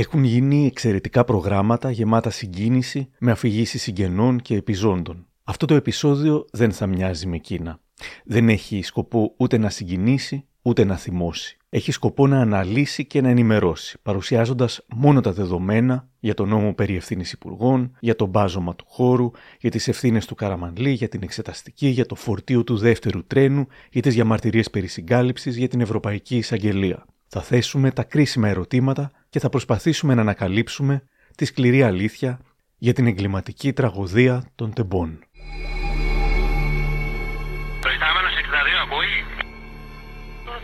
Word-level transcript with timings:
Έχουν 0.00 0.24
γίνει 0.24 0.66
εξαιρετικά 0.66 1.24
προγράμματα 1.24 1.90
γεμάτα 1.90 2.30
συγκίνηση 2.30 3.08
με 3.18 3.30
αφηγήσεις 3.30 3.82
συγγενών 3.82 4.40
και 4.40 4.54
επιζώντων. 4.54 5.26
Αυτό 5.44 5.66
το 5.66 5.74
επεισόδιο 5.74 6.46
δεν 6.50 6.72
θα 6.72 6.86
μοιάζει 6.86 7.26
με 7.26 7.36
εκείνα. 7.36 7.80
Δεν 8.24 8.48
έχει 8.48 8.82
σκοπό 8.82 9.34
ούτε 9.36 9.58
να 9.58 9.70
συγκινήσει, 9.70 10.44
ούτε 10.62 10.84
να 10.84 10.96
θυμώσει. 10.96 11.56
Έχει 11.68 11.92
σκοπό 11.92 12.26
να 12.26 12.40
αναλύσει 12.40 13.04
και 13.04 13.20
να 13.20 13.28
ενημερώσει, 13.28 13.98
παρουσιάζοντας 14.02 14.84
μόνο 14.94 15.20
τα 15.20 15.32
δεδομένα 15.32 16.08
για 16.18 16.34
τον 16.34 16.48
νόμο 16.48 16.74
περί 16.74 16.96
ευθύνης 16.96 17.32
υπουργών, 17.32 17.96
για 18.00 18.16
το 18.16 18.26
μπάζωμα 18.26 18.74
του 18.74 18.84
χώρου, 18.88 19.30
για 19.60 19.70
τις 19.70 19.88
ευθύνες 19.88 20.26
του 20.26 20.34
Καραμανλή, 20.34 20.90
για 20.90 21.08
την 21.08 21.22
εξεταστική, 21.22 21.86
για 21.88 22.06
το 22.06 22.14
φορτίο 22.14 22.64
του 22.64 22.76
δεύτερου 22.76 23.26
τρένου, 23.26 23.66
για 23.90 24.02
τις 24.02 24.14
διαμαρτυρίες 24.14 24.70
περί 24.70 24.86
συγκάλυψης, 24.86 25.56
για 25.56 25.68
την 25.68 25.80
Ευρωπαϊκή 25.80 26.36
Εισαγγελία. 26.36 27.04
Θα 27.30 27.42
θέσουμε 27.42 27.90
τα 27.90 28.02
κρίσιμα 28.02 28.48
ερωτήματα 28.48 29.10
και 29.28 29.38
θα 29.38 29.48
προσπαθήσουμε 29.48 30.14
να 30.14 30.20
ανακαλύψουμε 30.20 31.02
τη 31.36 31.44
σκληρή 31.44 31.82
αλήθεια 31.82 32.40
για 32.76 32.92
την 32.92 33.06
εγκληματική 33.06 33.72
τραγωδία 33.72 34.50
των 34.54 34.72
τεμπών. 34.72 35.18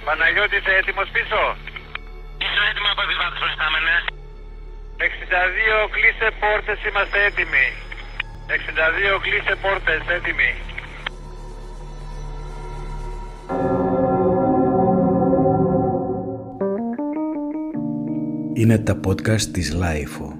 Παναγιώτη, 0.04 0.56
είσαι 0.56 0.72
έτοιμος 0.80 1.08
πίσω; 1.16 1.40
Είσαι 2.42 2.60
έτοιμο 2.70 2.88
από 2.94 3.02
επιβάτες 3.06 3.38
προϊστάμενες. 3.42 4.02
62 4.96 5.88
κλείσε 5.94 6.28
πόρτες, 6.42 6.78
είμαστε 6.88 7.18
έτοιμοι. 7.28 7.66
62 8.46 9.18
κλείσε 9.24 9.54
πόρτες, 9.62 10.02
έτοιμοι. 10.16 10.50
Είναι 18.56 18.78
τα 18.78 19.00
podcast 19.06 19.40
της 19.40 19.72
LiFO. 19.72 20.32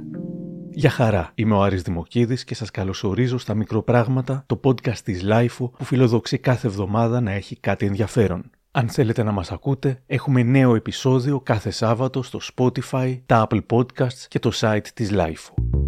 Γεια 0.71 0.91
χαρά, 0.91 1.31
είμαι 1.35 1.55
ο 1.55 1.63
Άρης 1.63 1.83
Δημοκίδης 1.83 2.45
και 2.45 2.55
σας 2.55 2.71
καλωσορίζω 2.71 3.39
στα 3.39 3.55
μικροπράγματα 3.55 4.45
το 4.47 4.61
podcast 4.65 4.99
της 5.05 5.23
LiFO 5.23 5.69
που 5.69 5.85
φιλοδοξεί 5.85 6.39
κάθε 6.39 6.67
εβδομάδα 6.67 7.21
να 7.21 7.31
έχει 7.31 7.61
κάτι 7.61 7.87
ενδιαφέρον. 7.87 8.51
Αν 8.71 8.89
θέλετε 8.89 9.23
να 9.23 9.33
μας 9.33 9.53
ακούτε, 9.53 10.03
έχουμε 10.07 10.43
νέο 10.43 10.75
επεισόδιο 10.75 11.41
κάθε 11.41 11.71
Σάββατο 11.71 12.23
στο 12.23 12.39
Spotify, 12.55 13.21
τα 13.27 13.47
Apple 13.49 13.63
Podcasts 13.71 14.27
και 14.29 14.39
το 14.39 14.51
site 14.55 14.87
της 14.95 15.11
LiFO. 15.13 15.84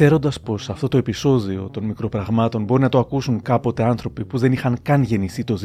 Ξέροντας 0.00 0.40
πως 0.40 0.70
αυτό 0.70 0.88
το 0.88 0.96
επεισόδιο 0.96 1.68
των 1.72 1.84
μικροπραγμάτων 1.84 2.64
μπορεί 2.64 2.82
να 2.82 2.88
το 2.88 2.98
ακούσουν 2.98 3.42
κάποτε 3.42 3.82
άνθρωποι 3.82 4.24
που 4.24 4.38
δεν 4.38 4.52
είχαν 4.52 4.78
καν 4.82 5.02
γεννηθεί 5.02 5.44
το 5.44 5.58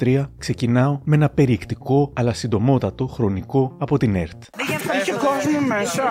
2023, 0.00 0.24
ξεκινάω 0.38 1.00
με 1.04 1.14
ένα 1.14 1.28
περιεκτικό 1.28 2.10
αλλά 2.14 2.32
συντομότατο 2.32 3.06
χρονικό 3.06 3.74
από 3.78 3.98
την 3.98 4.14
ΕΡΤ. 4.14 4.42
Έχει 5.00 5.10
κόσμο 5.10 5.60
μέσα. 5.68 6.02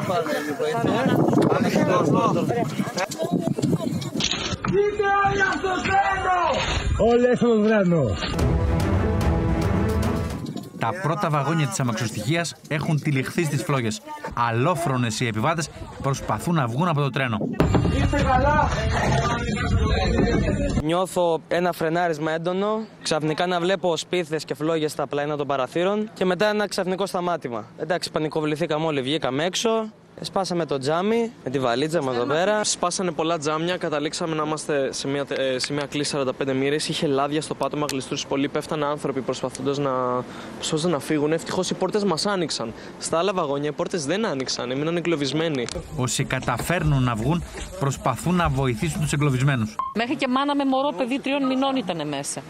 Όλοι 6.97 7.35
στο 7.35 7.61
τρένο. 7.63 8.05
Τα 10.79 10.89
πρώτα 11.01 11.29
βαγόνια 11.29 11.67
της 11.67 11.79
αμαξοστοιχίας 11.79 12.55
έχουν 12.67 13.01
τυλιχθεί 13.01 13.43
στις 13.43 13.63
φλόγες. 13.63 14.01
Αλόφρονες 14.37 15.19
οι 15.19 15.27
επιβάτες 15.27 15.69
προσπαθούν 16.01 16.55
να 16.55 16.67
βγουν 16.67 16.87
από 16.87 17.01
το 17.01 17.09
τρένο. 17.09 17.37
Νιώθω 20.83 21.41
ένα 21.47 21.71
φρενάρισμα 21.71 22.31
έντονο, 22.31 22.85
ξαφνικά 23.01 23.47
να 23.47 23.59
βλέπω 23.59 23.97
σπίθες 23.97 24.45
και 24.45 24.53
φλόγες 24.53 24.91
στα 24.91 25.07
πλαϊνά 25.07 25.35
των 25.37 25.47
παραθύρων 25.47 26.09
και 26.13 26.25
μετά 26.25 26.49
ένα 26.49 26.67
ξαφνικό 26.67 27.05
σταμάτημα. 27.05 27.65
Εντάξει, 27.77 28.11
πανικοβληθήκαμε 28.11 28.85
όλοι, 28.85 29.01
βγήκαμε 29.01 29.43
έξω, 29.43 29.69
Σπάσαμε 30.21 30.65
το 30.65 30.77
τζάμι 30.77 31.31
με 31.43 31.49
τη 31.49 31.59
βαλίτσα 31.59 32.01
μας 32.01 32.15
εδώ 32.15 32.25
πέρα. 32.25 32.63
Σπάσανε 32.63 33.11
πολλά 33.11 33.37
τζάμια. 33.37 33.77
Καταλήξαμε 33.77 34.35
να 34.35 34.43
είμαστε 34.43 34.93
σε 34.93 35.07
μια, 35.07 35.25
ε, 35.29 35.59
σε 35.59 35.73
μια 35.73 35.85
κλίση 35.85 36.09
45 36.09 36.53
μοίρες. 36.53 36.87
Είχε 36.87 37.07
λάδια 37.07 37.41
στο 37.41 37.55
πάτωμα, 37.55 37.85
γλιστρούσε 37.89 38.25
πολύ. 38.27 38.47
Πέφτανε 38.47 38.85
άνθρωποι 38.85 39.21
προσπαθώντας 39.21 39.77
να, 39.77 39.91
να 40.89 40.99
φύγουν. 40.99 41.31
Ευτυχώς 41.31 41.69
οι 41.69 41.73
πόρτες 41.73 42.03
μας 42.03 42.25
άνοιξαν. 42.25 42.73
Στα 42.99 43.17
άλλα 43.17 43.33
βαγόνια 43.33 43.69
οι 43.69 43.71
πόρτες 43.71 44.05
δεν 44.05 44.25
άνοιξαν. 44.25 44.71
Έμειναν 44.71 44.97
εγκλωβισμένοι. 44.97 45.67
Όσοι 45.97 46.23
καταφέρνουν 46.23 47.03
να 47.03 47.15
βγουν, 47.15 47.43
προσπαθούν 47.79 48.35
να 48.35 48.49
βοηθήσουν 48.49 49.01
τους 49.01 49.13
εγκλωβισμένους. 49.13 49.75
Μέχρι 49.95 50.15
και 50.15 50.27
μάνα 50.27 50.55
με 50.55 50.65
μωρό 50.65 50.93
παιδί 50.97 51.19
τριών 51.19 51.45
μηνών 51.45 51.75
ήταν 51.75 52.07
μέσα. 52.07 52.41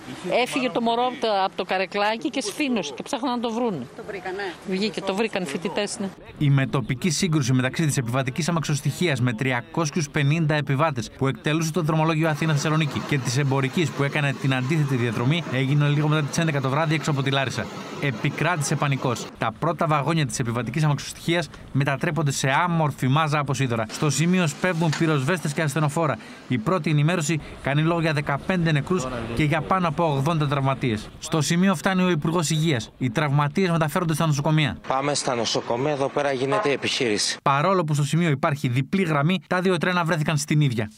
Έφυγε 0.44 0.70
το 0.70 0.82
μωρό 0.82 1.12
από 1.46 1.56
το 1.56 1.64
καρεκλάκι 1.66 2.30
και 2.30 2.42
σφήνωσε 2.42 2.94
και 2.96 3.04
ψάχναν 3.04 3.32
να 3.32 3.40
το 3.40 3.54
βρουν. 3.54 3.88
Το 3.96 4.04
βρήκανε. 4.08 4.44
Βγήκε, 4.70 5.02
το 5.02 5.16
βρήκαν 5.16 5.46
φοιτητές. 5.46 6.00
Ναι. 6.00 6.10
Η 6.38 6.50
μετοπική 6.50 7.10
σύγκρουση 7.10 7.54
μεταξύ 7.58 7.86
της 7.86 7.98
επιβατικής 7.98 8.50
αμαξοστοιχίας 8.50 9.22
με 9.22 9.34
350 9.34 10.56
επιβάτες 10.56 11.12
που 11.18 11.28
εκτελούσε 11.28 11.72
το 11.72 11.82
δρομολόγιο 11.82 12.30
Αθήνα-Θεσσαλονίκη 12.30 13.00
και 13.00 13.18
της 13.18 13.38
εμπορικής 13.38 13.90
που 13.90 14.04
έκανε 14.04 14.34
την 14.42 14.56
αντίθετη 14.56 14.96
διαδρομή 14.96 15.44
έγινε 15.52 15.88
λίγο 15.88 16.08
μετά 16.08 16.28
τις 16.28 16.56
11 16.56 16.62
το 16.62 16.70
βράδυ 16.70 16.94
έξω 16.96 17.12
από 17.12 17.24
τη 17.24 17.32
Λάρισα. 17.32 17.66
Επικράτησε 18.02 18.76
πανικός. 18.76 19.26
Τα 19.38 19.52
πρώτα 19.60 19.88
βαγόνια 19.88 20.26
της 20.26 20.40
επιβατικής 20.40 20.84
αμαξοστοιχίας 20.84 21.50
μετατρέπονται 21.72 22.32
σε 22.32 22.50
άμορφη 22.64 23.08
μάζα 23.08 23.40
από 23.40 23.54
σίδερα. 23.54 23.86
Στο 23.90 24.10
σημείο 24.10 24.48
σπέβδουν 24.48 24.92
πυροσβέστες 24.98 25.54
και 25.54 25.62
ασθενοφόρα. 25.62 26.18
Η 26.48 26.58
πρώτη 26.58 26.90
ενημέρωση 26.90 27.40
κάνει 27.64 27.82
λόγο 27.82 28.02
για 28.02 28.14
15 28.14 28.72
νεκρούς 28.72 29.08
και 29.36 29.44
για 29.44 29.62
πάνω 29.62 29.88
από 29.88 30.24
80 30.26 30.48
τραυματίες. 30.50 31.10
Στο 31.20 31.42
σημείο 31.42 31.76
φτάνει 31.76 32.04
ο 32.04 32.10
Υπουργός 32.10 32.50
Υγείας. 32.50 32.90
Οι 32.98 33.10
τραυματίες 33.10 33.70
μεταφέρονται 33.70 34.14
στα 34.14 34.26
νοσοκομεία. 34.26 34.78
Πάμε 34.88 35.14
στα 35.14 35.36
νοσοκομεία, 35.36 35.92
εδώ 35.92 36.10
πέρα 36.10 36.32
γίνεται 36.32 36.72
επιχείρηση. 36.72 37.38
Παρόλο 37.48 37.84
που 37.84 37.94
στο 37.94 38.04
σημείο 38.04 38.30
υπάρχει 38.30 38.68
διπλή 38.68 39.04
γραμμή, 39.04 39.40
τα 39.48 39.62
δύο 39.62 39.78
τρένα 39.78 40.04
βρέθηκαν 40.04 40.38
στην 40.38 40.62
ίδια. 40.62 40.92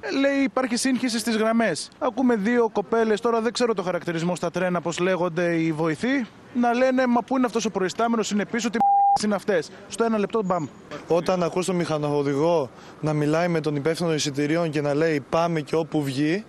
Ε, 0.00 0.10
λέει 0.10 0.42
υπάρχει 0.44 0.76
σύγχυση 0.76 1.18
στις 1.18 1.36
γραμμές. 1.36 1.90
Ακούμε 1.98 2.36
δύο 2.36 2.68
κοπέλες, 2.72 3.20
τώρα 3.20 3.40
δεν 3.40 3.52
ξέρω 3.52 3.74
το 3.74 3.82
χαρακτηρισμό 3.82 4.36
στα 4.36 4.50
τρένα, 4.50 4.80
πώς 4.80 4.98
λέγονται 4.98 5.54
οι 5.54 5.72
βοηθοί, 5.72 6.26
να 6.54 6.72
λένε 6.72 7.06
Μα 7.06 7.22
πού 7.22 7.36
είναι 7.36 7.46
αυτός 7.46 7.64
ο 7.64 7.70
προϊστάμενος, 7.70 8.30
είναι 8.30 8.44
πίσω, 8.44 8.70
τι 8.70 8.78
μαλακίε 8.82 9.24
είναι 9.24 9.34
αυτές. 9.34 9.70
Στο 9.88 10.04
ένα 10.04 10.18
λεπτό, 10.18 10.42
μπαμ. 10.44 10.66
Όταν 11.08 11.42
ακούς 11.42 11.66
τον 11.66 11.76
μηχανοδηγό 11.76 12.70
να 13.00 13.12
μιλάει 13.12 13.48
με 13.48 13.60
τον 13.60 13.76
υπεύθυνο 13.76 14.14
εισιτηρίων 14.14 14.70
και 14.70 14.80
να 14.80 14.94
λέει 14.94 15.20
Πάμε 15.28 15.60
και 15.60 15.74
όπου 15.76 16.02
βγει, 16.02 16.44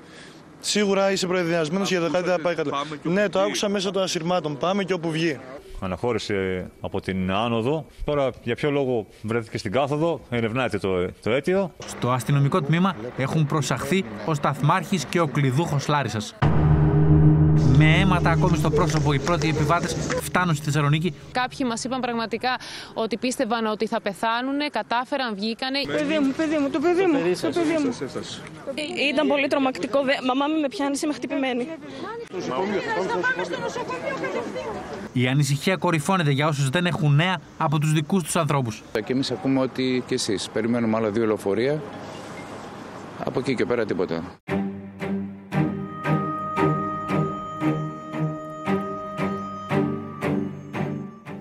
σίγουρα 0.60 1.12
είσαι 1.12 1.28
προεδριασμένο 1.28 1.84
για 1.86 2.00
το 2.00 2.10
κάτι 2.12 2.30
θα 2.30 2.40
πάει 2.42 2.56
κατά. 2.56 2.86
Ναι, 3.04 3.30
το 3.30 3.40
άκουσα 3.40 3.70
μέσα 3.70 3.92
των 3.92 4.04
ασυρμάτων. 4.04 4.58
Πάμε 4.58 4.84
και 4.84 4.94
όπου 4.94 5.12
βγει 5.12 5.40
αναχώρησε 5.82 6.70
από 6.82 7.02
την 7.02 7.32
άνοδο. 7.32 7.86
Τώρα 8.04 8.30
για 8.44 8.56
ποιο 8.56 8.72
λόγο 8.72 9.06
βρέθηκε 9.22 9.58
στην 9.58 9.72
κάθοδο, 9.72 10.20
ερευνάται 10.30 10.78
το, 10.78 11.12
το 11.22 11.30
αίτιο. 11.30 11.72
Στο 11.86 12.12
αστυνομικό 12.12 12.62
τμήμα 12.62 12.96
έχουν 13.18 13.46
προσαχθεί 13.46 14.04
ο 14.26 14.34
Σταθμάρχης 14.34 15.06
και 15.06 15.20
ο 15.20 15.28
κλειδούχος 15.28 15.88
Λάρισας 15.88 16.36
με 17.82 17.98
αίματα 17.98 18.30
ακόμη 18.30 18.58
στο 18.58 18.70
πρόσωπο 18.70 19.14
οι 19.14 19.20
πρώτοι 19.20 19.50
επιβάτες 19.50 19.96
φτάνουν 20.22 20.56
στη 20.56 20.66
Θεσσαλονίκη. 20.66 21.14
Κάποιοι 21.32 21.66
μας 21.70 21.84
είπαν 21.84 22.00
πραγματικά 22.00 22.58
ότι 22.94 23.18
πίστευαν 23.18 23.66
ότι 23.66 23.88
θα 23.88 24.02
πεθάνουν, 24.02 24.60
κατάφεραν, 24.72 25.36
βγήκανε. 25.36 25.80
Παιδί 25.88 26.20
μου, 26.20 26.34
παιδί 26.38 26.58
μου, 26.58 26.70
το 26.70 26.80
παιδί 26.80 27.06
μου. 27.06 27.18
Το 27.42 27.50
παιδί 27.50 27.78
μου. 27.84 27.96
Ήταν 29.12 29.28
πολύ 29.28 29.48
τρομακτικό. 29.48 30.00
Μαμά 30.28 30.46
με 30.62 30.68
πιάνει, 30.68 31.00
είμαι 31.04 31.14
χτυπημένη. 31.14 31.68
Η 35.14 35.28
ανησυχία 35.28 35.76
κορυφώνεται 35.76 36.32
για 36.32 36.48
όσους 36.48 36.70
δεν 36.70 36.86
έχουν 36.86 37.16
νέα 37.16 37.42
από 37.58 37.80
τους 37.80 37.94
δικούς 37.94 38.24
τους 38.24 38.36
ανθρώπους. 38.36 38.84
Και 39.06 39.14
εμείς 39.14 39.32
ακούμε 39.32 39.60
ότι 39.60 40.04
και 40.08 40.14
εσείς 40.14 40.50
περιμένουμε 40.54 40.98
άλλα 40.98 41.10
δύο 41.10 41.26
λεωφορεία. 41.26 41.82
Από 43.24 43.40
εκεί 43.40 43.56
και 43.56 43.66
πέρα 43.66 43.86
τίποτα. 43.86 44.24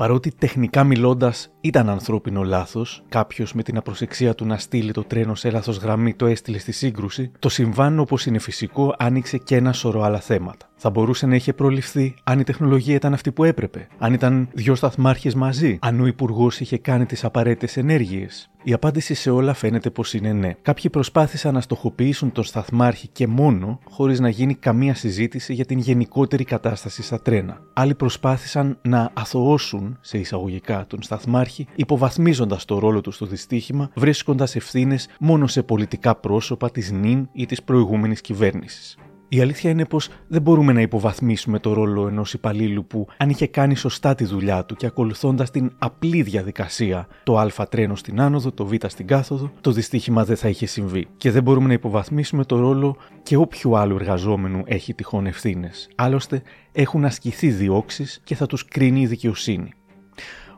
Παρότι 0.00 0.32
τεχνικά 0.38 0.84
μιλώντας 0.84 1.50
ήταν 1.60 1.88
ανθρώπινο 1.88 2.42
λάθος, 2.42 3.02
κάποιος 3.08 3.52
με 3.52 3.62
την 3.62 3.76
απροσεξία 3.76 4.34
του 4.34 4.46
να 4.46 4.58
στείλει 4.58 4.92
το 4.92 5.04
τρένο 5.04 5.34
σε 5.34 5.50
λάθος 5.50 5.76
γραμμή 5.76 6.14
το 6.14 6.26
έστειλε 6.26 6.58
στη 6.58 6.72
σύγκρουση, 6.72 7.30
το 7.38 7.48
συμβάν 7.48 7.98
όπως 7.98 8.26
είναι 8.26 8.38
φυσικό 8.38 8.94
άνοιξε 8.98 9.38
και 9.38 9.56
ένα 9.56 9.72
σωρό 9.72 10.02
άλλα 10.02 10.20
θέματα. 10.20 10.68
Θα 10.76 10.90
μπορούσε 10.90 11.26
να 11.26 11.34
είχε 11.34 11.52
προληφθεί 11.52 12.14
αν 12.24 12.38
η 12.38 12.44
τεχνολογία 12.44 12.94
ήταν 12.94 13.12
αυτή 13.12 13.32
που 13.32 13.44
έπρεπε, 13.44 13.88
αν 13.98 14.12
ήταν 14.12 14.48
δυο 14.52 14.74
σταθμάρχες 14.74 15.34
μαζί, 15.34 15.78
αν 15.80 16.00
ο 16.00 16.06
Υπουργός 16.06 16.60
είχε 16.60 16.78
κάνει 16.78 17.06
τις 17.06 17.24
απαραίτητες 17.24 17.76
ενέργειες. 17.76 18.50
Η 18.62 18.72
απάντηση 18.72 19.14
σε 19.14 19.30
όλα 19.30 19.54
φαίνεται 19.54 19.90
πως 19.90 20.14
είναι 20.14 20.32
ναι. 20.32 20.54
Κάποιοι 20.62 20.90
προσπάθησαν 20.90 21.54
να 21.54 21.60
στοχοποιήσουν 21.60 22.32
τον 22.32 22.44
σταθμάρχη 22.44 23.08
και 23.08 23.26
μόνο, 23.26 23.78
χωρίς 23.90 24.20
να 24.20 24.28
γίνει 24.28 24.54
καμία 24.54 24.94
συζήτηση 24.94 25.54
για 25.54 25.64
την 25.64 25.78
γενικότερη 25.78 26.44
κατάσταση 26.44 27.02
στα 27.02 27.22
τρένα. 27.22 27.60
Άλλοι 27.72 27.94
προσπάθησαν 27.94 28.78
να 28.82 29.10
αθωώσουν, 29.14 29.98
σε 30.00 30.18
εισαγωγικά, 30.18 30.86
τον 30.86 31.02
σταθμάρχη, 31.02 31.66
υποβαθμίζοντας 31.74 32.64
το 32.64 32.78
ρόλο 32.78 33.00
του 33.00 33.10
στο 33.10 33.26
δυστύχημα, 33.26 33.90
βρίσκοντας 33.94 34.56
ευθύνες 34.56 35.08
μόνο 35.20 35.46
σε 35.46 35.62
πολιτικά 35.62 36.14
πρόσωπα 36.14 36.70
της 36.70 36.90
νυν 36.90 37.28
ή 37.32 37.46
της 37.46 37.62
προηγούμενης 37.62 38.20
κυβέρνησης. 38.20 38.96
Η 39.32 39.40
αλήθεια 39.40 39.70
είναι 39.70 39.84
πως 39.84 40.08
δεν 40.28 40.42
μπορούμε 40.42 40.72
να 40.72 40.80
υποβαθμίσουμε 40.80 41.58
το 41.58 41.72
ρόλο 41.72 42.08
ενός 42.08 42.34
υπαλλήλου 42.34 42.86
που, 42.86 43.06
αν 43.16 43.30
είχε 43.30 43.46
κάνει 43.46 43.74
σωστά 43.74 44.14
τη 44.14 44.24
δουλειά 44.24 44.64
του 44.64 44.74
και 44.74 44.86
ακολουθώντας 44.86 45.50
την 45.50 45.72
απλή 45.78 46.22
διαδικασία, 46.22 47.06
το 47.24 47.38
Α 47.38 47.66
τρένο 47.68 47.96
στην 47.96 48.20
άνοδο, 48.20 48.52
το 48.52 48.66
Β 48.66 48.72
στην 48.86 49.06
κάθοδο, 49.06 49.50
το 49.60 49.72
δυστύχημα 49.72 50.24
δεν 50.24 50.36
θα 50.36 50.48
είχε 50.48 50.66
συμβεί. 50.66 51.08
Και 51.16 51.30
δεν 51.30 51.42
μπορούμε 51.42 51.66
να 51.66 51.72
υποβαθμίσουμε 51.72 52.44
το 52.44 52.58
ρόλο 52.58 52.96
και 53.22 53.36
όποιου 53.36 53.76
άλλου 53.76 53.94
εργαζόμενου 53.94 54.62
έχει 54.64 54.94
τυχόν 54.94 55.26
ευθύνες. 55.26 55.88
Άλλωστε, 55.94 56.42
έχουν 56.72 57.04
ασκηθεί 57.04 57.48
διώξεις 57.48 58.20
και 58.24 58.34
θα 58.34 58.46
τους 58.46 58.64
κρίνει 58.64 59.00
η 59.00 59.06
δικαιοσύνη. 59.06 59.72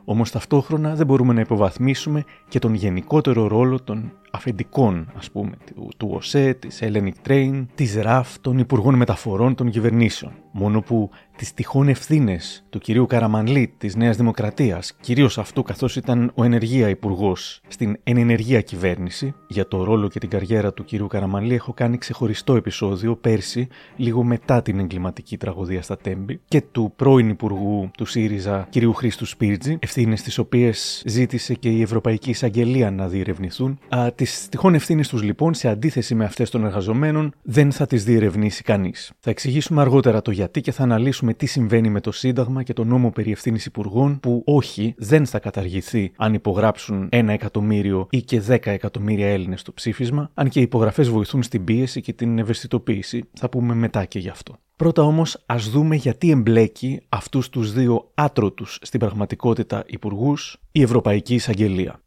Όμως 0.05 0.31
ταυτόχρονα 0.31 0.95
δεν 0.95 1.05
μπορούμε 1.05 1.33
να 1.33 1.41
υποβαθμίσουμε 1.41 2.23
και 2.47 2.59
τον 2.59 2.73
γενικότερο 2.73 3.47
ρόλο 3.47 3.81
των 3.81 4.11
αφεντικών, 4.35 5.11
ας 5.17 5.31
πούμε, 5.31 5.51
του, 5.75 5.89
του 5.97 6.09
ΟΣΕ, 6.11 6.53
της 6.53 6.79
Hellenic 6.81 7.27
Train, 7.27 7.65
της 7.75 7.95
ΡΑΦ, 7.95 8.39
των 8.39 8.57
Υπουργών 8.57 8.95
Μεταφορών 8.95 9.55
των 9.55 9.69
Κυβερνήσεων. 9.69 10.31
Μόνο 10.51 10.81
που 10.81 11.09
τις 11.37 11.53
τυχόν 11.53 11.87
ευθύνες 11.87 12.65
του 12.69 12.79
κυρίου 12.79 13.05
Καραμανλή 13.05 13.73
της 13.77 13.95
Νέας 13.95 14.17
Δημοκρατίας, 14.17 14.95
κυρίως 15.01 15.37
αυτού 15.37 15.63
καθώς 15.63 15.95
ήταν 15.95 16.31
ο 16.35 16.43
ενεργεία 16.43 16.89
υπουργός 16.89 17.61
στην 17.67 17.97
ενεργεία 18.03 18.61
κυβέρνηση, 18.61 19.33
για 19.47 19.67
το 19.67 19.83
ρόλο 19.83 20.07
και 20.07 20.19
την 20.19 20.29
καριέρα 20.29 20.73
του 20.73 20.83
κυρίου 20.83 21.07
Καραμανλή 21.07 21.53
έχω 21.53 21.73
κάνει 21.73 21.97
ξεχωριστό 21.97 22.55
επεισόδιο 22.55 23.15
πέρσι, 23.15 23.67
λίγο 23.95 24.23
μετά 24.23 24.61
την 24.61 24.79
εγκληματική 24.79 25.37
τραγωδία 25.37 25.81
στα 25.81 25.97
Τέμπη, 25.97 26.41
και 26.47 26.61
του 26.61 26.93
πρώην 26.95 27.29
υπουργού 27.29 27.91
του 27.97 28.05
ΣΥΡΙΖΑ 28.05 28.67
κυρίου 28.69 28.93
Χρήστου 28.93 29.25
Σπίρτζη, 29.25 29.77
ευθύνες 29.79 30.21
τις 30.21 30.37
οποίες 30.37 31.03
ζήτησε 31.05 31.53
και 31.53 31.69
η 31.69 31.81
Ευρωπαϊκή 31.81 32.29
Εισαγγελία 32.29 32.91
να 32.91 33.07
διερευνηθούν, 33.07 33.79
τι 34.23 34.49
τυχόν 34.49 34.73
ευθύνε 34.73 35.01
τους 35.01 35.21
λοιπόν, 35.21 35.53
σε 35.53 35.69
αντίθεση 35.69 36.15
με 36.15 36.25
αυτές 36.25 36.49
των 36.49 36.65
εργαζομένων, 36.65 37.33
δεν 37.41 37.71
θα 37.71 37.85
τις 37.85 38.03
διερευνήσει 38.03 38.63
κανείς. 38.63 39.11
Θα 39.19 39.29
εξηγήσουμε 39.29 39.81
αργότερα 39.81 40.21
το 40.21 40.31
γιατί 40.31 40.61
και 40.61 40.71
θα 40.71 40.83
αναλύσουμε 40.83 41.33
τι 41.33 41.45
συμβαίνει 41.45 41.89
με 41.89 42.01
το 42.01 42.11
Σύνταγμα 42.11 42.63
και 42.63 42.73
το 42.73 42.83
νόμο 42.83 43.11
περί 43.11 43.31
ευθύνης 43.31 43.65
υπουργών, 43.65 44.19
που 44.19 44.43
όχι, 44.45 44.93
δεν 44.97 45.25
θα 45.25 45.39
καταργηθεί 45.39 46.11
αν 46.17 46.33
υπογράψουν 46.33 47.07
ένα 47.11 47.33
εκατομμύριο 47.33 48.07
ή 48.09 48.21
και 48.21 48.39
δέκα 48.39 48.71
εκατομμύρια 48.71 49.27
Έλληνες 49.27 49.59
στο 49.59 49.73
ψήφισμα, 49.73 50.31
αν 50.33 50.49
και 50.49 50.59
οι 50.59 50.61
υπογραφές 50.61 51.09
βοηθούν 51.09 51.43
στην 51.43 51.63
πίεση 51.63 52.01
και 52.01 52.13
την 52.13 52.39
ευαισθητοποίηση. 52.39 53.23
Θα 53.33 53.49
πούμε 53.49 53.73
μετά 53.73 54.05
και 54.05 54.19
γι' 54.19 54.29
αυτό. 54.29 54.55
Πρώτα 54.75 55.01
όμως 55.01 55.43
ας 55.45 55.69
δούμε 55.69 55.95
γιατί 55.95 56.29
εμπλέκει 56.29 57.01
αυτούς 57.09 57.49
τους 57.49 57.73
δύο 57.73 58.11
άτρωτους 58.13 58.79
στην 58.81 58.99
πραγματικότητα 58.99 59.83
υπουργούς 59.87 60.57
η 60.71 60.81
Ευρωπαϊκή 60.81 61.33
Εισαγγελία. 61.33 62.01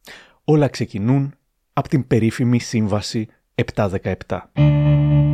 Όλα 0.44 0.68
ξεκινούν 0.68 1.34
από 1.78 1.88
την 1.88 2.06
περίφημη 2.06 2.58
Σύμβαση 2.58 3.28
717. 3.74 5.25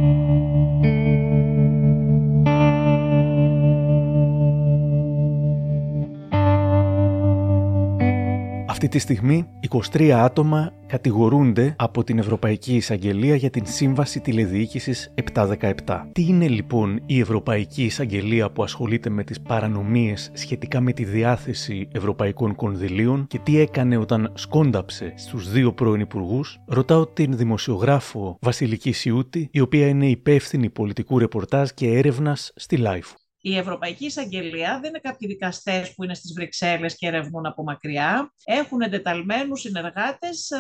Αυτή 8.83 8.95
τη 8.95 9.03
στιγμή 9.03 9.47
23 9.93 10.09
άτομα 10.09 10.73
κατηγορούνται 10.87 11.75
από 11.79 12.05
την 12.05 12.19
Ευρωπαϊκή 12.19 12.77
Εισαγγελία 12.77 13.35
για 13.35 13.51
την 13.51 13.67
Σύμβαση 13.67 14.21
Τηλεδιοίκησης 14.21 15.15
717. 15.35 15.75
Τι 16.13 16.27
είναι 16.27 16.49
λοιπόν 16.49 17.03
η 17.07 17.21
Ευρωπαϊκή 17.21 17.85
Εισαγγελία 17.85 18.51
που 18.51 18.63
ασχολείται 18.63 19.11
με 19.11 19.25
τις 19.25 19.41
παρανομίες 19.41 20.31
σχετικά 20.33 20.81
με 20.81 20.93
τη 20.93 21.05
διάθεση 21.05 21.89
ευρωπαϊκών 21.93 22.55
κονδυλίων 22.55 23.27
και 23.27 23.39
τι 23.39 23.59
έκανε 23.59 23.97
όταν 23.97 24.33
σκόνταψε 24.35 25.13
στους 25.17 25.51
δύο 25.51 25.73
πρώην 25.73 26.01
υπουργούς, 26.01 26.61
ρωτάω 26.67 27.07
την 27.07 27.37
δημοσιογράφο 27.37 28.39
Βασιλική 28.41 28.93
Σιούτη, 28.93 29.49
η 29.53 29.61
οποία 29.61 29.89
είναι 29.89 30.07
υπεύθυνη 30.07 30.71
πολιτικού 30.71 31.19
ρεπορτάζ 31.19 31.69
και 31.75 31.87
έρευνας 31.87 32.53
στη 32.57 32.79
LIFE 32.81 33.22
η 33.45 33.57
Ευρωπαϊκή 33.57 34.05
Εισαγγελία 34.05 34.79
δεν 34.81 34.89
είναι 34.89 34.99
κάποιοι 34.99 35.29
δικαστές 35.29 35.95
που 35.95 36.05
είναι 36.05 36.15
στις 36.15 36.33
Βρυξέλλες 36.33 36.97
και 36.97 37.07
ερευνούν 37.07 37.47
από 37.47 37.63
μακριά. 37.63 38.33
Έχουν 38.45 38.81
εντεταλμένους 38.81 39.61
συνεργάτες 39.61 40.51
ε, 40.51 40.59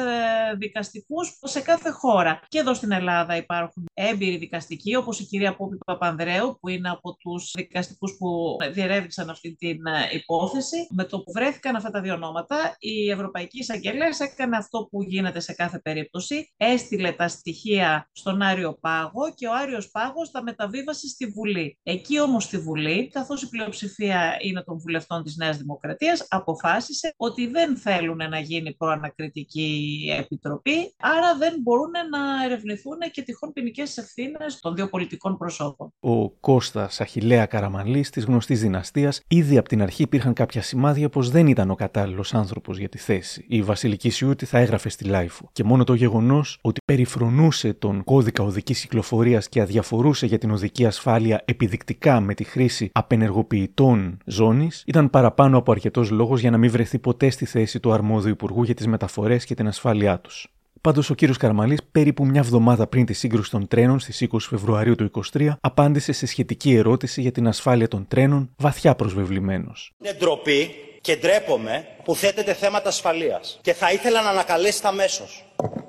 δικαστικούς 0.59 1.39
σε 1.43 1.61
κάθε 1.61 1.91
χώρα. 1.91 2.41
Και 2.49 2.59
εδώ 2.59 2.75
στην 2.75 2.93
Ελλάδα 2.93 3.37
υπάρχουν 3.37 3.85
έμπειροι 3.95 4.37
δικαστικοί, 4.37 4.95
όπως 4.95 5.21
η 5.21 5.25
κυρία 5.25 5.57
Πόπη 5.57 5.79
Παπανδρέου, 5.87 6.59
που 6.61 6.69
είναι 6.69 6.89
από 6.91 7.17
τους 7.17 7.51
δικαστικούς 7.57 8.17
που 8.19 8.57
διερεύνησαν 8.73 9.31
αυτή 9.31 9.55
την 9.55 9.87
ε, 9.87 10.09
υπόθεση. 10.13 10.87
Με 10.91 11.05
το 11.05 11.21
που 11.21 11.33
βρέθηκαν 11.33 11.77
αυτά 11.77 11.91
τα 11.91 12.01
δύο 12.01 12.15
ονόματα, 12.15 12.77
η 12.79 13.11
Ευρωπαϊκή 13.11 13.59
Εισαγγελία 13.59 14.17
έκανε 14.19 14.57
αυτό 14.57 14.89
που 14.91 15.03
γίνεται 15.03 15.41
σε 15.41 15.53
κάθε 15.53 15.79
περίπτωση. 15.79 16.53
Έστειλε 16.57 17.13
τα 17.13 17.29
στοιχεία 17.29 18.09
στον 18.13 18.43
Άριο 18.43 18.79
Πάγο 18.81 19.35
και 19.35 19.47
ο 19.47 19.55
Άριος 19.55 19.91
Πάγος 19.91 20.31
τα 20.31 20.43
μεταβίβασε 20.43 21.09
στη 21.09 21.27
Βουλή. 21.27 21.79
Εκεί 21.83 22.21
όμως 22.21 22.45
στη 22.45 22.59
Βουλή 22.59 22.71
Βουλή, 22.73 23.09
καθώς 23.13 23.43
η 23.43 23.49
πλειοψηφία 23.49 24.37
είναι 24.41 24.63
των 24.63 24.79
βουλευτών 24.79 25.23
της 25.23 25.37
Νέας 25.37 25.57
Δημοκρατίας, 25.57 26.27
αποφάσισε 26.29 27.15
ότι 27.17 27.47
δεν 27.47 27.77
θέλουν 27.77 28.17
να 28.17 28.39
γίνει 28.39 28.75
προανακριτική 28.75 30.05
επιτροπή, 30.19 30.95
άρα 31.01 31.37
δεν 31.39 31.55
μπορούν 31.63 31.91
να 32.11 32.45
ερευνηθούν 32.45 32.99
και 33.13 33.23
τυχόν 33.23 33.53
ποινικές 33.53 33.97
ευθύνες 33.97 34.61
των 34.61 34.75
δύο 34.75 34.89
πολιτικών 34.89 35.37
προσώπων. 35.39 35.93
Ο 36.01 36.31
Κώστας 36.31 37.01
Αχιλλέα 37.01 37.47
Καραμανλή, 37.47 38.01
της 38.01 38.25
γνωστής 38.25 38.61
δυναστείας, 38.61 39.21
ήδη 39.29 39.59
από 39.59 39.69
την 39.69 39.83
αρχή 39.83 40.03
υπήρχαν 40.03 40.33
κάποια 40.33 40.63
σημάδια 40.63 41.09
πως 41.09 41.31
δεν 41.31 41.47
ήταν 41.47 41.71
ο 41.71 41.75
κατάλληλος 41.75 42.35
άνθρωπος 42.35 42.79
για 42.79 42.89
τη 42.89 42.99
θέση. 42.99 43.45
Η 43.49 43.63
Βασιλική 43.63 44.11
Σιούτη 44.11 44.47
θα 44.47 44.59
έγραφε 44.59 44.89
στη 44.89 45.05
LiFO. 45.05 45.49
Και 45.53 45.65
μόνο 45.65 45.85
το 45.85 45.95
γεγονός 45.95 46.59
ότι 46.61 46.81
περιφρονούσε 46.85 47.73
τον 47.73 48.05
κώδικα 48.05 48.43
οδικής 48.43 48.81
κυκλοφορίας 48.81 49.49
και 49.49 49.61
αδιαφορούσε 49.61 50.27
για 50.27 50.39
την 50.39 50.51
οδική 50.51 50.87
ασφάλεια 50.87 51.43
επιδεικτικά 51.45 52.21
με 52.21 52.35
τη 52.35 52.45
χρήση 52.45 52.62
χρήση 52.63 52.91
απενεργοποιητών 52.93 54.19
ζώνης 54.25 54.83
ήταν 54.87 55.11
παραπάνω 55.11 55.59
από 55.59 55.73
αρκετός 55.73 56.11
λόγος 56.11 56.41
για 56.41 56.51
να 56.51 56.59
μην 56.59 56.71
βρεθεί 56.71 56.99
ποτέ 56.99 57.31
στη 57.31 57.45
θέση 57.45 57.81
του 57.81 57.93
αρμόδιου 57.93 58.31
Υπουργού 58.31 58.63
για 58.63 58.75
τις 58.75 58.87
μεταφορές 58.87 59.45
και 59.45 59.55
την 59.55 59.67
ασφάλειά 59.67 60.19
τους. 60.19 60.47
Πάντως, 60.81 61.11
ο 61.11 61.15
κύριος 61.15 61.37
Καρμαλή, 61.37 61.79
περίπου 61.93 62.27
μια 62.27 62.41
εβδομάδα 62.41 62.87
πριν 62.87 63.07
τη 63.07 63.13
σύγκρουση 63.13 63.51
των 63.51 63.69
τρένων 63.69 64.01
στις 64.01 64.21
20 64.21 64.37
Φεβρουαρίου 64.41 64.95
του 64.95 65.11
2023, 65.33 65.49
απάντησε 65.61 66.13
σε 66.13 66.27
σχετική 66.27 66.75
ερώτηση 66.75 67.21
για 67.21 67.33
την 67.33 67.49
ασφάλεια 67.49 67.89
των 67.89 68.07
τρένων, 68.09 68.51
βαθιά 68.57 68.95
προσβεβλημένος. 68.95 69.93
Είναι 70.03 70.17
ντροπή 70.19 70.71
και 71.01 71.17
ντρέπομαι 71.17 71.87
που 72.05 72.15
θέτεται 72.15 72.55
θέματα 72.55 72.89
ασφαλείας. 72.89 73.59
Και 73.63 73.73
θα 73.73 73.93
ήθελα 73.93 74.23
να 74.23 74.31
ανακαλέσετε 74.31 74.89
αμέσω. 74.89 75.25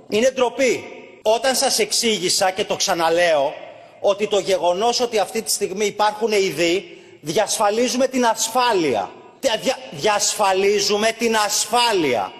Είναι 0.10 0.32
ντροπή. 0.36 0.84
Όταν 1.22 1.56
σας 1.56 1.80
εξήγησα 1.80 2.52
και 2.52 2.64
το 2.64 2.76
ξαναλέω 2.76 3.54
ότι 4.06 4.28
το 4.28 4.40
γεγονός 4.40 5.00
ότι 5.00 5.20
αυτή 5.20 5.42
τη 5.42 5.52
στιγμή 5.52 5.86
υπάρχουν 5.86 6.32
ειδοί 6.32 6.98
διασφαλίζουμε 7.22 8.08
την 8.08 8.26
ασφάλεια. 8.26 9.12
Δια, 9.40 9.78
διασφαλίζουμε 9.92 11.12
την 11.18 11.36
ασφάλεια. 11.36 12.32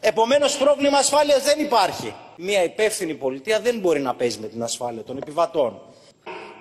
Επομένως 0.00 0.56
πρόβλημα 0.56 0.98
ασφάλειας 0.98 1.42
δεν 1.42 1.60
υπάρχει. 1.60 2.14
Μια 2.36 2.62
υπεύθυνη 2.64 3.14
πολιτεία 3.14 3.60
δεν 3.60 3.78
μπορεί 3.78 4.00
να 4.00 4.14
παίζει 4.14 4.38
με 4.38 4.46
την 4.46 4.62
ασφάλεια 4.62 5.02
των 5.02 5.16
επιβατών 5.16 5.80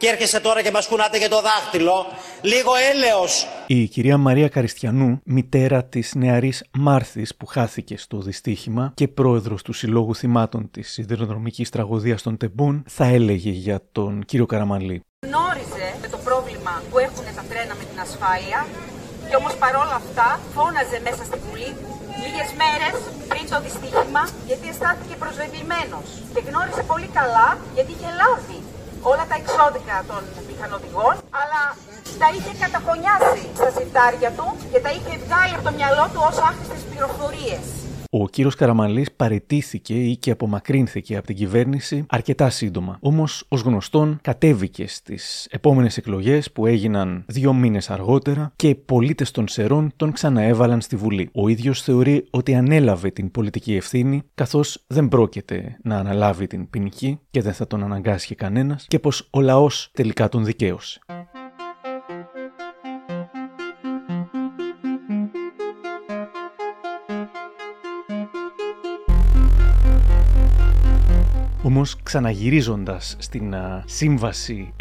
και 0.02 0.08
έρχεσαι 0.08 0.40
τώρα 0.40 0.62
και 0.62 0.72
μας 0.72 0.88
κουνάτε 0.88 1.18
για 1.18 1.30
το 1.30 1.42
δάχτυλο. 1.42 2.06
Λίγο 2.42 2.72
έλεος. 2.92 3.48
Η 3.68 3.88
κυρία 3.88 4.18
Μαρία 4.18 4.48
Καριστιανού, 4.48 5.22
μητέρα 5.24 5.84
της 5.84 6.16
νεαρής 6.16 6.64
Μάρθης 6.72 7.36
που 7.36 7.46
χάθηκε 7.46 7.98
στο 7.98 8.18
δυστύχημα 8.18 8.92
και 8.96 9.08
πρόεδρος 9.08 9.62
του 9.64 9.74
Συλλόγου 9.74 10.16
Θυμάτων 10.16 10.72
της 10.72 10.92
Σιδηροδρομικής 10.92 11.70
Τραγωδίας 11.70 12.22
των 12.22 12.38
Τεμπών, 12.38 12.84
θα 12.88 13.06
έλεγε 13.06 13.50
για 13.50 13.80
τον 13.92 14.24
κύριο 14.26 14.46
Καραμαλή. 14.46 15.02
Γνώριζε 15.28 15.88
με 16.02 16.08
το 16.08 16.18
πρόβλημα 16.28 16.74
που 16.90 16.98
έχουν 17.08 17.26
τα 17.38 17.44
τρένα 17.50 17.74
με 17.80 17.84
την 17.90 18.00
ασφάλεια 18.06 18.60
και 19.30 19.36
όμως 19.42 19.54
παρόλα 19.64 19.96
αυτά 20.04 20.40
φώναζε 20.56 20.98
μέσα 21.08 21.24
στη 21.30 21.38
Βουλή 21.46 21.72
λίγες 22.24 22.50
μέρες 22.62 22.96
πριν 23.32 23.44
το 23.52 23.58
δυστύχημα 23.66 24.24
γιατί 24.50 24.66
αισθάνθηκε 24.72 25.16
προσβεβλημένο 25.24 25.98
και 26.34 26.42
γνώρισε 26.48 26.84
πολύ 26.92 27.10
καλά 27.18 27.50
γιατί 27.76 27.92
είχε 27.96 28.10
λάβει 28.22 28.60
όλα 29.10 29.26
τα 29.30 29.36
εξώδικα 29.42 29.98
των 30.10 30.22
μηχανοδηγών, 30.50 31.16
αλλά 31.42 31.64
τα 32.22 32.28
είχε 32.36 32.54
καταφωνιάσει 32.64 33.44
στα 33.60 33.70
συρτάρια 33.76 34.32
του 34.38 34.48
και 34.72 34.80
τα 34.86 34.92
είχε 34.96 35.14
βγάλει 35.26 35.54
από 35.58 35.64
το 35.68 35.74
μυαλό 35.78 36.06
του 36.14 36.22
ως 36.30 36.38
άχρηστες 36.48 36.82
πληροφορίες. 36.90 37.66
Ο 38.14 38.28
κύριος 38.30 38.56
Καραμαλής 38.56 39.12
παρετήθηκε 39.12 39.94
ή 39.94 40.16
και 40.16 40.32
απομακρύνθηκε 40.32 41.18
από 41.18 41.28
την 41.28 41.36
κυβέρνηση 41.36 42.06
αρκετά 42.10 42.50
σύντομα. 42.50 42.98
Όμως, 43.02 43.46
ως 43.48 43.62
γνωστόν, 43.62 44.20
κατέβηκε 44.22 44.88
στις 44.88 45.48
επόμενες 45.52 45.98
εκλογές 45.98 46.52
που 46.52 46.66
έγιναν 46.66 47.24
δύο 47.28 47.54
μήνες 47.54 47.90
αργότερα 47.90 48.52
και 48.56 48.68
οι 48.68 48.76
πολίτες 48.76 49.32
των 49.32 49.48
Σερών 49.48 49.94
τον 49.96 50.12
ξαναέβαλαν 50.12 50.82
στη 50.82 50.96
Βουλή. 50.96 51.30
Ο 51.34 51.48
ίδιος 51.48 51.82
θεωρεί 51.82 52.26
ότι 52.30 52.56
ανέλαβε 52.56 53.12
την 53.12 53.32
πολιτική 53.32 53.76
ευθύνη, 53.76 54.24
καθώς 54.36 54.84
δεν 54.88 55.08
πρόκειται 55.08 55.78
να 55.84 55.98
αναλάβει 55.98 56.48
την 56.48 56.70
ποινική 56.70 57.20
και 57.32 57.42
δεν 57.42 57.54
θα 57.54 57.68
τον 57.68 57.84
αναγκάσει 57.84 58.36
κανένας 58.36 58.86
και 58.88 59.00
πως 59.00 59.28
ο 59.32 59.42
λαός 59.42 59.90
τελικά 59.94 60.30
τον 60.30 60.46
δικαίωσε. 60.46 61.00
Όμως, 71.64 71.98
ξαναγυρίζοντας 72.04 73.16
στην 73.20 73.56
α, 73.56 73.84
σύμβαση 73.86 74.74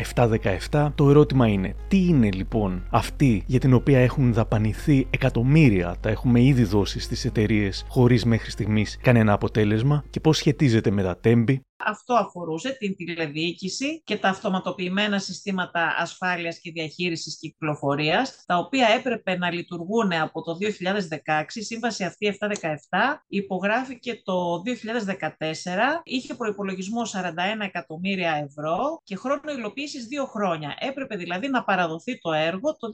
717, 0.71 0.89
το 0.95 1.11
ερώτημα 1.11 1.47
είναι 1.47 1.75
τι 1.89 2.07
είναι 2.07 2.31
λοιπόν 2.31 2.83
αυτή 2.91 3.43
για 3.47 3.61
την 3.61 3.75
οποία 3.75 3.99
έχουν 3.99 4.33
δαπανηθεί 4.33 5.07
εκατομμύρια, 5.11 5.97
τα 6.01 6.11
έχουμε 6.11 6.43
ήδη 6.43 6.65
δώσει 6.65 7.01
στις 7.01 7.25
εταιρείες 7.25 7.85
χωρίς 7.89 8.25
μέχρι 8.25 8.51
στιγμής 8.51 8.99
κανένα 9.03 9.33
αποτέλεσμα 9.33 10.05
και 10.11 10.21
πώς 10.21 10.37
σχετίζεται 10.37 10.91
με 10.91 11.03
τα 11.03 11.17
τέμπη, 11.17 11.61
αυτό 11.85 12.15
αφορούσε 12.15 12.71
την 12.79 12.97
τηλεδιοίκηση 12.97 14.03
και 14.05 14.17
τα 14.17 14.29
αυτοματοποιημένα 14.29 15.19
συστήματα 15.19 15.95
ασφάλειας 15.99 16.59
και 16.59 16.71
διαχείρισης 16.71 17.39
κυκλοφορίας, 17.39 18.45
τα 18.47 18.57
οποία 18.57 18.89
έπρεπε 18.89 19.37
να 19.37 19.53
λειτουργούν 19.53 20.13
από 20.13 20.43
το 20.43 20.55
2016. 20.55 21.55
Η 21.55 21.63
σύμβαση 21.63 22.05
αυτή 22.05 22.27
717 22.27 23.23
υπογράφηκε 23.29 24.21
το 24.25 24.63
2014, 24.63 26.01
είχε 26.05 26.35
προϋπολογισμό 26.35 27.03
41 27.03 27.61
εκατομμύρια 27.61 28.33
ευρώ 28.49 29.01
και 29.05 29.17
χρόνο 29.17 29.53
υλοποίησης 29.57 30.07
δύο 30.07 30.25
χρόνια. 30.25 30.77
Έπρεπε 30.79 31.17
δηλαδή 31.17 31.49
να 31.49 31.65
παραδοθεί 31.65 32.19
το 32.19 32.33
έργο 32.33 32.77
το 32.77 32.89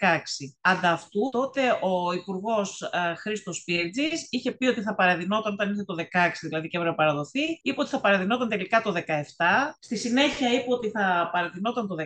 2016. 0.00 0.16
Ανταυτού, 0.60 1.28
τότε 1.30 1.60
ο 1.80 2.12
Υπουργός 2.12 2.82
ε, 2.82 3.14
Χρήστος 3.14 3.62
Πίρτζης 3.64 4.26
είχε 4.30 4.52
πει 4.52 4.66
ότι 4.66 4.82
θα 4.82 4.94
παραδεινόταν 4.94 5.52
όταν 5.52 5.68
ήρθε 5.68 5.84
το 5.84 5.94
2016, 5.94 6.30
δηλαδή 6.40 6.68
και 6.68 6.76
έπρεπε 6.76 6.96
να 6.96 7.04
παραδοθεί, 7.04 7.60
είπε 7.62 7.80
ότι 7.80 7.90
θα 7.90 8.00
παραδεινόταν 8.12 8.48
τελικά 8.48 8.82
το 8.82 8.92
17, 8.92 9.00
στη 9.78 9.96
συνέχεια 9.96 10.52
είπε 10.52 10.72
ότι 10.72 10.90
θα 10.90 11.30
παραδεινόταν 11.32 11.88
το 11.88 11.94
19 11.94 12.04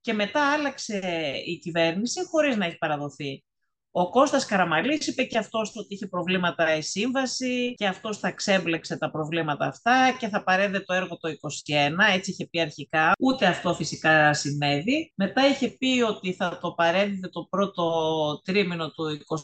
και 0.00 0.12
μετά 0.12 0.52
άλλαξε 0.52 1.00
η 1.46 1.58
κυβέρνηση 1.58 2.26
χωρίς 2.26 2.56
να 2.56 2.66
έχει 2.66 2.78
παραδοθεί. 2.78 3.44
Ο 3.90 4.10
Κώστας 4.10 4.46
Καραμαλής 4.46 5.06
είπε 5.06 5.24
και 5.24 5.38
αυτός 5.38 5.72
ότι 5.76 5.94
είχε 5.94 6.06
προβλήματα 6.06 6.76
η 6.76 6.82
σύμβαση 6.82 7.74
και 7.74 7.86
αυτός 7.86 8.18
θα 8.18 8.30
ξέμπλεξε 8.30 8.96
τα 8.96 9.10
προβλήματα 9.10 9.66
αυτά 9.66 10.16
και 10.18 10.28
θα 10.28 10.44
παρέδε 10.44 10.80
το 10.80 10.94
έργο 10.94 11.16
το 11.16 11.28
21, 11.28 12.14
έτσι 12.14 12.30
είχε 12.30 12.46
πει 12.46 12.60
αρχικά. 12.60 13.12
Ούτε 13.18 13.46
αυτό 13.46 13.74
φυσικά 13.74 14.34
συνέβη. 14.34 15.12
Μετά 15.14 15.46
είχε 15.46 15.68
πει 15.68 16.02
ότι 16.08 16.32
θα 16.32 16.58
το 16.62 16.72
παρέδιδε 16.72 17.28
το 17.28 17.46
πρώτο 17.50 17.84
τρίμηνο 18.44 18.90
του 18.90 19.04
23, 19.26 19.42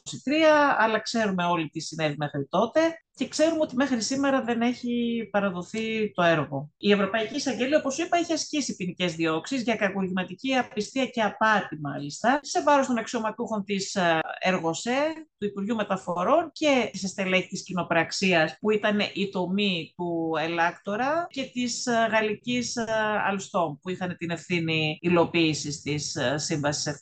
αλλά 0.78 0.98
ξέρουμε 0.98 1.44
όλοι 1.44 1.68
τι 1.68 1.80
συνέβη 1.80 2.14
μέχρι 2.18 2.46
τότε 2.50 2.80
και 3.14 3.28
ξέρουμε 3.28 3.60
ότι 3.60 3.76
μέχρι 3.76 4.02
σήμερα 4.02 4.42
δεν 4.42 4.60
έχει 4.60 5.28
παραδοθεί 5.30 6.12
το 6.12 6.22
έργο. 6.22 6.70
Η 6.76 6.92
Ευρωπαϊκή 6.92 7.34
Εισαγγελία, 7.34 7.78
όπως 7.78 7.98
είπα, 7.98 8.16
έχει 8.16 8.32
ασκήσει 8.32 8.76
ποινικές 8.76 9.14
διώξεις 9.14 9.62
για 9.62 9.76
κακουργηματική 9.76 10.54
απιστία 10.54 11.06
και 11.06 11.22
απάτη, 11.22 11.78
μάλιστα, 11.80 12.40
σε 12.42 12.62
βάρος 12.62 12.86
των 12.86 12.98
αξιωματούχων 12.98 13.64
της 13.64 13.94
ε, 13.94 14.20
Εργοσέ, 14.40 15.26
του 15.42 15.48
Υπουργείου 15.48 15.76
Μεταφορών 15.76 16.50
και 16.52 16.88
της 16.92 17.10
στελέχη 17.10 17.46
τη 17.48 17.62
κοινοπραξίας, 17.62 18.56
που 18.60 18.70
ήταν 18.70 18.98
η 19.14 19.28
τομή 19.28 19.92
του 19.96 20.32
Ελάκτορα 20.40 21.26
και 21.30 21.42
της 21.42 21.86
ε, 21.86 22.08
Γαλλικής 22.10 22.76
ε, 22.76 22.84
Αλστόμ, 23.26 23.76
που 23.82 23.90
είχαν 23.90 24.16
την 24.16 24.30
ευθύνη 24.30 24.98
υλοποίησης 25.00 25.80
της 25.80 26.18
Σύμβασης 26.34 27.00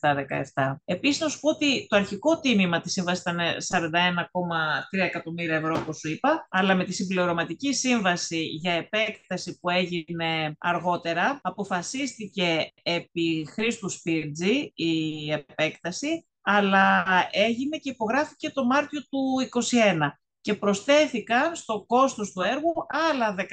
717. 0.54 0.76
Επίσης, 0.84 1.20
να 1.20 1.28
σου 1.28 1.40
πω 1.40 1.48
ότι 1.48 1.86
το 1.88 1.96
αρχικό 1.96 2.40
τίμημα 2.40 2.80
της 2.80 2.92
Σύμβασης 2.92 3.20
ήταν 3.20 3.38
41,3 4.98 4.98
εκατομμύρια 4.98 5.56
ευρώ, 5.56 5.76
όπως 5.80 5.98
σου 5.98 6.08
είπα, 6.08 6.46
αλλά 6.50 6.74
με 6.74 6.84
τη 6.84 6.92
συμπληρωματική 6.92 7.72
σύμβαση 7.72 8.42
για 8.42 8.72
επέκταση 8.72 9.58
που 9.60 9.68
έγινε 9.70 10.54
αργότερα, 10.58 11.38
αποφασίστηκε 11.42 12.72
επί 12.82 13.48
Χρήστου 13.52 13.88
Σπίρτζη 13.88 14.72
η 14.74 15.32
επέκταση, 15.32 16.24
αλλά 16.42 17.04
έγινε 17.30 17.76
και 17.76 17.90
υπογράφηκε 17.90 18.50
το 18.50 18.64
Μάρτιο 18.64 19.00
του 19.00 19.48
2021 20.00 20.08
και 20.40 20.54
προσθέθηκαν 20.54 21.54
στο 21.54 21.84
κόστος 21.86 22.32
του 22.32 22.40
έργου 22.40 22.72
άλλα 23.10 23.34
13,3 23.38 23.46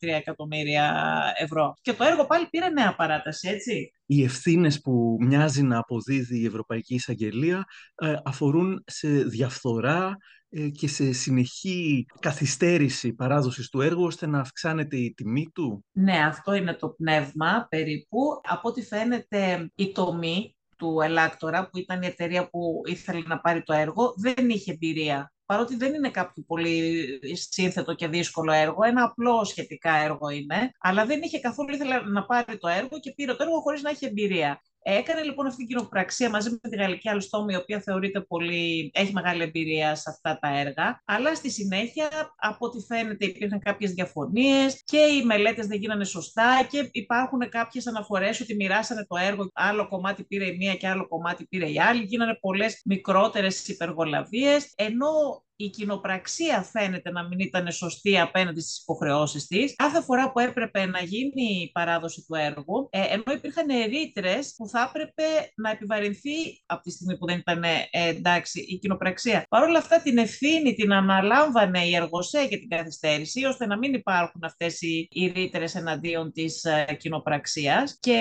εκατομμύρια 0.00 1.12
ευρώ. 1.38 1.74
Και 1.80 1.92
το 1.92 2.04
έργο 2.04 2.26
πάλι 2.26 2.46
πήρε 2.46 2.68
νέα 2.68 2.94
παράταση, 2.94 3.48
έτσι. 3.48 3.92
Οι 4.06 4.22
ευθύνες 4.22 4.80
που 4.80 5.16
μοιάζει 5.20 5.62
να 5.62 5.78
αποδίδει 5.78 6.40
η 6.40 6.46
Ευρωπαϊκή 6.46 6.94
Εισαγγελία 6.94 7.64
ε, 7.94 8.14
αφορούν 8.24 8.82
σε 8.86 9.08
διαφθορά, 9.08 10.16
ε, 10.48 10.68
και 10.68 10.88
σε 10.88 11.12
συνεχή 11.12 12.06
καθυστέρηση 12.20 13.12
παράδοσης 13.12 13.68
του 13.68 13.80
έργου 13.80 14.04
ώστε 14.04 14.26
να 14.26 14.40
αυξάνεται 14.40 14.96
η 14.96 15.14
τιμή 15.14 15.50
του. 15.54 15.84
Ναι, 15.92 16.24
αυτό 16.26 16.54
είναι 16.54 16.74
το 16.74 16.88
πνεύμα 16.88 17.66
περίπου. 17.68 18.18
Από 18.42 18.68
ό,τι 18.68 18.82
φαίνεται 18.82 19.70
η 19.74 19.92
τομή 19.92 20.55
του 20.76 21.00
Ελάκτορα, 21.00 21.68
που 21.68 21.78
ήταν 21.78 22.02
η 22.02 22.06
εταιρεία 22.06 22.48
που 22.48 22.82
ήθελε 22.84 23.22
να 23.26 23.40
πάρει 23.40 23.62
το 23.62 23.72
έργο, 23.72 24.14
δεν 24.16 24.48
είχε 24.48 24.72
εμπειρία. 24.72 25.32
Παρότι 25.46 25.76
δεν 25.76 25.94
είναι 25.94 26.10
κάποιο 26.10 26.42
πολύ 26.46 27.04
σύνθετο 27.32 27.94
και 27.94 28.08
δύσκολο 28.08 28.52
έργο, 28.52 28.84
ένα 28.84 29.02
απλό 29.02 29.44
σχετικά 29.44 29.94
έργο 29.94 30.28
είναι, 30.28 30.70
αλλά 30.78 31.06
δεν 31.06 31.22
είχε 31.22 31.40
καθόλου 31.40 31.74
ήθελε 31.74 32.00
να 32.00 32.24
πάρει 32.24 32.58
το 32.58 32.68
έργο 32.68 33.00
και 33.00 33.12
πήρε 33.12 33.34
το 33.34 33.42
έργο 33.42 33.60
χωρίς 33.60 33.82
να 33.82 33.90
έχει 33.90 34.06
εμπειρία. 34.06 34.60
Έκανε 34.88 35.22
λοιπόν 35.22 35.46
αυτή 35.46 35.58
την 35.58 35.66
κοινοπραξία 35.66 36.30
μαζί 36.30 36.50
με 36.50 36.68
τη 36.70 36.76
Γαλλική 36.76 37.08
Αλστόμη, 37.08 37.52
η 37.52 37.56
οποία 37.56 37.80
θεωρείται 37.80 38.20
πολύ, 38.20 38.90
έχει 38.94 39.12
μεγάλη 39.12 39.42
εμπειρία 39.42 39.94
σε 39.94 40.10
αυτά 40.10 40.38
τα 40.38 40.58
έργα. 40.58 41.02
Αλλά 41.04 41.34
στη 41.34 41.50
συνέχεια, 41.50 42.08
από 42.36 42.66
ό,τι 42.66 42.80
φαίνεται, 42.80 43.24
υπήρχαν 43.24 43.58
κάποιες 43.58 43.92
διαφωνίες 43.92 44.82
και 44.84 44.98
οι 44.98 45.24
μελέτες 45.24 45.66
δεν 45.66 45.78
γίνανε 45.78 46.04
σωστά 46.04 46.66
και 46.70 46.88
υπάρχουν 46.92 47.48
κάποιες 47.48 47.86
αναφορές 47.86 48.40
ότι 48.40 48.54
μοιράσανε 48.54 49.06
το 49.08 49.16
έργο. 49.16 49.50
Άλλο 49.54 49.88
κομμάτι 49.88 50.24
πήρε 50.24 50.46
η 50.46 50.56
μία 50.56 50.74
και 50.74 50.88
άλλο 50.88 51.08
κομμάτι 51.08 51.46
πήρε 51.46 51.70
η 51.70 51.80
άλλη. 51.80 52.02
Γίνανε 52.02 52.38
πολλές 52.40 52.80
μικρότερες 52.84 53.68
υπεργολαβίες. 53.68 54.72
Ενώ 54.76 55.44
η 55.56 55.70
κοινοπραξία 55.70 56.62
φαίνεται 56.62 57.10
να 57.10 57.22
μην 57.22 57.38
ήταν 57.38 57.72
σωστή 57.72 58.18
απέναντι 58.18 58.60
στις 58.60 58.78
υποχρεώσεις 58.78 59.46
της. 59.46 59.74
Κάθε 59.76 60.02
φορά 60.02 60.32
που 60.32 60.38
έπρεπε 60.38 60.86
να 60.86 61.00
γίνει 61.00 61.42
η 61.62 61.70
παράδοση 61.72 62.24
του 62.26 62.34
έργου, 62.34 62.88
ε, 62.90 63.00
ενώ 63.00 63.24
υπήρχαν 63.34 63.66
ρήτρες 63.88 64.54
που 64.56 64.68
θα 64.68 64.86
έπρεπε 64.88 65.52
να 65.54 65.70
επιβαρυνθεί 65.70 66.62
από 66.66 66.82
τη 66.82 66.90
στιγμή 66.90 67.18
που 67.18 67.26
δεν 67.26 67.38
ήταν 67.38 67.62
ε, 67.64 67.88
εντάξει 67.90 68.60
η 68.60 68.78
κοινοπραξία. 68.78 69.44
Παρ' 69.48 69.62
όλα 69.62 69.78
αυτά 69.78 70.00
την 70.00 70.18
ευθύνη 70.18 70.74
την 70.74 70.92
αναλάμβανε 70.92 71.84
η 71.84 71.94
Εργοσέ 71.94 72.46
για 72.48 72.58
την 72.58 72.68
καθυστέρηση, 72.68 73.44
ώστε 73.44 73.66
να 73.66 73.78
μην 73.78 73.94
υπάρχουν 73.94 74.44
αυτές 74.44 74.80
οι, 74.80 75.08
οι 75.10 75.26
ρήτρες 75.26 75.74
εναντίον 75.74 76.32
της 76.32 76.64
ε, 76.64 76.96
κοινοπραξίας 76.98 77.96
και 78.00 78.18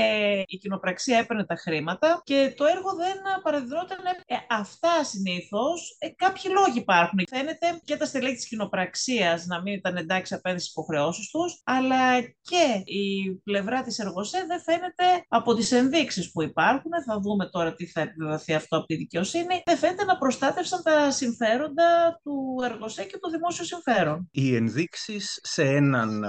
η 0.48 0.58
κοινοπραξία 0.58 1.18
έπαιρνε 1.18 1.46
τα 1.46 1.56
χρήματα 1.56 2.22
και 2.24 2.54
το 2.58 2.66
έργο 2.66 2.96
δεν 2.96 3.18
παραδεινόταν. 3.44 3.98
Ε, 4.26 4.36
αυτά 4.50 5.04
συνήθως, 5.04 5.96
ε, 6.00 6.10
κάποιοι 6.10 6.52
λόγοι 6.54 6.78
υπάρχουν 6.80 7.20
Φαίνεται 7.30 7.80
και 7.84 7.96
τα 7.96 8.06
στελέχη 8.06 8.36
της 8.36 8.48
κοινοπραξίας 8.48 9.46
να 9.46 9.62
μην 9.62 9.74
ήταν 9.74 9.96
εντάξει 9.98 10.34
απέναντι 10.34 10.62
στις 10.62 10.72
υποχρεώσεις 10.72 11.30
τους, 11.30 11.62
αλλά 11.64 12.22
και 12.22 12.82
η 12.84 13.36
πλευρά 13.44 13.82
της 13.82 14.00
Εργοσέ 14.00 14.46
δεν 14.48 14.62
φαίνεται 14.62 15.26
από 15.28 15.56
τις 15.56 15.72
ενδείξεις 15.72 16.32
που 16.32 16.42
υπάρχουν. 16.42 16.92
Θα 17.08 17.20
δούμε 17.20 17.50
τώρα 17.50 17.74
τι 17.74 17.86
θα 17.86 18.02
επιβεβαιωθεί 18.02 18.54
αυτό 18.54 18.78
από 18.78 18.86
τη 18.86 18.96
δικαιοσύνη. 18.96 19.62
Δεν 19.66 19.78
φαίνεται 19.78 20.04
να 20.04 20.18
προστάτευσαν 20.18 20.84
τα 20.84 21.12
συμφέροντα 21.12 22.20
του 22.24 22.56
Εργοσέ 22.64 23.04
και 23.04 23.18
το 23.22 23.30
δημόσιο 23.30 23.66
συμφέρον. 23.66 24.30
Οι 24.32 24.56
ενδείξεις 24.56 25.40
σε 25.44 25.64
έναν 25.64 26.24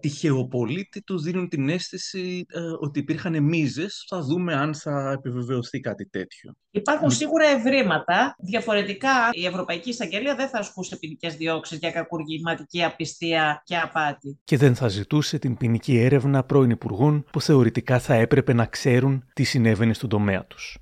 τυχαίο 0.00 0.46
πολίτη 0.46 1.02
τους 1.02 1.22
δίνουν 1.22 1.48
την 1.48 1.68
αίσθηση 1.68 2.46
ότι 2.80 2.98
υπήρχαν 2.98 3.42
μίζες. 3.42 4.04
Θα 4.08 4.20
δούμε 4.20 4.54
αν 4.54 4.74
θα 4.74 5.10
επιβεβαιωθεί 5.10 5.80
κάτι 5.80 6.08
τέτοιο. 6.08 6.54
Υπάρχουν 6.70 7.10
σίγουρα 7.10 7.46
ευρήματα. 7.46 8.36
Διαφορετικά, 8.38 9.10
η 9.32 9.46
Ευρωπαϊκή 9.46 9.88
Εισαγγελία 9.88 10.35
δεν 10.36 10.48
θα 10.48 10.58
ασκούσε 10.58 10.96
ποινικές 10.96 11.36
διώξεις 11.36 11.78
για 11.78 11.90
κακουργηματική 11.90 12.84
απιστία 12.84 13.62
και 13.64 13.76
απάτη. 13.76 14.38
Και 14.44 14.56
δεν 14.56 14.74
θα 14.74 14.88
ζητούσε 14.88 15.38
την 15.38 15.56
ποινική 15.56 15.98
έρευνα 15.98 16.44
πρώην 16.44 16.70
Υπουργών 16.70 17.24
που 17.32 17.40
θεωρητικά 17.40 17.98
θα 17.98 18.14
έπρεπε 18.14 18.52
να 18.52 18.66
ξέρουν 18.66 19.24
τι 19.32 19.44
συνέβαινε 19.44 19.94
στον 19.94 20.08
τομέα 20.08 20.44
τους. 20.44 20.78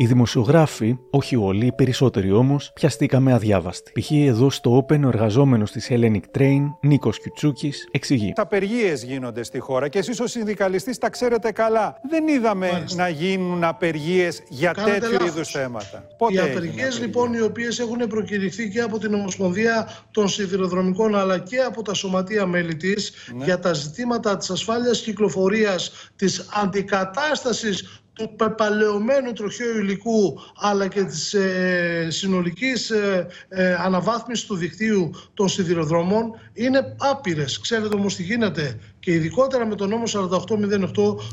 Οι 0.00 0.06
δημοσιογράφοι, 0.06 0.98
όχι 1.10 1.36
όλοι, 1.36 1.66
οι 1.66 1.72
περισσότεροι 1.72 2.32
όμως, 2.32 2.70
πιαστήκαμε 2.74 3.32
αδιάβαστοι. 3.32 3.92
Π.χ. 4.00 4.10
εδώ 4.10 4.50
στο 4.50 4.86
Open, 4.88 5.00
ο 5.04 5.08
εργαζόμενος 5.08 5.70
της 5.70 5.88
Hellenic 5.90 6.38
Train, 6.38 6.60
Νίκος 6.80 7.20
Κιουτσούκης, 7.20 7.88
εξηγεί. 7.90 8.32
Απεργίες 8.36 9.02
γίνονται 9.04 9.42
στη 9.42 9.58
χώρα 9.58 9.88
και 9.88 9.98
εσείς 9.98 10.20
ως 10.20 10.30
συνδικαλιστής 10.30 10.98
τα 10.98 11.10
ξέρετε 11.10 11.52
καλά. 11.52 12.00
Δεν 12.10 12.28
είδαμε 12.28 12.84
να 12.94 13.08
γίνουν 13.08 13.64
απεργίες 13.64 14.42
για 14.48 14.72
Κάνετε 14.72 14.98
τέτοιου 14.98 15.12
λάθος. 15.12 15.28
είδους 15.28 15.50
θέματα. 15.50 16.04
Οι 16.10 16.14
Πότε 16.18 16.32
έγινε 16.40 16.50
απεργίες 16.50 16.86
απεργία; 16.86 17.06
λοιπόν 17.06 17.32
οι 17.34 17.40
οποίες 17.40 17.78
έχουν 17.78 17.98
προκηρυχθεί 18.08 18.68
και 18.70 18.80
από 18.80 18.98
την 18.98 19.14
Ομοσπονδία 19.14 19.88
των 20.10 20.28
Σιδηροδρομικών 20.28 21.16
αλλά 21.16 21.38
και 21.38 21.58
από 21.58 21.82
τα 21.82 21.94
σωματεία 21.94 22.46
μέλη 22.46 22.76
της 22.76 23.12
Ναι. 23.36 23.44
για 23.44 23.58
τα 23.58 23.72
ζητήματα 23.72 24.36
της 24.36 24.50
ασφάλειας 24.50 25.00
κυκλοφορίας, 25.00 26.10
της 26.16 26.48
αντικατάστασης 26.62 28.02
του 28.18 28.34
πεπαλαιωμένου 28.36 29.32
τροχαίου 29.32 29.78
υλικού 29.78 30.40
αλλά 30.60 30.88
και 30.88 31.04
της 31.04 31.34
ε, 31.34 32.06
συνολικής 32.10 32.90
ε, 32.90 33.26
ε, 33.48 33.74
αναβάθμισης 33.74 34.46
του 34.46 34.56
δικτύου 34.56 35.10
των 35.34 35.48
σιδηροδρόμων 35.48 36.30
είναι 36.52 36.96
άπειρες. 36.98 37.60
Ξέρετε 37.60 37.94
όμως 37.94 38.16
τι 38.16 38.22
γίνεται 38.22 38.78
και 39.00 39.12
ειδικότερα 39.12 39.66
με 39.66 39.74
τον 39.74 39.88
νόμο 39.88 40.04
4808 40.12 40.90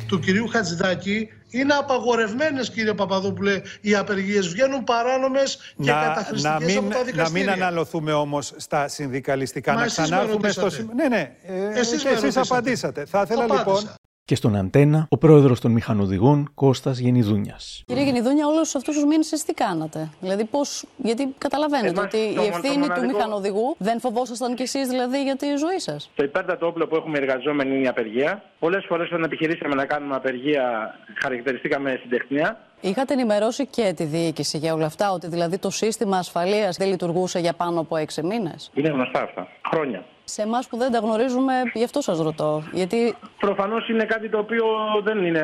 του 0.08 0.20
κυρίου 0.20 0.48
Χατζηδάκη 0.48 1.30
είναι 1.50 1.74
απαγορευμένες 1.74 2.70
κύριε 2.70 2.94
Παπαδόπουλε 2.94 3.62
οι 3.82 3.96
απεργίες. 3.96 4.48
Βγαίνουν 4.48 4.84
παράνομες 4.84 5.74
και 5.78 5.92
να, 5.92 6.00
να, 6.00 6.08
καταχρηστικές 6.08 6.68
μην, 6.68 6.78
από 6.78 6.90
τα 6.90 6.98
να 6.98 7.04
δικαστήρια. 7.04 7.54
μην 7.54 7.64
αναλωθούμε 7.64 8.14
όμως 8.14 8.54
στα 8.56 8.88
συνδικαλιστικά. 8.88 9.74
Μα 9.74 9.80
να 9.80 9.86
εσείς 9.86 9.98
με 9.98 10.04
ξανάρθουμε 10.04 10.50
στο 10.50 10.62
ρωτήσατε. 10.62 10.90
σημείο. 10.90 11.08
Ναι, 11.10 11.16
ναι. 11.16 11.36
Ε, 11.76 11.80
Εσείς 11.80 12.02
και 12.02 12.08
με 12.08 12.14
εσείς 12.14 12.22
ρωτήσατε. 12.22 12.48
απαντήσατε. 12.54 13.06
Θα 13.06 13.22
ήθελα 13.22 13.44
Απάντησα. 13.44 13.66
λοιπόν. 13.68 13.96
Και 14.28 14.36
στον 14.36 14.56
Αντένα, 14.56 15.06
ο 15.10 15.18
πρόεδρος 15.18 15.60
των 15.60 15.72
μηχανοδηγών 15.72 16.52
Κώστας 16.56 16.98
Γενιδούνιας. 16.98 17.84
Κύριε 17.86 18.04
Γενιδούνια, 18.04 18.48
όλους 18.48 18.76
αυτούς 18.76 18.96
τους 18.96 19.04
μήνες 19.06 19.32
εσείς 19.32 19.46
τι 19.46 19.54
κάνατε; 19.54 20.10
Δηλαδή, 20.22 20.44
πώς. 20.46 20.86
Γιατί 20.98 21.34
καταλαβαίνετε 21.38 21.88
Εμάς, 21.90 22.04
ότι 22.06 22.18
το 22.18 22.24
η 22.28 22.34
μονο- 22.36 22.48
ευθύνη 22.48 22.74
το 22.74 22.82
του 22.82 22.90
μοναδικό- 22.90 23.14
μηχανοδηγού 23.16 23.76
δεν 23.78 24.00
φοβόσασταν 24.00 24.56
κι 24.56 24.62
εσείς 24.62 24.88
δηλαδή 24.88 25.24
για 25.24 25.36
τη 25.36 25.46
ζωή 25.56 25.80
σας; 25.80 26.10
Το 26.16 26.24
υπέρτατο 26.24 26.68
όπλο 26.68 26.88
που 26.88 26.96
έχουμε 26.96 27.18
οι 27.18 27.22
εργαζόμενοι 27.22 27.76
είναι 27.76 27.84
η 27.84 27.88
απεργία. 27.88 28.44
Πολλές 28.60 28.86
φορές 28.88 29.08
όταν 29.08 29.24
επιχειρήσαμε 29.24 29.76
να 29.76 29.86
κάνουμε 29.86 30.16
απεργία, 30.16 30.96
χαρακτηριστήκαμε 31.22 32.00
συντεχνία. 32.02 32.60
Είχατε 32.82 33.14
ενημερώσει 33.14 33.66
και 33.68 33.94
τη 33.96 34.04
διοίκηση 34.04 34.58
για 34.58 34.74
όλα 34.74 34.86
αυτά, 34.86 35.12
ότι 35.12 35.28
δηλαδή 35.28 35.58
το 35.58 35.70
σύστημα 35.70 36.18
ασφαλείας 36.18 36.78
δεν 36.78 36.88
λειτουργούσε 36.88 37.40
για 37.40 37.54
πάνω 37.54 37.80
από 37.80 37.96
έξι 37.96 38.24
μήνες; 38.24 38.72
Είναι 38.74 38.90
γνωστά 38.90 39.22
αυτά. 39.22 39.48
Χρόνια. 39.72 40.06
Σε 40.26 40.42
εμάς 40.42 40.68
που 40.68 40.78
δεν 40.78 40.92
τα 40.92 41.00
γνωρίζουμε, 41.00 41.54
γι' 41.74 41.84
αυτό 41.84 42.02
σας 42.02 42.20
ρωτώ. 42.20 42.64
Γιατί 42.72 43.16
Προφανώς 43.40 43.90
είναι 43.90 44.04
κάτι 44.04 44.30
το 44.30 44.38
οποίο 44.38 44.66
δεν 45.04 45.26
είναι 45.26 45.44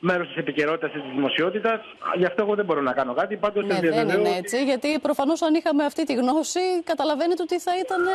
μέρος 0.00 0.26
της 0.26 0.36
επικαιρότητας 0.36 0.92
της 0.92 1.02
δημοσιότητας. 1.14 1.80
Γι' 2.16 2.24
αυτό 2.24 2.42
εγώ 2.42 2.54
δεν 2.54 2.64
μπορώ 2.64 2.80
να 2.80 2.92
κάνω 2.92 3.14
κάτι. 3.14 3.36
Πάντως 3.36 3.64
ναι, 3.64 3.80
δεν 3.80 4.08
είναι 4.08 4.36
έτσι. 4.36 4.64
Γιατί 4.64 4.98
προφανώς 4.98 5.42
αν 5.42 5.54
είχαμε 5.54 5.84
αυτή 5.84 6.04
τη 6.04 6.14
γνώση, 6.14 6.60
καταλαβαίνετε 6.84 7.42
ότι 7.42 7.58
θα 7.58 7.72
ήταν 7.84 8.06
ε, 8.06 8.10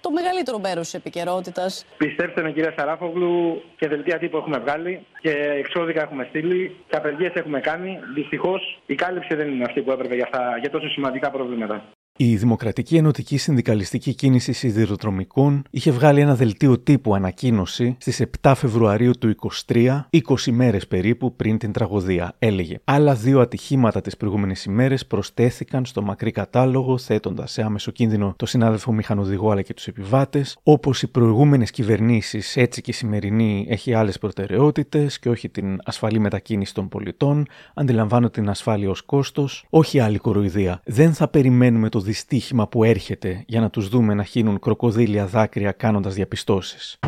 το 0.00 0.10
μεγαλύτερο 0.10 0.58
μέρος 0.58 0.84
της 0.84 0.94
επικαιρότητας. 0.94 1.86
Πιστέψτε 1.96 2.42
με, 2.42 2.52
κυρία 2.52 2.74
Σαράφογλου, 2.76 3.62
και 3.76 3.88
δελτία 3.88 4.18
τύπου 4.18 4.36
έχουμε 4.36 4.58
βγάλει 4.58 5.06
και 5.20 5.30
εξώδικα 5.30 6.02
έχουμε 6.02 6.26
στείλει 6.28 6.76
και 6.88 6.96
απεργίες 6.96 7.32
έχουμε 7.34 7.60
κάνει. 7.60 7.98
Δυστυχώς 8.14 8.80
η 8.86 8.94
κάλυψη 8.94 9.34
δεν 9.34 9.48
είναι 9.48 9.64
αυτή 9.64 9.82
που 9.82 9.90
έπρεπε 9.90 10.14
για, 10.14 10.24
αυτά, 10.24 10.58
για 10.60 10.70
τόσο 10.70 10.88
σημαντικά 10.88 11.30
προβλήματα. 11.30 11.84
Η 12.24 12.36
Δημοκρατική 12.36 12.96
Ενωτική 12.96 13.36
Συνδικαλιστική 13.36 14.14
Κίνηση 14.14 14.52
Σιδηροδρομικών 14.52 15.62
είχε 15.70 15.90
βγάλει 15.90 16.20
ένα 16.20 16.34
δελτίο 16.34 16.78
τύπου 16.78 17.14
ανακοίνωση 17.14 17.96
στις 18.00 18.22
7 18.40 18.52
Φεβρουαρίου 18.56 19.12
του 19.18 19.34
23, 19.66 20.00
20 20.10 20.20
μέρες 20.50 20.86
περίπου 20.86 21.36
πριν 21.36 21.58
την 21.58 21.72
τραγωδία. 21.72 22.34
Έλεγε 22.38 22.78
«Άλλα 22.84 23.14
δύο 23.14 23.40
ατυχήματα 23.40 24.00
τις 24.00 24.16
προηγούμενες 24.16 24.64
ημέρες 24.64 25.06
προστέθηκαν 25.06 25.84
στο 25.84 26.02
μακρύ 26.02 26.30
κατάλογο 26.30 26.98
θέτοντας 26.98 27.52
σε 27.52 27.62
άμεσο 27.62 27.90
κίνδυνο 27.90 28.34
το 28.36 28.46
συνάδελφο 28.46 28.92
μηχανοδηγό 28.92 29.50
αλλά 29.50 29.62
και 29.62 29.74
τους 29.74 29.86
επιβάτες. 29.86 30.56
Όπως 30.62 31.02
οι 31.02 31.06
προηγούμενες 31.06 31.70
κυβερνήσεις, 31.70 32.56
έτσι 32.56 32.80
και 32.80 32.90
η 32.90 32.94
σημερινή 32.94 33.66
έχει 33.68 33.94
άλλες 33.94 34.18
προτεραιότητες 34.18 35.18
και 35.18 35.28
όχι 35.28 35.48
την 35.48 35.78
ασφαλή 35.84 36.18
μετακίνηση 36.18 36.74
των 36.74 36.88
πολιτών. 36.88 37.46
Αντιλαμβάνω 37.74 38.30
την 38.30 38.48
ασφάλεια 38.48 38.90
ως 38.90 39.02
κόστος. 39.02 39.64
Όχι 39.70 40.00
άλλη 40.00 40.18
κοροϊδία. 40.18 40.80
Δεν 40.84 41.12
θα 41.12 41.28
περιμένουμε 41.28 41.88
το 41.88 42.00
δυστύχημα 42.12 42.68
που 42.68 42.84
έρχεται 42.84 43.44
για 43.46 43.60
να 43.60 43.70
τους 43.70 43.88
δούμε 43.88 44.14
να 44.14 44.24
χύνουν 44.24 44.58
κροκοδίλια 44.58 45.26
δάκρυα 45.26 45.72
κάνοντας 45.72 46.14
διαπιστώσεις. 46.14 46.98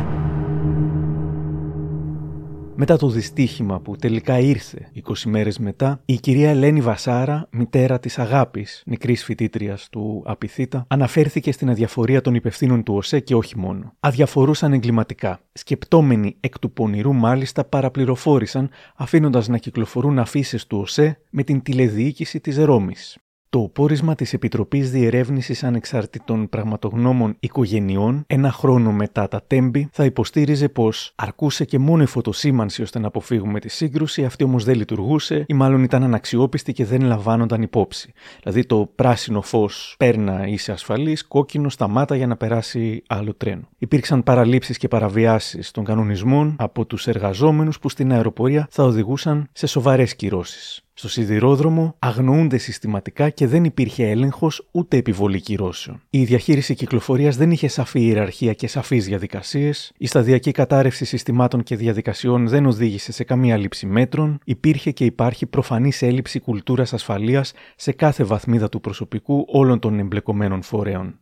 Μετά 2.77 2.97
το 2.97 3.09
δυστύχημα 3.09 3.79
που 3.79 3.95
τελικά 3.95 4.39
ήρθε 4.39 4.91
20 5.07 5.13
μέρες 5.25 5.59
μετά, 5.59 6.01
η 6.05 6.19
κυρία 6.19 6.49
Ελένη 6.49 6.81
Βασάρα, 6.81 7.47
μητέρα 7.51 7.99
της 7.99 8.19
Αγάπης, 8.19 8.83
νεκρής 8.85 9.23
φοιτήτριας 9.23 9.89
του 9.89 10.23
Απιθύτα, 10.25 10.85
αναφέρθηκε 10.87 11.51
στην 11.51 11.69
αδιαφορία 11.69 12.21
των 12.21 12.35
υπευθύνων 12.35 12.83
του 12.83 12.95
ΟΣΕ 12.95 13.19
και 13.19 13.35
όχι 13.35 13.57
μόνο. 13.57 13.93
Αδιαφορούσαν 13.99 14.73
εγκληματικά. 14.73 15.39
Σκεπτόμενοι 15.53 16.37
εκ 16.39 16.59
του 16.59 16.71
πονηρού 16.71 17.13
μάλιστα 17.13 17.65
παραπληροφόρησαν, 17.65 18.69
αφήνοντας 18.95 19.47
να 19.47 19.57
κυκλοφορούν 19.57 20.19
αφήσεις 20.19 20.67
του 20.67 20.77
ΟΣΕ 20.77 21.19
με 21.29 21.43
την 21.43 21.61
τηλεδιοίκηση 21.61 22.39
της 22.39 22.57
Ρώμης. 22.57 23.17
Το 23.49 23.59
πόρισμα 23.73 24.15
της 24.15 24.33
Επιτροπής 24.33 24.91
Διερεύνησης 24.91 25.63
Ανεξαρτητών 25.63 26.49
Πραγματογνώμων 26.49 27.35
Οικογενειών, 27.39 28.23
ένα 28.27 28.51
χρόνο 28.51 28.91
μετά 28.91 29.27
τα 29.27 29.43
τέμπη, 29.47 29.89
θα 29.91 30.05
υποστήριζε 30.05 30.69
πως 30.69 31.13
αρκούσε 31.15 31.65
και 31.65 31.79
μόνο 31.79 32.03
η 32.03 32.05
φωτοσήμανση 32.05 32.81
ώστε 32.81 32.99
να 32.99 33.07
αποφύγουμε 33.07 33.59
τη 33.59 33.69
σύγκρουση, 33.69 34.25
αυτή 34.25 34.43
όμως 34.43 34.63
δεν 34.63 34.75
λειτουργούσε 34.75 35.45
ή 35.47 35.53
μάλλον 35.53 35.83
ήταν 35.83 36.03
αναξιόπιστη 36.03 36.73
και 36.73 36.85
δεν 36.85 37.01
λαμβάνονταν 37.01 37.61
υπόψη. 37.61 38.13
Δηλαδή 38.41 38.65
το 38.65 38.89
πράσινο 38.95 39.41
φως 39.41 39.95
πέρνα 39.97 40.47
είσαι 40.47 40.71
ασφαλής, 40.71 41.27
κόκκινο 41.27 41.69
σταμάτα 41.69 42.15
για 42.15 42.27
να 42.27 42.37
περάσει 42.37 43.03
άλλο 43.07 43.33
τρένο. 43.33 43.69
Υπήρξαν 43.77 44.23
παραλήψεις 44.23 44.77
και 44.77 44.87
παραβιάσεις 44.87 45.71
των 45.71 45.83
κανονισμών 45.83 46.55
από 46.57 46.85
τους 46.85 47.07
εργαζόμενους 47.07 47.79
που 47.79 47.89
στην 47.89 48.11
αεροπορία 48.11 48.67
θα 48.69 48.83
οδηγούσαν 48.83 49.49
σε 49.51 49.67
σοβαρές 49.67 50.15
κυρώσεις. 50.15 50.84
Στο 50.97 51.09
σιδηρόδρομο 51.09 51.95
αγνοούνται 51.99 52.57
συστηματικά 52.57 53.29
και 53.29 53.47
δεν 53.47 53.63
υπήρχε 53.63 54.09
έλεγχος 54.09 54.67
ούτε 54.71 54.97
επιβολή 54.97 55.41
κυρώσεων. 55.41 56.01
Η 56.09 56.23
διαχείριση 56.23 56.75
κυκλοφορίας 56.75 57.35
δεν 57.35 57.51
είχε 57.51 57.67
σαφή 57.67 58.01
ιεραρχία 58.01 58.53
και 58.53 58.67
σαφείς 58.67 59.05
διαδικασίες. 59.05 59.91
Η 59.97 60.07
σταδιακή 60.07 60.51
κατάρρευση 60.51 61.05
συστημάτων 61.05 61.63
και 61.63 61.75
διαδικασιών 61.75 62.47
δεν 62.47 62.65
οδήγησε 62.65 63.11
σε 63.11 63.23
καμία 63.23 63.57
λήψη 63.57 63.85
μέτρων. 63.85 64.39
Υπήρχε 64.43 64.91
και 64.91 65.05
υπάρχει 65.05 65.45
προφανής 65.45 66.01
έλλειψη 66.01 66.39
κουλτούρας 66.39 66.93
ασφαλείας 66.93 67.53
σε 67.75 67.91
κάθε 67.91 68.23
βαθμίδα 68.23 68.69
του 68.69 68.81
προσωπικού 68.81 69.45
όλων 69.47 69.79
των 69.79 69.99
εμπλεκομένων 69.99 70.61
φορέων. 70.61 71.19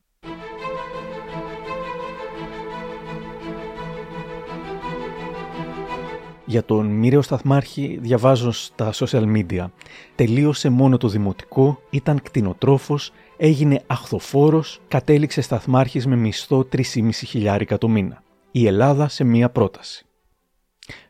Για 6.54 6.64
τον 6.64 6.86
μοιραίο 6.86 7.22
σταθμάρχη 7.22 7.98
διαβάζω 8.02 8.52
στα 8.52 8.94
social 8.94 9.36
media. 9.36 9.66
Τελείωσε 10.16 10.70
μόνο 10.70 10.98
το 10.98 11.08
δημοτικό, 11.08 11.82
ήταν 11.90 12.22
κτηνοτρόφος, 12.22 13.12
έγινε 13.38 13.82
αχθοφόρος, 13.88 14.80
κατέληξε 14.88 15.42
σταθμάρχης 15.42 16.08
με 16.08 16.16
μισθό 16.16 16.68
3,5 16.72 17.10
χιλιάρικα 17.12 17.78
το 17.78 17.88
μήνα. 17.88 18.24
Η 18.52 18.68
Ελλάδα 18.68 19.08
σε 19.08 19.24
μία 19.24 19.50
πρόταση. 19.50 20.06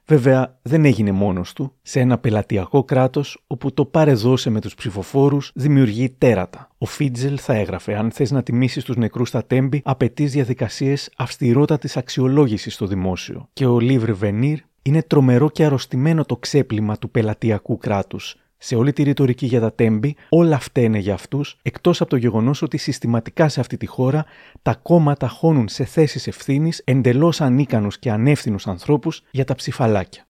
Βέβαια, 0.05 0.59
δεν 0.61 0.85
έγινε 0.85 1.11
μόνος 1.11 1.53
του. 1.53 1.73
Σε 1.81 1.99
ένα 1.99 2.17
πελατειακό 2.17 2.83
κράτος, 2.83 3.43
όπου 3.47 3.73
το 3.73 3.85
πάρε 3.85 4.13
δώσε 4.13 4.49
με 4.49 4.61
τους 4.61 4.75
ψηφοφόρους, 4.75 5.51
δημιουργεί 5.55 6.09
τέρατα. 6.09 6.69
Ο 6.77 6.85
Φίτζελ 6.85 7.39
θα 7.41 7.53
έγραφε: 7.53 7.95
Αν 7.95 8.11
θες 8.11 8.31
να 8.31 8.43
τιμήσεις 8.43 8.83
τους 8.83 8.95
νεκρούς 8.95 9.27
στα 9.27 9.45
τέμπη, 9.45 9.81
απαιτείς 9.85 10.31
διαδικασίες 10.31 11.11
αυστηρότατης 11.17 11.97
αξιολόγησης 11.97 12.73
στο 12.73 12.85
δημόσιο. 12.85 13.49
Και 13.53 13.65
ο 13.65 13.79
Λίβρ 13.79 14.13
Βενίρ 14.13 14.59
είναι 14.83 15.01
τρομερό 15.01 15.49
και 15.49 15.65
αρρωστημένο 15.65 16.25
το 16.25 16.37
ξέπλυμα 16.37 16.97
του 16.97 17.09
πελατειακού 17.09 17.77
κράτους. 17.77 18.37
Σε 18.57 18.75
όλη 18.75 18.93
τη 18.93 19.03
ρητορική 19.03 19.45
για 19.45 19.59
τα 19.59 19.73
τέμπη, 19.73 20.15
όλα 20.29 20.59
φταίνε 20.59 20.97
για 20.97 21.13
αυτούς, 21.13 21.57
εκτός 21.61 22.01
από 22.01 22.09
το 22.09 22.15
γεγονός 22.15 22.61
ότι 22.61 22.77
συστηματικά 22.77 23.49
σε 23.49 23.59
αυτή 23.59 23.77
τη 23.77 23.85
χώρα 23.85 24.25
τα 24.61 24.75
κόμματα 24.75 25.27
χώνουν 25.27 25.67
σε 25.67 25.85
θέσεις 25.85 26.27
ευθύνης 26.27 26.81
εντελώς 26.85 27.41
ανίκανους 27.41 27.99
και 27.99 28.11
ανεύθυνους 28.11 28.67
ανθρώπους 28.67 29.23
για 29.31 29.45
τα 29.45 29.55
ψηφαλάκια. 29.55 30.23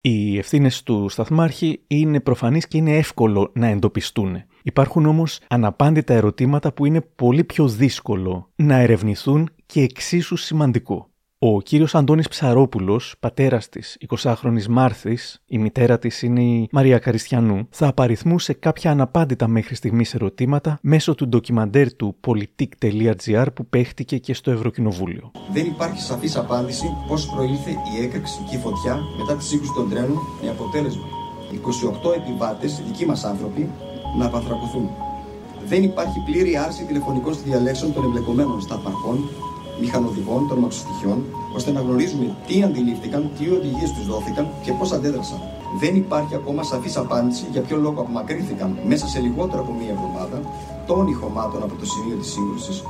Οι 0.00 0.38
ευθύνες 0.38 0.82
του 0.82 1.08
σταθμάρχη 1.08 1.80
είναι 1.86 2.20
προφανείς 2.20 2.66
και 2.66 2.76
είναι 2.76 2.96
εύκολο 2.96 3.50
να 3.54 3.66
εντοπιστούν. 3.66 4.42
Υπάρχουν 4.62 5.06
όμως 5.06 5.40
αναπάντητα 5.48 6.14
ερωτήματα 6.14 6.72
που 6.72 6.86
είναι 6.86 7.00
πολύ 7.00 7.44
πιο 7.44 7.68
δύσκολο 7.68 8.50
να 8.56 8.76
ερευνηθούν 8.76 9.50
και 9.66 9.82
εξίσου 9.82 10.36
σημαντικό. 10.36 11.09
Ο 11.42 11.60
κύριος 11.60 11.94
Αντώνης 11.94 12.28
Ψαρόπουλος, 12.28 13.14
πατέρας 13.20 13.68
της 13.68 13.98
20χρονης 14.08 14.66
Μάρθης, 14.68 15.42
η 15.46 15.58
μητέρα 15.58 15.98
της 15.98 16.22
είναι 16.22 16.42
η 16.42 16.68
Μαρία 16.72 16.98
Καριστιανού, 16.98 17.66
θα 17.70 17.86
απαριθμούσε 17.86 18.52
κάποια 18.52 18.90
αναπάντητα 18.90 19.48
μέχρι 19.48 19.74
στιγμής 19.74 20.14
ερωτήματα 20.14 20.78
μέσω 20.82 21.14
του 21.14 21.28
ντοκιμαντέρ 21.28 21.94
του 21.94 22.16
politik.gr 22.26 23.46
που 23.54 23.66
παίχτηκε 23.66 24.18
και 24.18 24.34
στο 24.34 24.50
Ευρωκοινοβούλιο. 24.50 25.30
Δεν 25.52 25.66
υπάρχει 25.66 26.00
σαφής 26.00 26.36
απάντηση 26.36 26.86
πώς 27.08 27.26
προήλθε 27.26 27.70
η 27.70 28.02
έκρηξη 28.02 28.38
και 28.50 28.56
η 28.56 28.58
φωτιά 28.58 28.98
μετά 29.18 29.36
τη 29.36 29.44
σύγκρουση 29.44 29.72
των 29.74 29.90
τρένων 29.90 30.18
με 30.42 30.48
αποτέλεσμα 30.48 31.04
28 32.12 32.16
επιβάτες, 32.16 32.82
δικοί 32.86 33.06
μας 33.06 33.24
άνθρωποι, 33.24 33.70
να 34.18 34.26
απαθρακωθούν. 34.26 34.88
Δεν 35.66 35.82
υπάρχει 35.82 36.18
πλήρη 36.24 36.56
άρση 36.56 36.84
τηλεφωνικών 36.84 37.34
διαλέξεων 37.44 37.92
των 37.92 38.04
εμπλεκομένων 38.04 38.60
σταθμαρχών, 38.60 39.18
μηχανοδηγών, 39.80 40.48
των 40.48 40.58
μαξοστοιχειών, 40.58 41.24
ώστε 41.54 41.70
να 41.70 41.80
γνωρίζουμε 41.80 42.36
τι 42.46 42.62
αντιλήφθηκαν, 42.62 43.30
τι 43.38 43.50
οδηγίες 43.50 43.92
τους 43.92 44.06
δόθηκαν 44.06 44.48
και 44.64 44.72
πώς 44.72 44.92
αντέδρασαν. 44.92 45.40
Δεν 45.80 45.96
υπάρχει 45.96 46.34
ακόμα 46.34 46.62
σαφής 46.62 46.96
απάντηση 46.96 47.46
για 47.52 47.60
ποιο 47.60 47.76
λόγο 47.76 48.00
απομακρύνθηκαν 48.00 48.78
μέσα 48.86 49.06
σε 49.06 49.20
λιγότερο 49.20 49.62
από 49.62 49.72
μία 49.72 49.90
εβδομάδα 49.90 50.40
των 50.86 51.06
ηχωμάτων 51.06 51.62
από 51.62 51.74
το 51.74 51.86
σημείο 51.86 52.16
της 52.16 52.30
σύγκρουσης 52.30 52.82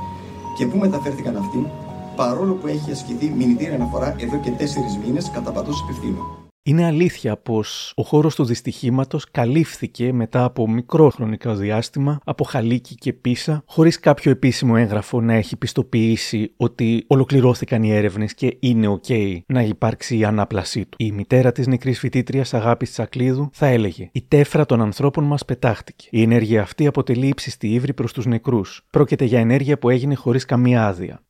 και 0.57 0.65
πού 0.65 0.77
μεταφέρθηκαν 0.77 1.37
αυτοί, 1.37 1.67
παρόλο 2.15 2.53
που 2.53 2.67
έχει 2.67 2.91
ασκηθεί 2.91 3.33
μηνυτήρια 3.37 3.75
αναφορά 3.75 4.15
εδώ 4.17 4.37
και 4.37 4.51
τέσσερις 4.51 4.97
μήνες 4.97 5.29
κατά 5.29 5.51
παντός 5.51 5.81
υπευθύνου. 5.81 6.40
Είναι 6.63 6.85
αλήθεια 6.85 7.37
πως 7.37 7.93
ο 7.95 8.03
χώρος 8.03 8.35
του 8.35 8.45
δυστυχήματος 8.45 9.31
καλύφθηκε 9.31 10.13
μετά 10.13 10.43
από 10.43 10.69
μικρό 10.69 11.09
χρονικό 11.09 11.55
διάστημα 11.55 12.19
από 12.23 12.43
Χαλίκη 12.43 12.95
και 12.95 13.13
Πίσα 13.13 13.63
χωρίς 13.65 13.99
κάποιο 13.99 14.31
επίσημο 14.31 14.73
έγγραφο 14.77 15.21
να 15.21 15.33
έχει 15.33 15.57
πιστοποιήσει 15.57 16.53
ότι 16.57 17.03
ολοκληρώθηκαν 17.07 17.83
οι 17.83 17.91
έρευνες 17.91 18.33
και 18.33 18.57
είναι 18.59 18.99
ok 19.01 19.37
να 19.45 19.61
υπάρξει 19.61 20.17
η 20.17 20.23
ανάπλασή 20.23 20.85
του. 20.85 20.97
Η 20.99 21.11
μητέρα 21.11 21.51
της 21.51 21.67
νεκρής 21.67 21.99
φοιτήτριας 21.99 22.53
Αγάπης 22.53 22.91
Τσακλίδου 22.91 23.49
θα 23.53 23.65
έλεγε 23.65 24.09
«Η 24.11 24.25
τέφρα 24.27 24.65
των 24.65 24.81
ανθρώπων 24.81 25.23
μας 25.23 25.45
πετάχτηκε. 25.45 26.07
Η 26.11 26.21
ενέργεια 26.21 26.61
αυτή 26.61 26.87
αποτελεί 26.87 27.27
ύψιστη 27.27 27.67
ύβρη 27.67 27.93
προς 27.93 28.13
τους 28.13 28.25
νεκρούς. 28.25 28.85
Πρόκειται 28.89 29.25
για 29.25 29.39
ενέργεια 29.39 29.77
που 29.77 29.89
έγινε 29.89 30.15
χωρίς 30.15 30.45
καμία 30.45 30.87
άδεια. 30.87 31.21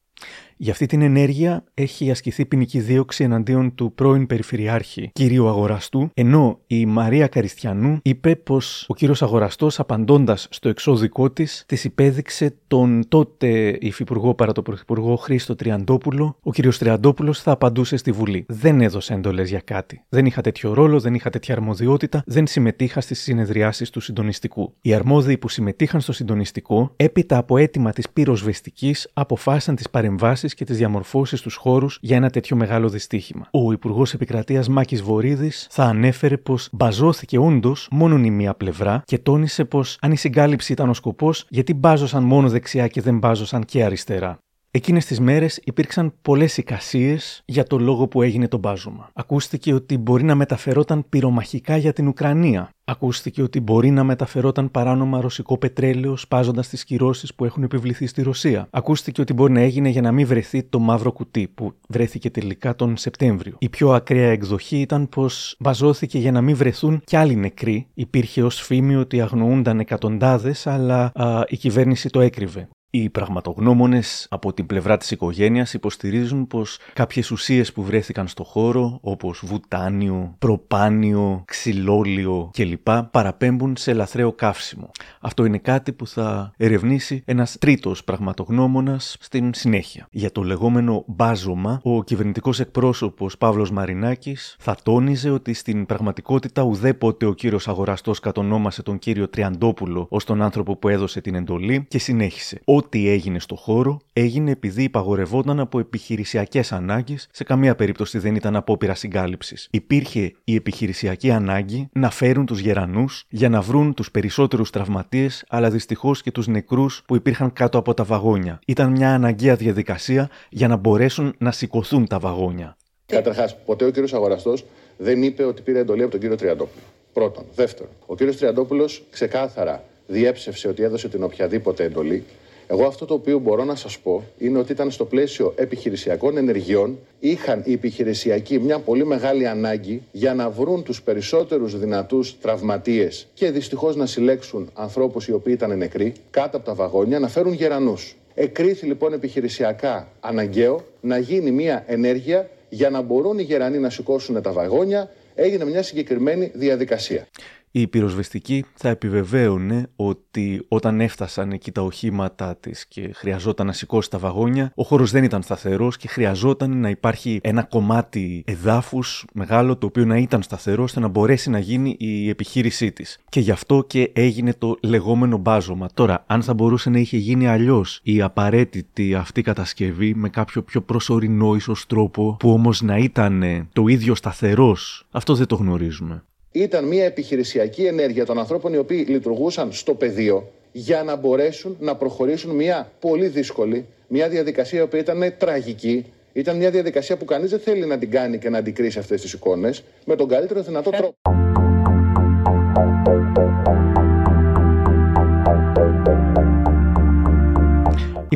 Για 0.64 0.72
αυτή 0.72 0.86
την 0.86 1.02
ενέργεια 1.02 1.64
έχει 1.74 2.12
ασκηθεί 2.12 2.46
ποινική 2.46 2.80
δίωξη 2.80 3.24
εναντίον 3.24 3.76
του 3.76 3.94
πρώην 3.94 4.28
Περιφερειάρχη 4.28 5.10
κύριου 5.14 5.48
Αγοραστού, 5.48 6.10
ενώ 6.14 6.60
η 6.68 6.86
Μαρία 6.86 7.28
Καριστιανού 7.28 8.00
είπε 8.02 8.36
πως 8.36 8.86
ο 8.88 8.94
κύριος 8.94 9.22
Αγοραστός, 9.22 9.80
απαντώντας 9.80 10.48
στο 10.52 10.70
εξώδικό 10.70 11.32
της, 11.32 11.64
της 11.68 11.84
υπέδειξε 11.84 12.56
τον 12.68 13.04
τότε 13.08 13.78
υφυπουργό 13.80 14.34
παρά 14.34 14.52
το 14.52 14.62
πρωθυπουργό 14.62 15.16
Χρήστο 15.16 15.56
Τριαντόπουλο. 15.56 16.38
Ο 16.42 16.52
κύριος 16.52 16.78
Τριαντόπουλος 16.78 17.42
θα 17.42 17.52
απαντούσε 17.52 17.98
στη 17.98 18.12
Βουλή. 18.12 18.46
Δεν 18.48 18.82
έδωσε 18.82 19.14
εντολές 19.14 19.50
για 19.50 19.62
κάτι. 19.66 20.04
Δεν 20.10 20.26
είχα 20.26 20.42
τέτοιο 20.42 20.74
ρόλο, 20.74 21.00
δεν 21.00 21.14
είχα 21.14 21.30
τέτοια 21.30 21.56
αρμοδιότητα, 21.56 22.24
δεν 22.26 22.48
συμμετείχα 22.48 23.02
στις 23.02 23.20
συνεδριάσεις 23.20 23.90
του 23.90 24.00
συντονιστικού. 24.00 24.74
Οι 24.82 24.94
αρμόδιοι 24.94 25.38
που 25.38 25.50
συμμετείχαν 25.50 26.02
στο 26.02 26.14
συντονιστικό, 26.14 26.94
έπειτα 26.96 27.38
από 27.38 27.58
αίτημα 27.58 27.92
της 27.92 28.10
πυροσβεστικής, 28.10 29.10
αποφάσισαν 29.14 29.76
τις 29.76 29.90
παρεμβάσεις 29.90 30.50
και 30.54 30.66
τις 30.66 30.78
διαμορφώσεις 30.78 31.42
τους 31.42 31.56
χώρους 31.56 31.98
για 32.02 32.16
ένα 32.16 32.30
τέτοιο 32.30 32.56
μεγάλο 32.56 32.90
δυστύχημα. 32.90 33.48
Ο 33.52 33.72
Υπουργός 33.72 34.14
Επικρατείας 34.14 34.68
Μάκης 34.68 35.02
Βορύδης 35.02 35.68
θα 35.70 35.84
ανέφερε 35.84 36.38
πως 36.38 36.70
μπαζώθηκε 36.72 37.38
όντως 37.38 37.88
μόνο 37.92 38.18
η 38.24 38.30
μία 38.30 38.54
πλευρά 38.54 39.02
και 39.06 39.18
τόνισε 39.18 39.66
πως 39.66 39.98
αν 40.02 40.12
η 40.12 40.18
συγκάλυψη 40.18 40.72
ήταν 40.72 40.90
ο 40.90 40.94
σκοπός, 40.94 41.46
γιατί 41.50 41.74
μπάζωσαν 41.74 42.24
μόνο 42.24 42.50
δεξιά 42.50 42.88
και 42.88 43.02
δεν 43.02 43.18
μπάζωσαν 43.18 43.66
και 43.66 43.84
αριστερά. 43.84 44.40
Εκείνες 44.74 45.06
τις 45.06 45.20
μέρες 45.20 45.60
υπήρξαν 45.64 46.14
πολλές 46.22 46.58
εικασίες 46.58 47.42
για 47.46 47.64
το 47.64 47.78
λόγο 47.78 48.08
που 48.08 48.22
έγινε 48.22 48.48
το 48.48 48.58
μπάζωμα. 48.58 49.10
Ακούστηκε 49.14 49.74
ότι 49.74 49.98
μπορεί 49.98 50.24
να 50.24 50.36
μεταφερόταν 50.36 51.06
πυρομαχικά 51.10 51.78
για 51.78 51.94
την 51.94 52.08
Ουκρανία. 52.08 52.70
Ακούστηκε 52.86 53.42
ότι 53.42 53.60
μπορεί 53.60 53.90
να 53.90 54.04
μεταφερόταν 54.04 54.72
παράνομα 54.72 55.22
ρωσικό 55.22 55.58
πετρέλαιο 55.58 56.18
σπάζοντας 56.18 56.68
τις 56.68 56.84
κυρώσεις 56.84 57.36
που 57.36 57.46
έχουν 57.46 57.64
επιβληθεί 57.64 58.08
στη 58.08 58.22
Ρωσία. 58.22 58.68
Ακούστηκε 58.70 59.22
ότι 59.22 59.34
μπορεί 59.34 59.54
να 59.54 59.62
έγινε 59.62 59.90
για 59.90 60.02
να 60.02 60.12
μην 60.12 60.28
βρεθεί 60.28 60.64
το 60.64 60.80
μαύρο 60.80 61.12
κουτί 61.12 61.48
που 61.56 61.74
βρέθηκε 61.88 62.30
τελικά 62.30 62.76
τον 62.76 62.98
Σεπτέμβριο. 62.98 63.56
Η 63.60 63.70
πιο 63.70 63.92
ακραία 63.92 64.30
εκδοχή 64.30 64.78
ήταν 64.78 65.10
πως 65.10 65.56
μπαζώθηκε 65.60 66.20
για 66.20 66.32
να 66.32 66.42
μην 66.42 66.56
βρεθούν 66.56 67.02
κι 67.04 67.16
άλλοι 67.16 67.36
νεκροί. 67.36 67.88
Υπήρχε 67.94 68.44
ως 68.44 68.62
φήμη 68.62 68.96
ότι 68.96 69.22
αγνοούνταν 69.22 69.80
εκατοντάδες, 69.80 70.68
αλλά 70.68 71.12
α, 71.16 71.44
η 71.48 71.58
κυβέρνηση 71.58 72.10
το 72.10 72.20
έκρυβε. 72.20 72.68
Οι 72.94 73.10
πραγματογνώμονες 73.10 74.28
από 74.30 74.54
την 74.54 74.66
πλευρά 74.66 74.98
της 74.98 75.12
οικογένειας 75.12 75.74
υποστηρίζουν 75.74 76.48
πως 76.48 76.80
κάποιες 76.94 77.32
ουσίες 77.32 77.74
που 77.74 77.84
βρέθηκαν 77.84 78.28
στο 78.28 78.44
χώρο, 78.44 78.98
όπως 79.02 79.42
βουτάνιο, 79.46 80.36
προπάνιο, 80.40 81.44
ξυλόλιο 81.46 82.50
κλπ., 82.54 82.90
παραπέμπουν 83.12 83.76
σε 83.78 83.94
λαθρέο 83.94 84.32
καύσιμο. 84.32 84.92
Αυτό 85.20 85.46
είναι 85.46 85.58
κάτι 85.58 85.92
που 85.92 86.08
θα 86.08 86.54
ερευνήσει 86.58 87.24
ένας 87.26 87.58
τρίτος 87.60 88.04
πραγματογνώμονας 88.04 89.18
στην 89.20 89.54
συνέχεια. 89.54 90.08
Για 90.12 90.32
το 90.32 90.44
λεγόμενο 90.44 91.04
μπάζωμα, 91.08 91.80
ο 91.84 92.04
κυβερνητικός 92.04 92.60
εκπρόσωπος 92.60 93.38
Παύλος 93.38 93.72
Μαρινάκης 93.72 94.56
θα 94.60 94.76
τόνιζε 94.84 95.30
ότι 95.30 95.54
στην 95.54 95.86
πραγματικότητα 95.86 96.62
ουδέποτε 96.62 97.26
ο 97.26 97.34
κύριος 97.34 97.68
Αγοραστός 97.68 98.20
κατονόμασε 98.20 98.84
τον 98.84 99.00
κύριο 99.00 99.30
Τριαντόπουλο 99.30 100.06
ως 100.10 100.24
τον 100.24 100.42
άνθρωπο 100.42 100.76
που 100.76 100.88
έδωσε 100.88 101.22
την 101.22 101.36
εντολή 101.36 101.86
και 101.88 102.00
συνέχισε 102.00 102.62
ό,τι 102.82 103.10
έγινε 103.10 103.40
στο 103.40 103.56
χώρο 103.56 104.00
έγινε 104.14 104.52
επειδή 104.52 104.84
υπαγορευόταν 104.84 105.60
από 105.60 105.80
επιχειρησιακές 105.80 106.72
ανάγκες, 106.72 107.28
σε 107.32 107.44
καμία 107.44 107.76
περίπτωση 107.76 108.18
δεν 108.18 108.36
ήταν 108.36 108.56
απόπειρα 108.56 108.96
συγκάλυψης. 108.96 109.68
Υπήρχε 109.72 110.34
η 110.44 110.56
επιχειρησιακή 110.56 111.32
ανάγκη 111.32 111.90
να 111.94 112.10
φέρουν 112.10 112.46
τους 112.46 112.60
γερανούς 112.60 113.26
για 113.30 113.50
να 113.50 113.62
βρουν 113.62 113.94
τους 113.94 114.12
περισσότερους 114.12 114.70
τραυματίες, 114.70 115.44
αλλά 115.50 115.70
δυστυχώς 115.70 116.22
και 116.22 116.32
τους 116.32 116.48
νεκρούς 116.48 117.04
που 117.08 117.16
υπήρχαν 117.16 117.54
κάτω 117.54 117.78
από 117.78 117.94
τα 117.94 118.04
βαγόνια. 118.04 118.60
Ήταν 118.66 118.92
μια 118.92 119.14
αναγκαία 119.14 119.56
διαδικασία 119.56 120.30
για 120.50 120.68
να 120.68 120.76
μπορέσουν 120.76 121.36
να 121.38 121.52
σηκωθούν 121.52 122.08
τα 122.08 122.20
βαγόνια. 122.20 122.78
Καταρχάς, 123.06 123.58
ποτέ 123.66 123.86
ο 123.86 123.90
κύριος 123.90 124.14
Αγοραστός 124.14 124.66
δεν 124.98 125.24
είπε 125.24 125.44
ότι 125.44 125.62
πήρε 125.62 125.80
εντολή 125.80 126.02
από 126.02 126.12
τον 126.12 126.20
κύριο 126.20 126.36
Τριαντόπουλο. 126.36 126.84
Πρώτον. 127.14 127.44
Δεύτερον, 127.56 127.92
ο 128.06 128.16
κύριος 128.16 128.38
Τριαντόπουλος 128.38 129.04
ξεκάθαρα 129.10 129.84
διέψευσε 130.08 130.68
ότι 130.68 130.84
έδωσε 130.84 131.10
την 131.10 131.24
οποιαδήποτε 131.24 131.84
εντολή 131.84 132.24
εγώ 132.72 132.86
αυτό 132.86 133.06
το 133.06 133.14
οποίο 133.14 133.40
μπορώ 133.40 133.64
να 133.64 133.76
σας 133.76 134.00
πω 134.00 134.24
είναι 134.38 134.58
ότι 134.60 134.72
ήταν 134.72 134.92
στο 134.92 135.06
πλαίσιο 135.06 135.54
επιχειρησιακών 135.56 136.38
ενεργειών 136.38 137.00
είχαν 137.20 137.62
οι 137.66 137.74
επιχειρησιακοί 137.74 138.60
μια 138.60 138.80
πολύ 138.80 139.06
μεγάλη 139.06 139.48
ανάγκη 139.48 140.02
για 140.12 140.34
να 140.34 140.50
βρουν 140.50 140.84
τους 140.84 141.02
περισσότερους 141.02 141.80
δυνατούς 141.80 142.40
τραυματίες 142.40 143.28
και 143.34 143.52
δυστυχώς 143.52 143.96
να 143.96 144.06
συλλέξουν 144.06 144.70
ανθρώπους 144.74 145.28
οι 145.28 145.34
οποίοι 145.34 145.54
ήταν 145.58 145.78
νεκροί 145.78 146.14
κάτω 146.32 146.58
από 146.58 146.66
τα 146.66 146.74
βαγόνια 146.74 147.20
να 147.20 147.28
φέρουν 147.28 147.54
γερανούς. 147.54 148.16
Εκρίθη 148.34 148.86
λοιπόν 148.86 149.14
επιχειρησιακά 149.14 150.08
αναγκαίο 150.20 150.86
να 151.02 151.18
γίνει 151.18 151.52
μια 151.52 151.84
ενέργεια 151.88 152.50
για 152.70 152.90
να 152.90 153.02
μπορούν 153.02 153.40
οι 153.40 153.44
γερανοί 153.44 153.78
να 153.78 153.90
σηκώσουν 153.90 154.42
τα 154.42 154.52
βαγόνια. 154.52 155.12
Έγινε 155.36 155.66
μια 155.66 155.84
συγκεκριμένη 155.84 156.52
διαδικασία. 156.54 157.28
Η 157.74 157.88
πυροσβεστική 157.88 158.66
θα 158.74 158.90
επιβεβαίωνε 158.90 159.90
ότι 159.96 160.66
όταν 160.68 161.02
έφτασαν 161.02 161.52
εκεί 161.52 161.72
τα 161.72 161.82
οχήματα 161.82 162.56
της 162.56 162.86
και 162.88 163.12
χρειαζόταν 163.14 163.66
να 163.66 163.74
σηκώσει 163.74 164.10
τα 164.10 164.18
βαγόνια, 164.18 164.72
ο 164.76 164.84
χώρος 164.84 165.12
δεν 165.12 165.24
ήταν 165.24 165.42
σταθερός 165.42 165.98
και 165.98 166.08
χρειαζόταν 166.08 166.78
να 166.78 166.90
υπάρχει 166.90 167.40
ένα 167.44 167.64
κομμάτι 167.64 168.44
εδάφους 168.48 169.26
μεγάλο 169.34 169.78
το 169.78 169.86
οποίο 169.86 170.06
να 170.06 170.18
ήταν 170.18 170.42
σταθερό 170.42 170.84
ώστε 170.84 171.00
να 171.00 171.08
μπορέσει 171.08 171.50
να 171.50 171.60
γίνει 171.60 171.96
η 172.00 172.30
επιχείρησή 172.30 172.92
της. 172.92 173.20
Και 173.30 173.40
γι' 173.40 173.52
αυτό 173.52 173.84
και 173.88 174.12
έγινε 174.14 174.54
το 174.54 174.78
λεγόμενο 174.82 175.38
μπάζωμα. 175.38 175.90
Τώρα, 175.94 176.24
αν 176.28 176.44
θα 176.44 176.54
μπορούσε 176.54 176.90
να 176.90 177.00
είχε 177.00 177.18
γίνει 177.18 177.48
αλλιώς 177.48 178.00
η 178.04 178.22
απαραίτητη 178.22 179.16
αυτή 179.16 179.42
κατασκευή 179.42 180.16
με 180.16 180.30
κάποιο 180.30 180.62
πιο 180.64 180.82
προσωρινό 180.82 181.56
ίσως 181.56 181.86
τρόπο 181.86 182.36
που 182.40 182.52
όμως 182.52 182.82
να 182.82 182.98
ήταν 182.98 183.68
το 183.74 183.88
ίδιο 183.88 184.16
σταθερός, 184.16 185.08
αυτό 185.12 185.36
δεν 185.36 185.48
το 185.48 185.56
γνωρίζουμε 185.56 186.24
ήταν 186.52 186.86
μια 186.86 187.06
επιχειρησιακή 187.06 187.86
ενέργεια 187.86 188.26
των 188.26 188.40
ανθρώπων 188.40 188.74
οι 188.74 188.78
οποίοι 188.78 189.06
λειτουργούσαν 189.08 189.72
στο 189.72 189.94
πεδίο 189.94 190.52
για 190.72 191.04
να 191.04 191.16
μπορέσουν 191.16 191.76
να 191.80 191.96
προχωρήσουν 191.96 192.56
μια 192.56 192.92
πολύ 193.00 193.28
δύσκολη, 193.28 193.86
μια 194.08 194.30
διαδικασία 194.30 194.80
η 194.80 194.82
οποία 194.82 195.00
ήταν 195.00 195.34
τραγική. 195.38 196.06
Ήταν 196.34 196.58
μια 196.58 196.70
διαδικασία 196.70 197.18
που 197.18 197.26
κανείς 197.26 197.50
δεν 197.50 197.60
θέλει 197.60 197.86
να 197.86 197.98
την 197.98 198.12
κάνει 198.12 198.38
και 198.38 198.50
να 198.50 198.58
αντικρίσει 198.58 199.00
αυτές 199.00 199.22
τις 199.22 199.34
εικόνες 199.34 199.84
με 200.06 200.16
τον 200.16 200.28
καλύτερο 200.28 200.62
δυνατό 200.62 200.90
τρόπο. 200.90 201.16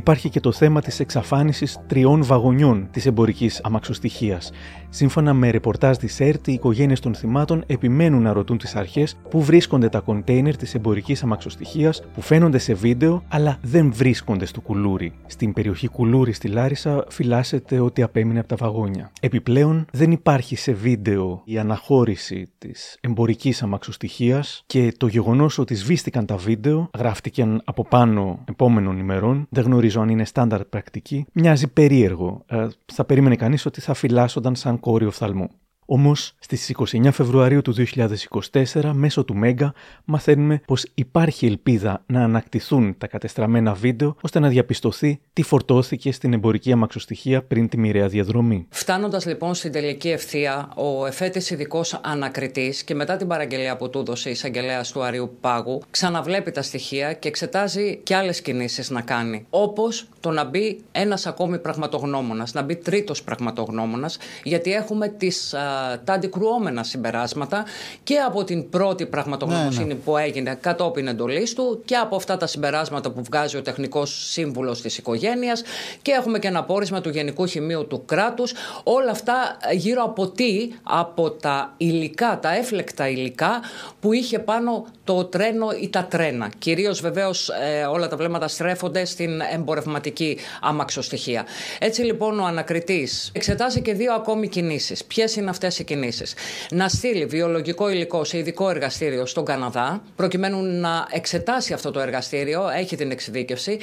Υπάρχει 0.06 0.30
και 0.30 0.40
το 0.40 0.52
θέμα 0.52 0.82
της 0.82 1.00
εξαφάνισης 1.00 1.80
τριών 1.88 2.24
βαγονιών 2.24 2.88
της 2.92 3.06
εμπορικής 3.06 3.62
αμαξοστοιχίας. 3.64 4.52
Σύμφωνα 4.90 5.34
με 5.34 5.50
ρεπορτάζ 5.50 5.98
της 5.98 6.20
ΕΡΤ, 6.20 6.48
οι 6.48 6.54
οικογένειες 6.54 7.00
των 7.00 7.16
θυμάτων 7.16 7.64
επιμένουν 7.68 8.22
να 8.22 8.34
ρωτούν 8.34 8.58
τις 8.58 8.76
αρχές 8.76 9.18
πού 9.30 9.44
βρίσκονται 9.44 9.90
τα 9.90 10.00
κοντέινερ 10.00 10.58
της 10.58 10.76
εμπορικής 10.76 11.24
αμαξοστοιχίας 11.24 12.04
που 12.14 12.22
φαίνονται 12.22 12.58
σε 12.58 12.74
βίντεο, 12.74 13.24
αλλά 13.28 13.58
δεν 13.62 13.94
βρίσκονται 13.94 14.46
στο 14.46 14.62
κουλούρι. 14.62 15.14
Στην 15.26 15.54
περιοχή 15.54 15.88
Κουλούρι 15.88 16.32
στη 16.32 16.48
Λάρισα 16.48 17.06
φυλάσσεται 17.10 17.80
ότι 17.80 18.02
απέμεινε 18.02 18.40
από 18.40 18.48
τα 18.48 18.56
βαγόνια. 18.56 19.12
Επιπλέον, 19.22 19.86
δεν 19.92 20.12
υπάρχει 20.12 20.56
σε 20.56 20.72
βίντεο 20.72 21.42
η 21.46 21.58
αναχώρηση 21.58 22.50
της 22.58 22.98
εμπορικής 23.02 23.64
αμαξοστοιχίας 23.64 24.64
και 24.66 24.94
το 24.98 25.08
γεγονός 25.08 25.58
ότι 25.58 25.76
σβήστηκαν 25.76 26.26
τα 26.26 26.36
βίντεο, 26.36 26.90
γράφτηκαν 26.98 27.62
από 27.66 27.86
πάνω 27.86 28.44
επόμενων 28.46 29.00
ημερών, 29.00 29.48
δεν 29.50 29.64
γνωρίζω 29.64 29.94
αν 30.02 30.10
είναι 30.10 30.26
στάνταρ 30.26 30.66
πρακτική, 30.66 31.26
μοιάζει 31.34 31.68
περίεργο. 31.68 32.44
Ε, 32.48 32.68
θα 32.94 33.06
περίμενε 33.06 33.36
κανείς 33.36 33.66
ότι 33.66 33.82
θα 33.82 33.94
φυλάσσονταν 33.94 34.56
σαν 34.56 34.80
κόριο 34.80 35.08
οφθαλμού. 35.08 35.50
Όμως, 35.86 36.34
στις 36.40 36.70
29 36.70 37.12
Φεβρουαρίου 37.12 37.62
του 37.62 37.74
2024, 37.74 38.92
μέσω 38.94 39.24
του 39.24 39.36
Μέγκα, 39.36 39.74
μαθαίνουμε 40.06 40.62
πως 40.66 40.86
υπάρχει 40.94 41.46
ελπίδα 41.46 42.04
να 42.06 42.24
ανακτηθούν 42.24 42.96
τα 42.98 43.08
κατεστραμμένα 43.08 43.74
βίντεο 43.74 44.16
ώστε 44.22 44.40
να 44.40 44.48
διαπιστωθεί 44.48 45.20
τι 45.34 45.42
φορτώθηκε 45.42 46.12
στην 46.12 46.34
εμπορική 46.34 46.72
αμαξοστοιχεία 46.72 47.44
πριν 47.44 47.70
τη 47.70 47.78
μοιραία 47.78 48.08
διαδρομή. 48.08 48.68
Φτάνοντας 48.70 49.26
λοιπόν 49.26 49.54
στην 49.54 49.72
τελική 49.72 50.10
ευθεία, 50.10 50.70
ο 50.76 51.06
εφέτης 51.06 51.50
ειδικός 51.50 52.00
ανακριτής 52.04 52.84
και 52.84 52.96
μετά 52.96 53.18
την 53.18 53.28
παραγγελία 53.28 53.78
που 53.78 53.90
του 53.90 54.00
έδωσε 54.00 54.30
η 54.30 54.32
εισαγγελέα 54.32 54.82
του 54.82 55.04
Αριού 55.04 55.38
Πάγου, 55.42 55.82
ξαναβλέπει 55.92 56.52
τα 56.52 56.62
στοιχεία 56.62 57.14
και 57.14 57.28
εξετάζει 57.28 58.00
και 58.04 58.16
άλλες 58.16 58.42
κινήσεις 58.42 58.90
να 58.90 59.02
κάνει. 59.02 59.46
Όπως 59.50 60.08
το 60.20 60.32
να 60.32 60.44
μπει 60.44 60.80
ένας 60.92 61.26
ακόμη 61.26 61.60
πραγματογνώμονας, 61.60 62.54
να 62.54 62.62
μπει 62.62 62.76
τρίτος 62.76 63.24
πραγματογνώμονας, 63.24 64.18
γιατί 64.44 64.74
έχουμε 64.74 65.08
τις, 65.08 65.54
α, 65.54 65.75
τα 66.04 66.14
αντικρουόμενα 66.14 66.84
συμπεράσματα 66.84 67.66
και 68.04 68.18
από 68.18 68.44
την 68.44 68.70
πρώτη 68.70 69.06
πραγματογνωμοσύνη 69.06 69.86
Ναι, 69.86 69.94
ναι. 69.94 70.00
που 70.00 70.18
έγινε 70.18 70.58
κατόπιν 70.62 71.08
εντολής 71.08 71.54
του 71.54 71.82
και 71.86 71.96
από 71.96 72.16
αυτά 72.16 72.38
τα 72.38 72.48
συμπεράσματα 72.48 73.12
που 73.12 73.24
βγάζει 73.24 73.58
ο 73.58 73.62
τεχνικός 73.62 74.30
σύμβουλος 74.32 74.82
της 74.82 74.98
οικογένειας 74.98 75.64
και 76.02 76.12
έχουμε 76.12 76.40
και 76.40 76.48
ένα 76.48 76.64
πόρισμα 76.64 77.02
του 77.02 77.10
Γενικού 77.10 77.46
Χημείου 77.46 77.88
του 77.88 78.06
κράτους. 78.06 78.54
Όλα 78.84 79.12
αυτά 79.12 79.58
γύρω 79.72 80.04
από 80.04 80.28
τι, 80.28 80.70
από 80.84 81.32
τα 81.32 81.74
υλικά, 81.78 82.40
τα 82.42 82.56
έφλεκτα 82.56 83.10
υλικά 83.10 83.62
που 84.00 84.14
είχε 84.14 84.40
πάνω 84.40 84.86
το 85.04 85.26
τρένο 85.26 85.68
ή 85.82 85.90
τα 85.90 86.06
τρένα. 86.06 86.50
Κυρίως 86.58 87.02
βεβαίως 87.02 87.50
όλα 87.92 88.08
τα 88.08 88.18
βλέμματα 88.18 88.48
στρέφονται 88.48 89.06
στην 89.06 89.42
εμπορευματική 89.54 90.38
αμαξοστοιχεία. 90.62 91.46
Έτσι 91.80 92.02
λοιπόν 92.02 92.40
ο 92.40 92.46
ανακριτής 92.46 93.32
εξετάζει 93.34 93.82
και 93.82 93.94
δύο 93.94 94.14
ακόμη 94.14 94.48
κινήσεις. 94.48 95.04
Ποιες 95.06 95.36
είναι 95.36 95.50
αυτές 95.50 95.65
οι 95.68 95.84
κινήσει, 95.84 96.24
Να 96.72 96.90
στείλει 96.90 97.26
βιολογικό 97.26 97.90
υλικό 97.90 98.24
σε 98.24 98.38
ειδικό 98.38 98.70
εργαστήριο 98.70 99.26
στον 99.26 99.46
Καναδά, 99.46 100.04
προκειμένου 100.16 100.62
να 100.62 101.08
εξετάσει 101.12 101.74
αυτό 101.74 101.92
το 101.92 102.00
εργαστήριο, 102.00 102.70
έχει 102.70 102.96
την 102.96 103.12
εξειδίκευση, 103.12 103.80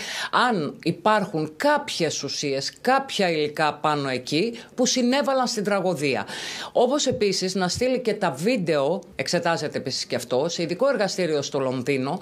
αν 0.48 0.74
υπάρχουν 0.82 1.52
κάποιες 1.56 2.22
ουσίες, 2.22 2.72
κάποια 2.80 3.30
υλικά 3.30 3.74
πάνω 3.74 4.08
εκεί 4.08 4.58
που 4.74 4.86
συνέβαλαν 4.86 5.46
στην 5.46 5.64
τραγωδία. 5.64 6.26
Όπως 6.72 7.06
επίσης 7.06 7.54
να 7.54 7.68
στείλει 7.68 8.00
και 8.00 8.14
τα 8.14 8.30
βίντεο, 8.30 9.02
εξετάζεται 9.16 9.78
επίσης 9.78 10.04
και 10.04 10.16
αυτό, 10.16 10.48
σε 10.48 10.62
ειδικό 10.62 10.88
εργαστήριο 10.88 11.42
στο 11.42 11.58
Λονδίνο, 11.58 12.20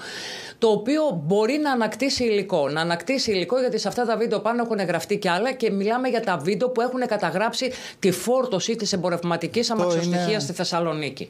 το 0.58 0.68
οποίο 0.68 1.22
μπορεί 1.24 1.58
να 1.58 1.70
ανακτήσει 1.72 2.24
υλικό. 2.24 2.68
Να 2.68 2.80
ανακτήσει 2.80 3.30
υλικό 3.30 3.60
γιατί 3.60 3.78
σε 3.78 3.88
αυτά 3.88 4.04
τα 4.04 4.16
βίντεο 4.16 4.40
πάνω 4.40 4.62
έχουν 4.62 4.86
γραφτεί 4.86 5.18
και 5.18 5.30
άλλα 5.30 5.52
και 5.52 5.70
μιλάμε 5.70 6.08
για 6.08 6.20
τα 6.20 6.36
βίντεο 6.36 6.68
που 6.68 6.80
έχουν 6.80 7.06
καταγράψει 7.06 7.72
τη 7.98 8.10
φόρτωση 8.10 8.76
της 8.76 8.92
εμπορευματικής 8.92 9.49
αμαξοστοιχεία 9.70 10.28
είναι- 10.28 10.38
στη 10.38 10.52
Θεσσαλονίκη. 10.52 11.28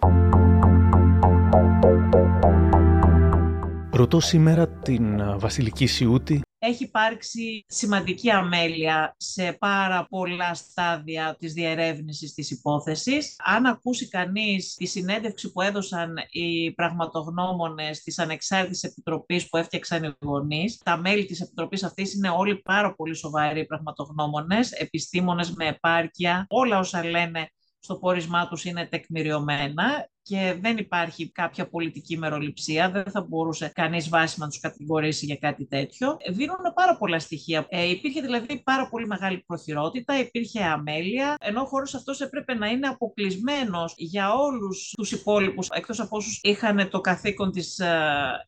Ρωτώ 3.93 4.21
σήμερα 4.21 4.69
την 4.69 5.21
α, 5.21 5.39
Βασιλική 5.39 5.87
Σιούτη 5.87 6.41
Έχει 6.63 6.85
υπάρξει 6.85 7.65
σημαντική 7.69 8.31
αμέλεια 8.31 9.15
σε 9.17 9.53
πάρα 9.53 10.07
πολλά 10.09 10.55
στάδια 10.55 11.37
της 11.39 11.53
διερεύνησης 11.53 12.35
της 12.35 12.51
υπόθεσης. 12.51 13.37
Αν 13.45 13.67
ακούσει 13.67 14.09
κανείς 14.09 14.75
τη 14.75 14.87
συνέντευξη 14.87 15.53
που 15.53 15.61
έδωσαν 15.61 16.15
οι 16.31 16.73
πραγματογνώμονες 16.73 18.03
της 18.03 18.19
Ανεξάρτητης 18.19 18.83
Επιτροπής 18.83 19.49
που 19.49 19.57
έφτιαξαν 19.57 20.05
οι 20.05 20.15
γονείς, 20.21 20.79
τα 20.85 20.97
μέλη 20.97 21.25
της 21.25 21.41
Επιτροπής 21.41 21.83
αυτής 21.85 22.15
είναι 22.15 22.29
όλοι 22.29 22.57
πάρα 22.57 22.95
πολύ 22.95 23.15
σοβαροί 23.15 23.67
πραγματογνώμονες, 23.67 24.73
επιστήμονες 24.73 25.51
με 25.51 25.67
επάρκεια, 25.67 26.47
όλα 26.49 26.79
όσα 26.79 27.05
λένε 27.05 27.49
στο 27.81 27.97
πόρισμά 27.97 28.49
τους 28.49 28.65
είναι 28.65 28.87
τεκμηριωμένα 28.87 30.09
και 30.23 30.57
δεν 30.61 30.77
υπάρχει 30.77 31.31
κάποια 31.31 31.69
πολιτική 31.69 32.19
μεροληψία, 32.19 32.91
δεν 32.91 33.05
θα 33.05 33.21
μπορούσε 33.29 33.73
κανείς 33.75 34.09
βάσιμα 34.09 34.45
να 34.45 34.51
τους 34.51 34.61
κατηγορήσει 34.61 35.27
για 35.27 35.37
κάτι 35.37 35.67
τέτοιο. 35.67 36.17
Δίνουν 36.31 36.57
πάρα 36.75 36.97
πολλά 36.97 37.19
στοιχεία. 37.19 37.67
Ε, 37.69 37.91
υπήρχε 37.91 38.21
δηλαδή 38.21 38.63
πάρα 38.63 38.89
πολύ 38.89 39.07
μεγάλη 39.07 39.39
προχειρότητα, 39.47 40.19
υπήρχε 40.19 40.63
αμέλεια, 40.65 41.35
ενώ 41.41 41.61
ο 41.61 41.65
χώρος 41.65 41.95
αυτός 41.95 42.21
έπρεπε 42.21 42.55
να 42.55 42.67
είναι 42.67 42.87
αποκλεισμένος 42.87 43.95
για 43.97 44.33
όλους 44.33 44.93
τους 44.97 45.13
υπόλοιπους, 45.13 45.69
εκτός 45.69 46.01
από 46.01 46.17
όσους 46.17 46.39
είχαν 46.43 46.89
το 46.91 47.01
καθήκον 47.01 47.53
της 47.53 47.79
ε, 47.79 47.91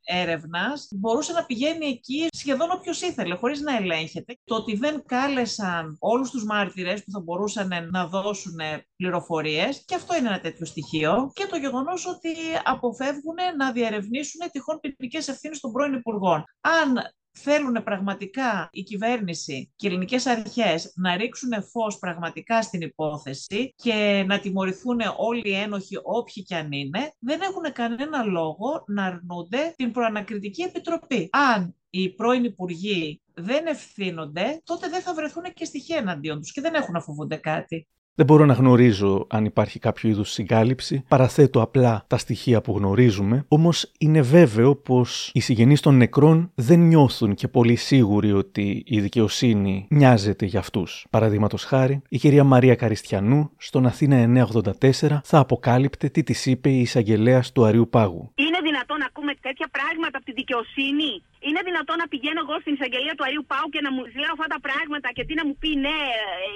έρευνας, 0.04 0.88
μπορούσε 0.90 1.32
να 1.32 1.44
πηγαίνει 1.44 1.87
εκεί 1.87 2.26
σχεδόν 2.32 2.70
όποιος 2.70 3.00
ήθελε, 3.00 3.35
χωρίς 3.35 3.61
να 3.61 3.76
ελέγχεται. 3.76 4.38
Το 4.44 4.54
ότι 4.54 4.76
δεν 4.76 5.02
κάλεσαν 5.06 5.96
όλους 5.98 6.30
τους 6.30 6.44
μάρτυρες 6.44 7.04
που 7.04 7.11
θα 7.11 7.20
μπορούσαν 7.20 7.88
να 7.90 8.06
δώσουν 8.06 8.56
πληροφορίες, 8.96 9.82
και 9.85 9.94
αυτό 9.94 10.16
είναι 10.16 10.28
ένα 10.28 10.40
τέτοιο 10.40 10.66
στοιχείο, 10.66 11.30
και 11.35 11.46
το 11.50 11.56
γεγονός 11.62 12.07
ότι 12.07 12.33
αποφεύγουν 12.64 13.37
να 13.57 13.72
διερευνήσουν 13.72 14.51
τυχόν 14.51 14.81
ποινικές 14.81 15.29
ευθύνες 15.29 15.61
των 15.61 15.72
πρώην 15.72 15.92
Υπουργών. 15.92 16.44
Αν 16.61 16.98
θέλουν 17.33 17.83
πραγματικά 17.83 18.68
η 18.72 18.83
κυβέρνηση 18.83 19.72
και 19.77 19.87
οι 19.87 19.90
ελληνικές 19.90 20.27
αρχές 20.27 20.92
να 20.96 21.16
ρίξουν 21.16 21.51
φως 21.70 21.98
πραγματικά 21.98 22.62
στην 22.62 22.81
υπόθεση 22.81 23.75
και 23.77 24.25
να 24.27 24.40
τιμωρηθούν 24.40 25.01
όλοι 25.16 25.42
οι 25.44 25.55
ένοχοι 25.55 25.98
όποιοι 26.03 26.42
κι 26.42 26.55
αν 26.55 26.72
είναι, 26.72 27.12
δεν 27.18 27.40
έχουν 27.40 27.72
κανένα 27.72 28.22
λόγο 28.22 28.85
να 28.87 29.05
αρνούνται 29.05 29.75
την 29.77 29.92
προανακριτική 29.92 30.62
επιτροπή. 30.62 31.29
Αν 31.33 31.77
οι 31.90 32.09
πρώην 32.14 32.44
υπουργοί 32.44 33.22
δεν 33.35 33.66
ευθύνονται, 33.66 34.61
τότε 34.64 34.88
δεν 34.88 35.01
θα 35.01 35.14
βρεθούν 35.14 35.44
και 35.55 35.64
στοιχεία 35.64 35.96
εναντίον 35.96 36.40
τους 36.40 36.53
και 36.53 36.61
δεν 36.61 36.75
έχουν 36.75 36.92
να 36.92 37.01
φοβούνται 37.01 37.37
κάτι. 37.37 37.88
Δεν 38.14 38.27
μπορώ 38.27 38.44
να 38.44 38.53
γνωρίζω 38.53 39.27
αν 39.31 39.44
υπάρχει 39.44 39.79
κάποιο 39.79 40.09
είδους 40.09 40.31
συγκάλυψη. 40.31 41.05
Παραθέτω 41.09 41.62
απλά 41.62 42.05
τα 42.07 42.16
στοιχεία 42.16 42.61
που 42.61 42.77
γνωρίζουμε. 42.77 43.44
Όμως 43.48 43.92
είναι 43.98 44.22
βέβαιο 44.22 44.77
πως 44.77 45.31
οι 45.35 45.40
συγγενείς 45.40 45.81
των 45.81 45.96
νεκρών 45.96 46.51
δεν 46.55 46.81
νιώθουν 46.81 47.35
και 47.35 47.48
πολύ 47.48 47.77
σίγουροι 47.77 48.33
ότι 48.33 48.83
η 48.87 49.01
δικαιοσύνη 49.01 49.87
νοιάζεται 49.90 50.46
για 50.46 50.59
αυτούς. 50.59 51.07
Παραδείγματος 51.11 51.64
χάρη, 51.64 52.03
η 52.09 52.18
κυρία 52.18 52.44
Μαρία 52.44 52.75
Καριστιανού 52.75 53.51
στον 53.57 53.87
Αθήνα 53.87 54.46
984 54.53 55.20
θα 55.25 55.38
αποκάλυπτε 55.38 56.09
τι 56.09 56.22
της 56.22 56.46
είπε 56.46 56.68
η 56.68 56.81
εισαγγελέας 56.81 57.53
του 57.53 57.64
Αριού 57.64 57.88
Πάγου. 57.88 58.33
Είναι 58.35 58.59
δυνατόν 58.62 58.98
να 58.98 59.07
ακούμε 59.07 59.33
τέτοια 59.40 59.68
πράγματα 59.72 60.16
από 60.16 60.27
τη 60.27 60.33
δικαιοσύνη; 60.33 61.22
Είναι 61.48 61.61
δυνατόν 61.68 61.96
να 62.02 62.07
πηγαίνω 62.12 62.40
εγώ 62.44 62.57
στην 62.62 62.72
εισαγγελία 62.76 63.14
του 63.16 63.24
Αρίου 63.28 63.44
Πάου 63.50 63.68
και 63.74 63.81
να 63.87 63.90
μου 63.94 64.02
λέω 64.22 64.33
αυτά 64.37 64.48
τα 64.55 64.61
πράγματα 64.66 65.09
και 65.16 65.22
τι 65.28 65.35
να 65.40 65.44
μου 65.46 65.55
πει 65.62 65.70
ναι, 65.87 66.00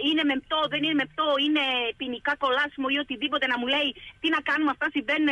είναι 0.08 0.24
μεπτό, 0.32 0.58
δεν 0.72 0.80
είναι 0.84 0.96
μεπτό, 1.02 1.26
είναι 1.44 1.64
ποινικά 2.00 2.32
κολάσιμο 2.44 2.86
ή 2.94 2.96
οτιδήποτε 3.04 3.44
να 3.52 3.56
μου 3.60 3.66
λέει 3.74 3.88
τι 4.20 4.28
να 4.36 4.40
κάνουμε, 4.48 4.70
αυτά 4.74 4.86
συμβαίνουν. 4.96 5.30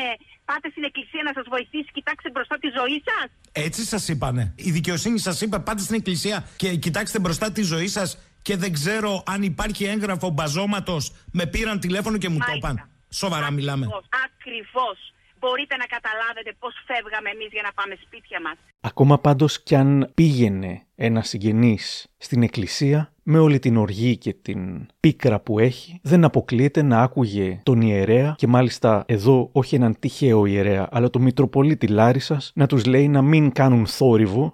Πάτε 0.48 0.66
στην 0.74 0.84
εκκλησία 0.88 1.22
να 1.28 1.32
σας 1.36 1.46
βοηθήσει, 1.54 1.88
κοιτάξτε 1.98 2.28
μπροστά 2.34 2.54
τη 2.62 2.68
ζωή 2.78 2.98
σας. 3.08 3.26
Έτσι 3.66 3.80
σας 3.92 4.02
είπανε. 4.12 4.44
Η 4.68 4.70
δικαιοσύνη 4.78 5.18
σας 5.28 5.36
είπε 5.44 5.56
πάτε 5.66 5.82
στην 5.86 5.96
εκκλησία 6.00 6.36
και 6.62 6.68
κοιτάξτε 6.84 7.18
μπροστά 7.22 7.46
τη 7.56 7.62
ζωή 7.72 7.88
σας 7.96 8.08
και 8.46 8.54
δεν 8.56 8.72
ξέρω 8.78 9.22
αν 9.32 9.40
υπάρχει 9.42 9.84
έγγραφο 9.84 10.28
μπαζώματος. 10.30 11.02
Με 11.32 11.44
πήραν 11.46 11.76
τηλέφωνο 11.80 12.16
και 12.18 12.28
μου 12.28 12.38
το 12.38 12.52
είπαν. 12.56 12.88
Σοβαρά 13.08 13.50
μιλάμε. 13.50 13.86
Ακριβώς. 14.26 15.13
Μπορείτε 15.44 15.76
να 15.76 15.86
καταλάβετε 15.96 16.50
πώς 16.58 16.74
φεύγαμε 16.86 17.30
εμείς 17.30 17.48
για 17.52 17.62
να 17.62 17.72
πάμε 17.72 17.94
σπίτια 18.04 18.40
μας. 18.40 18.56
Ακόμα 18.80 19.18
πάντως 19.18 19.62
κι 19.62 19.74
αν 19.74 20.10
πήγαινε 20.14 20.82
ένας 20.94 21.28
συγγενής 21.28 22.06
στην 22.16 22.42
εκκλησία 22.42 23.12
με 23.22 23.38
όλη 23.38 23.58
την 23.58 23.76
οργή 23.76 24.16
και 24.16 24.32
την 24.42 24.86
πίκρα 25.00 25.40
που 25.40 25.58
έχει, 25.58 25.98
δεν 26.02 26.24
αποκλείεται 26.24 26.82
να 26.82 27.02
άκουγε 27.02 27.60
τον 27.62 27.80
ιερέα 27.80 28.34
και 28.38 28.46
μάλιστα 28.46 29.04
εδώ 29.06 29.48
όχι 29.52 29.74
έναν 29.74 29.96
τυχαίο 29.98 30.46
ιερέα, 30.46 30.88
αλλά 30.90 31.10
τον 31.10 31.22
Μητροπολίτη 31.22 31.86
Λάρισας 31.86 32.52
να 32.54 32.66
τους 32.66 32.84
λέει 32.84 33.08
να 33.08 33.22
μην 33.22 33.52
κάνουν 33.52 33.86
θόρυβο. 33.86 34.52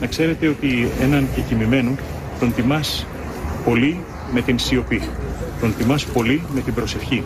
Να 0.00 0.06
ξέρετε 0.06 0.48
ότι 0.48 0.88
έναν 1.00 1.34
κεκοιμημένο 1.34 1.94
τον 2.40 2.54
τιμάς 2.54 3.06
πολύ 3.64 4.04
με 4.32 4.40
την 4.40 4.58
σιωπή. 4.58 5.00
Τον 5.60 5.76
τιμάς 5.76 6.06
πολύ 6.06 6.42
με 6.54 6.60
την 6.60 6.74
προσευχή. 6.74 7.24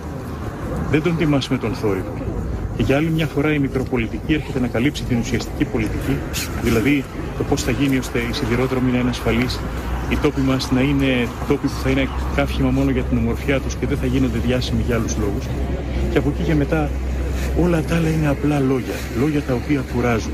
Δεν 0.90 1.02
τον 1.02 1.16
τιμάς 1.16 1.48
με 1.48 1.58
τον 1.58 1.74
θόρυβο. 1.74 2.25
Και 2.76 2.82
για 2.82 2.96
άλλη 2.96 3.10
μια 3.10 3.26
φορά 3.26 3.52
η 3.52 3.58
Μητροπολιτική 3.58 4.32
έρχεται 4.34 4.60
να 4.60 4.66
καλύψει 4.66 5.04
την 5.04 5.18
ουσιαστική 5.18 5.64
πολιτική, 5.64 6.16
δηλαδή 6.62 7.04
το 7.38 7.44
πώς 7.44 7.62
θα 7.62 7.70
γίνει 7.70 7.98
ώστε 7.98 8.18
οι 8.18 8.32
σιδηρόδρομοι 8.32 8.90
να 8.90 8.98
είναι 8.98 9.10
ασφαλεί, 9.10 9.46
οι 10.10 10.16
τόποι 10.22 10.40
μας 10.40 10.70
να 10.70 10.80
είναι 10.80 11.28
τόποι 11.48 11.66
που 11.66 11.80
θα 11.82 11.90
είναι 11.90 12.08
καύχημα 12.36 12.70
μόνο 12.70 12.90
για 12.90 13.02
την 13.02 13.18
ομορφιά 13.18 13.60
τους 13.60 13.74
και 13.74 13.86
δεν 13.86 13.98
θα 13.98 14.06
γίνονται 14.06 14.38
διάσημοι 14.38 14.82
για 14.86 14.94
άλλους 14.96 15.16
λόγους. 15.16 15.44
Και 16.10 16.18
από 16.18 16.28
εκεί 16.28 16.42
και 16.42 16.54
μετά 16.54 16.90
όλα 17.60 17.82
τα 17.82 17.96
άλλα 17.96 18.08
είναι 18.08 18.28
απλά 18.28 18.60
λόγια. 18.60 18.94
Λόγια 19.20 19.40
τα 19.40 19.54
οποία 19.54 19.84
κουράζουν. 19.94 20.32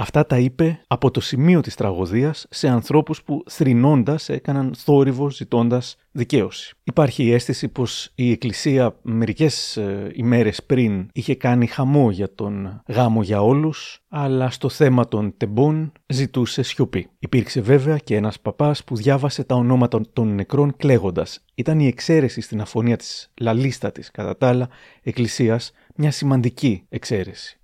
Αυτά 0.00 0.26
τα 0.26 0.38
είπε 0.38 0.80
από 0.86 1.10
το 1.10 1.20
σημείο 1.20 1.60
της 1.60 1.74
τραγωδίας 1.74 2.46
σε 2.50 2.68
ανθρώπους 2.68 3.22
που 3.22 3.44
θρηνώντας 3.46 4.28
έκαναν 4.28 4.74
θόρυβο 4.76 5.30
ζητώντας 5.30 5.96
δικαίωση. 6.12 6.74
Υπάρχει 6.82 7.24
η 7.24 7.32
αίσθηση 7.32 7.68
πως 7.68 8.12
η 8.14 8.30
Εκκλησία 8.30 8.96
μερικές 9.02 9.76
ε, 9.76 10.10
ημέρες 10.14 10.62
πριν 10.62 11.08
είχε 11.12 11.34
κάνει 11.34 11.66
χαμό 11.66 12.10
για 12.10 12.34
τον 12.34 12.82
γάμο 12.88 13.22
για 13.22 13.42
όλους, 13.42 14.00
αλλά 14.08 14.50
στο 14.50 14.68
θέμα 14.68 15.08
των 15.08 15.34
τεμπών 15.36 15.92
ζητούσε 16.06 16.62
σιωπή. 16.62 17.10
Υπήρξε 17.18 17.60
βέβαια 17.60 17.98
και 17.98 18.16
ένας 18.16 18.40
παπάς 18.40 18.84
που 18.84 18.96
διάβασε 18.96 19.44
τα 19.44 19.54
ονόματα 19.54 20.00
των 20.12 20.34
νεκρών 20.34 20.76
κλαίγοντας. 20.76 21.44
Ήταν 21.54 21.80
η 21.80 21.86
εξαίρεση 21.86 22.40
στην 22.40 22.60
αφωνία 22.60 22.96
της 22.96 23.30
λαλίστατης 23.40 24.10
κατά 24.10 24.36
τα 24.36 24.48
άλλα 24.48 24.68
Εκκλησίας 25.02 25.72
μια 25.96 26.10
σημαντική 26.10 26.84
εξαίρεση. 26.88 27.59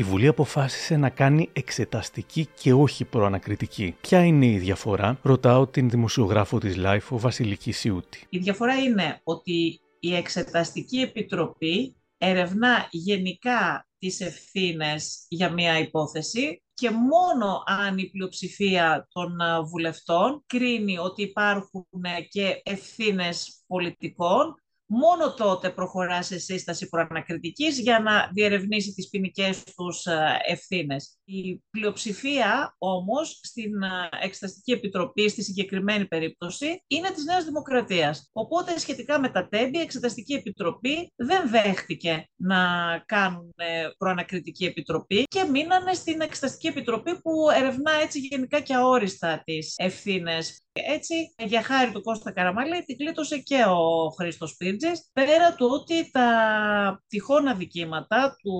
Η 0.00 0.02
Βουλή 0.02 0.26
αποφάσισε 0.26 0.96
να 0.96 1.08
κάνει 1.08 1.48
εξεταστική 1.52 2.48
και 2.60 2.72
όχι 2.72 3.04
προανακριτική. 3.04 3.96
Ποια 4.00 4.24
είναι 4.24 4.46
η 4.46 4.58
διαφορά, 4.58 5.18
ρωτάω 5.22 5.66
την 5.66 5.90
δημοσιογράφο 5.90 6.58
της 6.58 6.76
Life, 6.78 7.08
ο 7.10 7.18
Βασιλική 7.18 7.72
Σιούτη. 7.72 8.26
Η 8.28 8.38
διαφορά 8.38 8.74
είναι 8.74 9.20
ότι 9.24 9.80
η 10.00 10.14
Εξεταστική 10.14 11.00
Επιτροπή 11.00 11.96
ερευνά 12.18 12.88
γενικά 12.90 13.88
τις 13.98 14.20
ευθύνες 14.20 15.26
για 15.28 15.50
μία 15.52 15.78
υπόθεση 15.78 16.62
και 16.74 16.90
μόνο 16.90 17.62
αν 17.66 17.98
η 17.98 18.10
πλειοψηφία 18.10 19.08
των 19.12 19.36
βουλευτών 19.70 20.42
κρίνει 20.46 20.98
ότι 20.98 21.22
υπάρχουν 21.22 21.86
και 22.28 22.60
ευθύνες 22.62 23.62
πολιτικών 23.66 24.54
μόνο 24.90 25.34
τότε 25.34 25.70
προχωράς 25.70 26.26
σε 26.26 26.38
σύσταση 26.38 26.88
προανακριτικής 26.88 27.78
για 27.78 28.00
να 28.00 28.30
διερευνήσει 28.32 28.94
τις 28.94 29.08
ποινικές 29.08 29.62
τους 29.76 30.06
ε, 30.06 30.38
ευθύνες. 30.46 31.18
Η 31.24 31.62
πλειοψηφία 31.70 32.74
όμως 32.78 33.40
στην 33.42 33.82
ε, 33.82 34.08
Εξεταστική 34.22 34.72
Επιτροπή, 34.72 35.28
στη 35.28 35.42
συγκεκριμένη 35.42 36.06
περίπτωση, 36.06 36.84
είναι 36.86 37.10
της 37.10 37.24
Νέας 37.24 37.44
Δημοκρατίας. 37.44 38.30
Οπότε 38.32 38.78
σχετικά 38.78 39.20
με 39.20 39.28
τα 39.28 39.48
τέμπη, 39.48 39.78
η 39.78 39.80
Εξεταστική 39.80 40.32
Επιτροπή 40.32 41.12
δεν 41.16 41.50
δέχτηκε 41.50 42.28
να 42.36 42.58
κάνουν 43.06 43.52
ε, 43.56 43.88
προανακριτική 43.98 44.64
επιτροπή 44.64 45.22
και 45.22 45.44
μείνανε 45.44 45.92
στην 45.92 46.20
Εξεταστική 46.20 46.66
Επιτροπή 46.66 47.20
που 47.20 47.32
ερευνά 47.56 47.92
έτσι 48.02 48.18
γενικά 48.18 48.60
και 48.60 48.74
αόριστα 48.74 49.42
τις 49.44 49.74
ευθύνες 49.76 50.62
έτσι, 50.72 51.34
για 51.44 51.62
χάρη 51.62 51.90
του 51.90 52.02
Κώστα 52.02 52.32
Καραμαλή, 52.32 52.84
την 52.84 52.96
κλείτωσε 52.96 53.38
και 53.38 53.64
ο 53.68 54.08
Χρήστος 54.08 54.50
Σπίρτζη. 54.50 54.88
Πέρα 55.12 55.54
του 55.54 55.68
ότι 55.70 56.10
τα 56.10 57.02
τυχόν 57.06 57.48
αδικήματα 57.48 58.36
του 58.42 58.52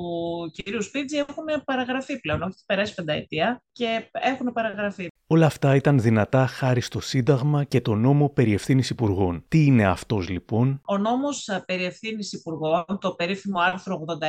κυρίου 0.52 0.82
Σπίρτζη 0.82 1.16
έχουν 1.16 1.64
παραγραφεί 1.64 2.20
πλέον, 2.20 2.42
όχι 2.42 2.62
περάσει 2.66 2.94
πενταετία 2.94 3.62
και 3.72 4.10
έχουν 4.12 4.52
παραγραφεί. 4.52 5.08
Όλα 5.26 5.46
αυτά 5.46 5.74
ήταν 5.74 6.00
δυνατά 6.00 6.46
χάρη 6.46 6.80
στο 6.80 7.00
Σύνταγμα 7.00 7.64
και 7.64 7.80
το 7.80 7.94
νόμο 7.94 8.28
περί 8.28 8.52
ευθύνης 8.52 8.90
υπουργών. 8.90 9.44
Τι 9.48 9.64
είναι 9.64 9.86
αυτός 9.86 10.28
λοιπόν; 10.28 10.80
Ο 10.86 10.98
νόμος 10.98 11.48
περί 11.66 11.84
ευθύνης 11.84 12.32
υπουργών, 12.32 12.84
το 13.00 13.14
περίφημο 13.14 13.60
άρθρο 13.60 14.04
86 14.06 14.24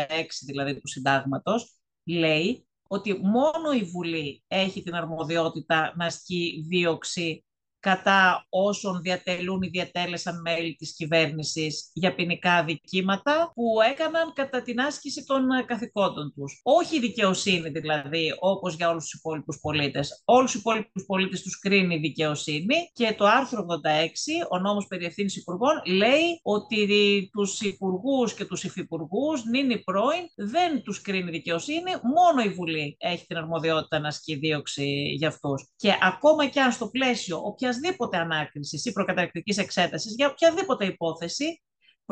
δηλαδή 0.46 0.80
του 0.80 0.88
Συντάγματος, 0.88 1.76
λέει 2.06 2.66
ότι 2.88 3.20
μόνο 3.24 3.72
η 3.80 3.84
Βουλή 3.84 4.44
έχει 4.48 4.82
την 4.84 4.96
αρμοδιότητα 4.96 5.94
να 5.96 6.06
ασκεί 6.06 6.66
δίωξη 6.68 7.46
κατά 7.82 8.46
όσων 8.50 9.02
διατελούν 9.02 9.62
ή 9.62 9.68
διατέλεσαν 9.68 10.42
μέλη 10.42 10.76
της 10.76 10.96
κυβέρνησης 10.96 11.92
για 11.94 12.16
ποινικά 12.16 12.64
δικήματα 12.64 13.52
που 13.56 13.64
έκαναν 13.92 14.34
κατά 14.34 14.62
την 14.62 14.80
άσκηση 14.80 15.26
των 15.26 15.52
ε, 15.52 15.64
καθηκόντων 15.64 16.34
τους. 16.36 16.60
Όχι 16.64 16.96
η 16.96 17.00
δικαιοσύνη 17.00 17.70
δηλαδή, 17.70 18.28
όπως 18.40 18.76
για 18.76 18.90
όλους 18.90 19.04
τους 19.04 19.14
υπόλοιπους 19.14 19.60
πολίτες. 19.62 20.22
Όλους 20.26 20.52
τους 20.52 20.60
υπόλοιπους 20.60 21.06
πολίτες 21.06 21.42
τους 21.42 21.60
κρίνει 21.60 21.96
η 21.96 22.00
δικαιοσύνη 22.00 22.76
και 22.94 23.16
το 23.18 23.26
άρθρο 23.26 23.66
86, 23.66 24.48
ο 24.52 24.60
νόμος 24.60 24.88
περί 24.88 25.06
ευθύνης 25.06 25.36
υπουργών, 25.36 25.82
λέει 25.86 26.40
ότι 26.44 27.30
τους 27.32 27.62
υπουργούς 27.62 28.34
και 28.34 28.46
τους 28.46 28.64
υφυπουργούς, 28.64 29.46
νυν 29.46 29.84
πρώην, 29.84 30.24
δεν 30.36 30.84
τους 30.84 31.02
κρίνει 31.02 31.28
η 31.28 31.32
δικαιοσύνη, 31.32 31.92
μόνο 32.16 32.42
η 32.46 32.50
Βουλή 32.50 32.96
έχει 33.00 33.26
την 33.26 33.38
αρμοδιότητα 33.38 34.00
να 34.00 34.08
ασκεί 34.08 34.36
δίωξη 34.36 34.86
για 35.18 35.28
αυτούς. 35.28 35.70
Και 35.76 35.94
ακόμα 36.02 36.46
και 36.46 36.62
αν 36.62 36.72
στο 36.72 36.88
πλαίσιο 36.88 37.38
οποιασδήποτε 37.78 38.18
ανάκριση 38.18 38.90
ή 38.90 38.92
προκαταρκτικής 38.92 39.58
εξέτασης 39.58 40.16
για 40.16 40.28
οποιαδήποτε 40.28 40.86
υπόθεση 40.86 41.62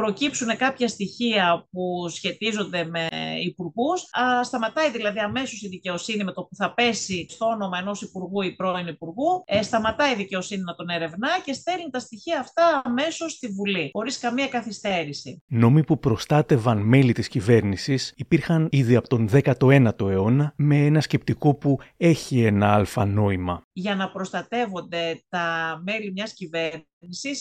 προκύψουν 0.02 0.58
κάποια 0.58 0.88
στοιχεία 0.88 1.68
που 1.72 2.10
σχετίζονται 2.10 2.84
με 2.84 3.08
υπουργούς, 3.44 4.02
σταματάει 4.44 4.92
δηλαδή 4.92 5.20
αμέσως 5.20 5.62
η 5.62 5.68
δικαιοσύνη 5.68 6.24
με 6.24 6.32
το 6.32 6.42
που 6.42 6.56
θα 6.56 6.74
πέσει 6.74 7.26
στο 7.30 7.46
όνομα 7.46 7.78
ενός 7.78 8.02
υπουργού 8.02 8.42
ή 8.42 8.56
πρώην 8.56 8.88
υπουργού, 8.88 9.44
ε, 9.46 9.62
σταματάει 9.62 10.12
η 10.12 10.16
δικαιοσύνη 10.16 10.62
να 10.62 10.76
τον 10.76 10.90
ερευνά 10.90 11.30
και 11.46 11.54
στέλνει 11.54 11.90
τα 11.92 12.00
στοιχεία 12.00 12.40
αυτά 12.40 12.82
αμέσως 12.86 13.32
στη 13.32 13.48
Βουλή, 13.48 13.90
χωρίς 13.92 14.20
καμία 14.20 14.48
καθυστέρηση. 14.48 15.44
Νόμοι 15.48 15.84
που 15.84 16.00
προστάτευαν 16.00 16.78
μέλη 16.78 17.14
της 17.14 17.28
κυβέρνησης 17.28 18.14
υπήρχαν 18.16 18.68
ήδη 18.72 18.96
από 18.96 19.08
τον 19.08 19.30
19ο 19.34 20.10
αιώνα 20.10 20.54
με 20.56 20.86
ένα 20.86 21.02
σκεπτικό 21.02 21.56
που 21.56 21.78
έχει 21.98 22.44
ένα 22.44 22.74
αλφα 22.74 23.06
νόημα. 23.06 23.62
Για 23.72 23.96
να 23.96 24.12
προστατεύονται 24.12 25.24
τα 25.30 25.80
μέλη 25.86 26.12
μιας 26.12 26.34
κυβέρνησης 26.34 26.89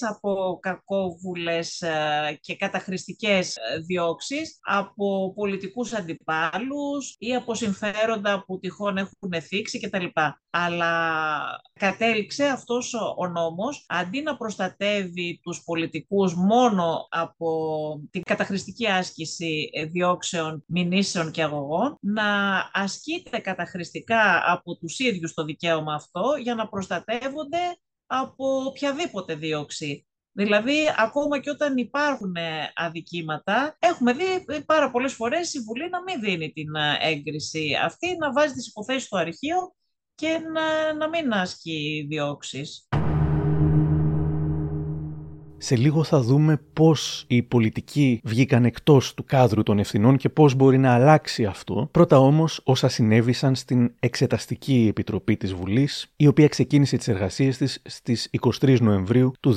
από 0.00 0.58
κακόβουλες 0.62 1.80
ε, 1.80 2.38
και 2.40 2.56
καταχρηστικές 2.56 3.56
ε, 3.56 3.78
διώξεις, 3.78 4.58
από 4.62 5.32
πολιτικούς 5.34 5.92
αντιπάλους 5.92 7.16
ή 7.18 7.34
από 7.34 7.54
συμφέροντα 7.54 8.44
που 8.46 8.58
τυχόν 8.58 8.96
έχουν 8.96 9.42
θίξει 9.42 9.80
κτλ. 9.80 10.04
Αλλά 10.50 10.92
κατέληξε 11.72 12.44
αυτός 12.44 12.94
ο 13.16 13.26
νόμος, 13.26 13.84
αντί 13.88 14.22
να 14.22 14.36
προστατεύει 14.36 15.40
τους 15.42 15.62
πολιτικούς 15.64 16.34
μόνο 16.34 17.06
από 17.10 17.48
την 18.10 18.22
καταχρηστική 18.22 18.86
άσκηση 18.86 19.70
ε, 19.72 19.84
διώξεων, 19.84 20.64
μηνύσεων 20.66 21.30
και 21.30 21.42
αγωγών, 21.42 21.98
να 22.00 22.60
ασκείται 22.72 23.38
καταχρηστικά 23.38 24.52
από 24.52 24.76
τους 24.76 24.98
ίδιους 24.98 25.34
το 25.34 25.44
δικαίωμα 25.44 25.94
αυτό 25.94 26.34
για 26.42 26.54
να 26.54 26.68
προστατεύονται 26.68 27.58
από 28.10 28.64
οποιαδήποτε 28.66 29.34
δίωξη. 29.34 30.06
Δηλαδή, 30.32 30.76
ακόμα 30.96 31.38
και 31.40 31.50
όταν 31.50 31.76
υπάρχουν 31.76 32.36
ε, 32.36 32.72
αδικήματα, 32.74 33.76
έχουμε 33.78 34.12
δει 34.12 34.44
ε, 34.46 34.58
πάρα 34.66 34.90
πολλές 34.90 35.12
φορές 35.12 35.54
η 35.54 35.60
Βουλή 35.60 35.88
να 35.90 36.02
μην 36.02 36.20
δίνει 36.20 36.52
την 36.52 36.74
ε, 36.74 36.98
έγκριση 37.00 37.70
αυτή, 37.84 38.16
να 38.16 38.32
βάζει 38.32 38.52
τις 38.52 38.68
υποθέσεις 38.68 39.04
στο 39.04 39.16
αρχείο 39.16 39.74
και 40.14 40.38
να, 40.52 40.92
να 40.92 41.08
μην 41.08 41.32
ασκεί 41.32 42.06
διώξεις. 42.08 42.88
Σε 45.60 45.76
λίγο 45.76 46.04
θα 46.04 46.20
δούμε 46.20 46.60
πώς 46.72 47.24
οι 47.26 47.42
πολιτικοί 47.42 48.20
βγήκαν 48.24 48.64
εκτός 48.64 49.14
του 49.14 49.24
κάδρου 49.24 49.62
των 49.62 49.78
ευθυνών 49.78 50.16
και 50.16 50.28
πώς 50.28 50.54
μπορεί 50.54 50.78
να 50.78 50.94
αλλάξει 50.94 51.44
αυτό. 51.44 51.88
Πρώτα 51.90 52.18
όμως 52.18 52.60
όσα 52.64 52.88
συνέβησαν 52.88 53.54
στην 53.54 53.92
Εξεταστική 54.00 54.86
Επιτροπή 54.88 55.36
της 55.36 55.54
Βουλής, 55.54 56.12
η 56.16 56.26
οποία 56.26 56.48
ξεκίνησε 56.48 56.96
τις 56.96 57.08
εργασίες 57.08 57.56
της 57.56 57.82
στις 57.84 58.30
23 58.60 58.80
Νοεμβρίου 58.80 59.32
του 59.40 59.54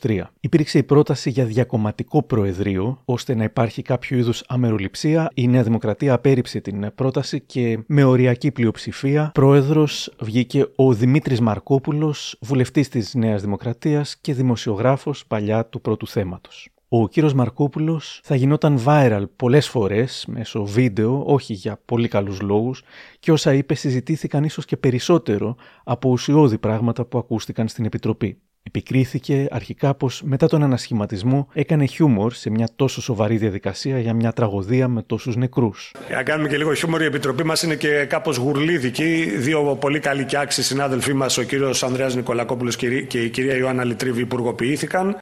2023. 0.00 0.20
Υπήρξε 0.40 0.78
η 0.78 0.82
πρόταση 0.82 1.30
για 1.30 1.44
διακομματικό 1.44 2.22
προεδρείο, 2.22 3.02
ώστε 3.04 3.34
να 3.34 3.44
υπάρχει 3.44 3.82
κάποιο 3.82 4.18
είδους 4.18 4.44
αμεροληψία. 4.48 5.30
Η 5.34 5.48
Νέα 5.48 5.62
Δημοκρατία 5.62 6.14
απέρριψε 6.14 6.60
την 6.60 6.92
πρόταση 6.94 7.40
και 7.40 7.78
με 7.86 8.04
οριακή 8.04 8.50
πλειοψηφία 8.50 9.30
πρόεδρος 9.34 10.14
βγήκε 10.20 10.66
ο 10.76 10.92
Δημήτρης 10.92 11.40
Μαρκόπουλος, 11.40 12.36
βουλευτής 12.40 12.88
της 12.88 13.14
Νέας 13.14 13.42
Δημοκρατίας 13.42 14.16
και 14.20 14.34
δημοσιογράφος 14.34 15.07
παλιά 15.26 15.66
του 15.66 15.80
πρώτου 15.80 16.06
θέματος. 16.06 16.68
Ο 16.88 17.08
κύριος 17.08 17.34
Μαρκόπουλος 17.34 18.20
θα 18.24 18.34
γινόταν 18.34 18.82
viral 18.86 19.24
πολλές 19.36 19.68
φορές 19.68 20.24
μέσω 20.28 20.64
βίντεο, 20.64 21.22
όχι 21.26 21.52
για 21.52 21.80
πολύ 21.84 22.08
καλούς 22.08 22.40
λόγους, 22.40 22.82
και 23.18 23.32
όσα 23.32 23.54
είπε 23.54 23.74
συζητήθηκαν 23.74 24.44
ίσως 24.44 24.64
και 24.64 24.76
περισσότερο 24.76 25.56
από 25.84 26.10
ουσιώδη 26.10 26.58
πράγματα 26.58 27.04
που 27.04 27.18
ακούστηκαν 27.18 27.68
στην 27.68 27.84
Επιτροπή. 27.84 28.40
Επικρίθηκε 28.62 29.46
αρχικά 29.50 29.94
πως 29.94 30.22
μετά 30.24 30.48
τον 30.48 30.62
ανασχηματισμό 30.62 31.48
έκανε 31.52 31.84
χιούμορ 31.84 32.32
σε 32.32 32.50
μια 32.50 32.68
τόσο 32.76 33.02
σοβαρή 33.02 33.36
διαδικασία 33.36 33.98
για 33.98 34.14
μια 34.14 34.32
τραγωδία 34.32 34.88
με 34.88 35.02
τόσους 35.02 35.36
νεκρούς. 35.36 35.94
Για 36.06 36.16
να 36.16 36.22
κάνουμε 36.22 36.48
και 36.48 36.56
λίγο 36.56 36.74
χιούμορ, 36.74 37.02
η 37.02 37.04
Επιτροπή 37.04 37.44
μας 37.44 37.62
είναι 37.62 37.76
και 37.76 38.04
κάπως 38.04 38.36
γουρλίδικη. 38.36 39.24
Δύο 39.36 39.76
πολύ 39.80 39.98
καλοί 39.98 40.24
και 40.24 40.38
άξιοι 40.38 40.62
συνάδελφοί 40.62 41.12
μας, 41.12 41.38
ο 41.38 41.42
κύριος 41.42 41.82
Ανδρέας 41.82 42.14
Νικολακόπουλος 42.14 42.76
και 42.76 43.22
η 43.22 43.30
κυρία 43.30 43.56
Ιωάννα 43.56 43.84
Λιτρίβη, 43.84 44.20
υπουργοποιήθηκαν. 44.20 45.18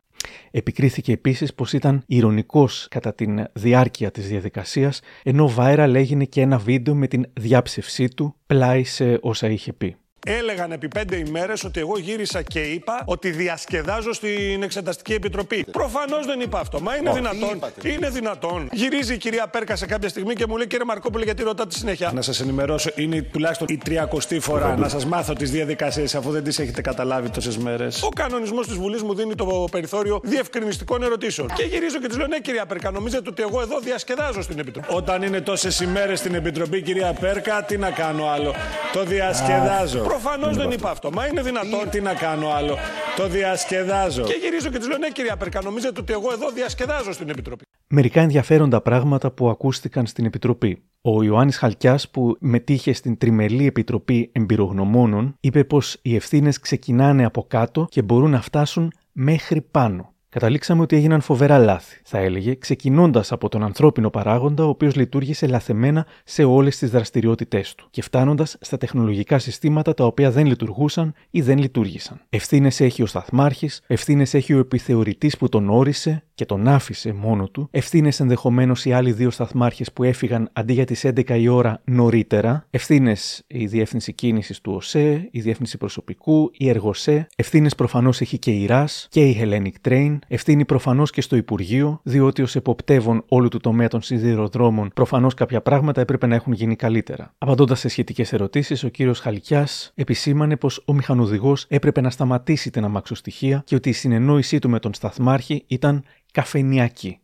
Επικρίθηκε 0.50 1.12
επίσης 1.12 1.54
πως 1.54 1.72
ήταν 1.72 2.02
ηρωνικός 2.06 2.86
κατά 2.90 3.14
τη 3.14 3.26
διάρκεια 3.52 4.10
της 4.10 4.28
διαδικασίας, 4.28 5.00
ενώ 5.22 5.54
viral 5.58 5.92
έγινε 5.94 6.24
και 6.24 6.40
ένα 6.40 6.58
βίντεο 6.58 6.94
με 6.94 7.06
την 7.06 7.26
διάψευσή 7.32 8.08
του 8.08 8.34
πλάι 8.46 8.84
σε 8.84 9.18
όσα 9.20 9.48
είχε 9.48 9.72
πει. 9.72 9.96
Έλεγαν 10.28 10.72
επί 10.72 10.88
πέντε 10.88 11.16
ημέρες 11.16 11.64
ότι 11.64 11.80
εγώ 11.80 11.98
γύρισα 11.98 12.42
και 12.42 12.60
είπα 12.60 13.02
ότι 13.04 13.30
διασκεδάζω 13.30 14.12
στην 14.12 14.62
Εξεταστική 14.62 15.12
Επιτροπή. 15.12 15.64
Προφανώς 15.70 16.26
δεν 16.26 16.40
είπα 16.40 16.58
αυτό. 16.60 16.80
Μα 16.80 16.96
είναι 16.96 17.12
δυνατόν. 17.12 17.60
Είναι 17.82 18.10
δυνατόν. 18.10 18.68
Γυρίζει 18.72 19.14
η 19.14 19.16
κυρία 19.16 19.46
Πέρκα 19.46 19.76
σε 19.76 19.86
κάποια 19.86 20.08
στιγμή 20.08 20.34
και 20.34 20.46
μου 20.46 20.56
λέει 20.56 20.66
κύριε 20.66 20.84
Μαρκόπουλο, 20.84 21.24
γιατί 21.24 21.42
ρωτάτε 21.42 21.74
συνέχεια; 21.74 22.10
Να 22.14 22.22
σας 22.22 22.40
ενημερώσω, 22.40 22.90
είναι 22.94 23.22
τουλάχιστον 23.22 23.66
η 23.70 23.76
τριακοστή 23.76 24.40
φορά 24.40 24.76
να 24.76 24.88
σας 24.88 25.06
μάθω 25.06 25.32
τις 25.32 25.50
διαδικασίες 25.50 26.14
αφού 26.14 26.30
δεν 26.30 26.44
τις 26.44 26.58
έχετε 26.58 26.80
καταλάβει 26.80 27.30
τόσες 27.30 27.58
μέρες. 27.58 28.02
Ο 28.02 28.08
κανονισμός 28.08 28.66
της 28.66 28.76
Βουλής 28.76 29.02
μου 29.02 29.14
δίνει 29.14 29.34
το 29.34 29.66
περιθώριο 29.70 30.20
διευκρινιστικών 30.22 31.02
ερωτήσεων. 31.02 31.48
Και 31.54 31.64
γυρίζω 31.64 31.98
και 31.98 32.08
τη 32.08 32.16
λέω 32.16 32.26
ναι, 32.26 32.38
κυρία 32.38 32.66
Πέρκα, 32.66 32.90
νομίζετε 32.90 33.28
ότι 33.28 33.42
εγώ 33.42 33.60
εδώ 33.60 33.80
διασκεδάζω 33.80 34.42
στην 34.42 34.58
Επιτροπή; 34.58 34.88
Όταν 34.90 35.22
είναι 35.22 35.40
τόσες 35.40 35.80
ημέρες 35.80 36.18
στην 36.18 36.34
Επιτροπή, 36.34 36.82
κυρία 36.82 37.12
Πέρκα, 37.12 37.64
τι 37.64 37.76
να 37.76 37.90
κάνω 37.90 38.28
άλλο. 38.30 38.54
Το 38.92 39.04
διασκεδάζω. 39.04 40.15
Προφανώς 40.20 40.56
δεν 40.56 40.70
είπα 40.70 40.90
αυτό. 40.90 41.10
Μα 41.10 41.26
είναι 41.26 41.42
δυνατόν. 41.42 41.90
Τι 41.90 42.00
να 42.00 42.14
κάνω 42.14 42.50
άλλο. 42.50 42.76
Το 43.16 43.28
διασκεδάζω. 43.28 44.22
Και 44.22 44.38
γυρίζω 44.42 44.68
και 44.70 44.78
της 44.78 44.88
λέω 44.88 44.98
ναι, 44.98 45.10
κυρία 45.10 45.36
Πέρκα, 45.36 45.60
νομίζετε 45.62 46.00
ότι 46.00 46.12
εγώ 46.12 46.32
εδώ 46.32 46.50
διασκεδάζω 46.50 47.12
στην 47.12 47.28
Επιτροπή. 47.28 47.64
Μερικά 47.88 48.20
ενδιαφέροντα 48.20 48.80
πράγματα 48.80 49.30
που 49.30 49.48
ακούστηκαν 49.48 50.06
στην 50.06 50.24
Επιτροπή. 50.24 50.82
Ο 51.00 51.22
Ιωάννης 51.22 51.56
Χαλκιάς, 51.56 52.10
που 52.10 52.36
μετήχε 52.40 52.92
στην 52.92 53.18
Τριμελή 53.18 53.66
Επιτροπή 53.66 54.30
Εμπειρογνωμόνων, 54.32 55.36
είπε 55.40 55.64
πως 55.64 55.98
οι 56.02 56.14
ευθύνες 56.14 56.60
ξεκινάνε 56.60 57.24
από 57.24 57.44
κάτω 57.48 57.86
και 57.90 58.02
μπορούν 58.02 58.30
να 58.30 58.40
φτάσουν 58.40 58.92
μέχρι 59.12 59.60
πάνω. 59.60 60.14
Καταλήξαμε 60.36 60.82
ότι 60.82 60.96
έγιναν 60.96 61.20
φοβερά 61.20 61.58
λάθη, 61.58 62.00
θα 62.04 62.18
έλεγε, 62.18 62.54
ξεκινώντας 62.54 63.32
από 63.32 63.48
τον 63.48 63.62
ανθρώπινο 63.62 64.10
παράγοντα, 64.10 64.64
ο 64.64 64.68
οποίος 64.68 64.94
λειτουργήσε 64.96 65.46
λαθεμένα 65.46 66.06
σε 66.24 66.44
όλες 66.44 66.78
τις 66.78 66.90
δραστηριότητές 66.90 67.74
του, 67.74 67.86
και 67.90 68.02
φτάνοντας 68.02 68.56
στα 68.60 68.76
τεχνολογικά 68.76 69.38
συστήματα 69.38 69.94
τα 69.94 70.04
οποία 70.04 70.30
δεν 70.30 70.46
λειτουργούσαν 70.46 71.14
ή 71.30 71.40
δεν 71.40 71.58
λειτουργήσαν. 71.58 72.20
Ευθύνες 72.28 72.80
έχει 72.80 73.02
ο 73.02 73.06
Σταθμάρχης, 73.06 73.82
ευθύνες 73.86 74.34
έχει 74.34 74.54
ο 74.54 74.58
επιθεωρητής 74.58 75.36
που 75.36 75.48
τον 75.48 75.70
όρισε 75.70 76.24
και 76.36 76.44
τον 76.44 76.68
άφησε 76.68 77.12
μόνο 77.12 77.48
του, 77.48 77.68
ευθύνες 77.70 78.20
ενδεχομένως 78.20 78.84
οι 78.84 78.92
άλλοι 78.92 79.12
δύο 79.12 79.30
σταθμάρχες 79.30 79.92
που 79.92 80.04
έφυγαν 80.04 80.48
αντί 80.52 80.72
για 80.72 80.84
τις 80.84 81.04
11 81.04 81.38
η 81.38 81.48
ώρα 81.48 81.80
νωρίτερα, 81.84 82.66
ευθύνες 82.70 83.44
η 83.46 83.66
Διεύθυνση 83.66 84.12
Κίνησης 84.12 84.60
του 84.60 84.72
ΟΣΕ, 84.72 85.28
η 85.30 85.40
Διεύθυνση 85.40 85.78
Προσωπικού, 85.78 86.50
η 86.56 86.68
Εργοσέ, 86.68 87.26
ευθύνες 87.36 87.74
προφανώς 87.74 88.20
έχει 88.20 88.38
και 88.38 88.50
η 88.50 88.66
ΡΑΣ 88.66 89.06
και 89.10 89.24
η 89.24 89.36
Hellenic 89.40 89.88
Train, 89.88 90.18
ευθύνη 90.28 90.64
προφανώς 90.64 91.10
και 91.10 91.20
στο 91.20 91.36
Υπουργείο, 91.36 92.00
διότι 92.02 92.42
ως 92.42 92.56
εποπτεύων 92.56 93.24
όλου 93.28 93.48
του 93.48 93.58
τομέα 93.58 93.88
των 93.88 94.02
σιδηροδρόμων, 94.02 94.90
προφανώς 94.94 95.34
κάποια 95.34 95.60
πράγματα 95.60 96.00
έπρεπε 96.00 96.26
να 96.26 96.34
έχουν 96.34 96.52
γίνει 96.52 96.76
καλύτερα. 96.76 97.34
Απαντώντας 97.38 97.80
σε 97.80 97.88
σχετικές 97.88 98.32
ερωτήσεις, 98.32 98.84
ο 98.84 98.88
κύριος 98.88 99.20
Χαλκιάς 99.20 99.92
επισήμανε 99.94 100.56
πως 100.56 100.82
ο 100.84 100.92
μηχανοδηγός 100.92 101.66
έπρεπε 101.68 102.00
να 102.00 102.10
σταματήσει 102.10 102.70
την 102.70 102.84
αμαξοστοιχεία 102.84 103.62
και 103.66 103.74
ότι 103.74 103.88
η 103.88 103.92
συνεννόησή 103.92 104.58
του 104.58 104.70
με 104.70 104.78
τον 104.78 104.94
σταθμάρχη 104.94 105.64
ήταν 105.66 106.04
καφενιακή. 106.36 107.18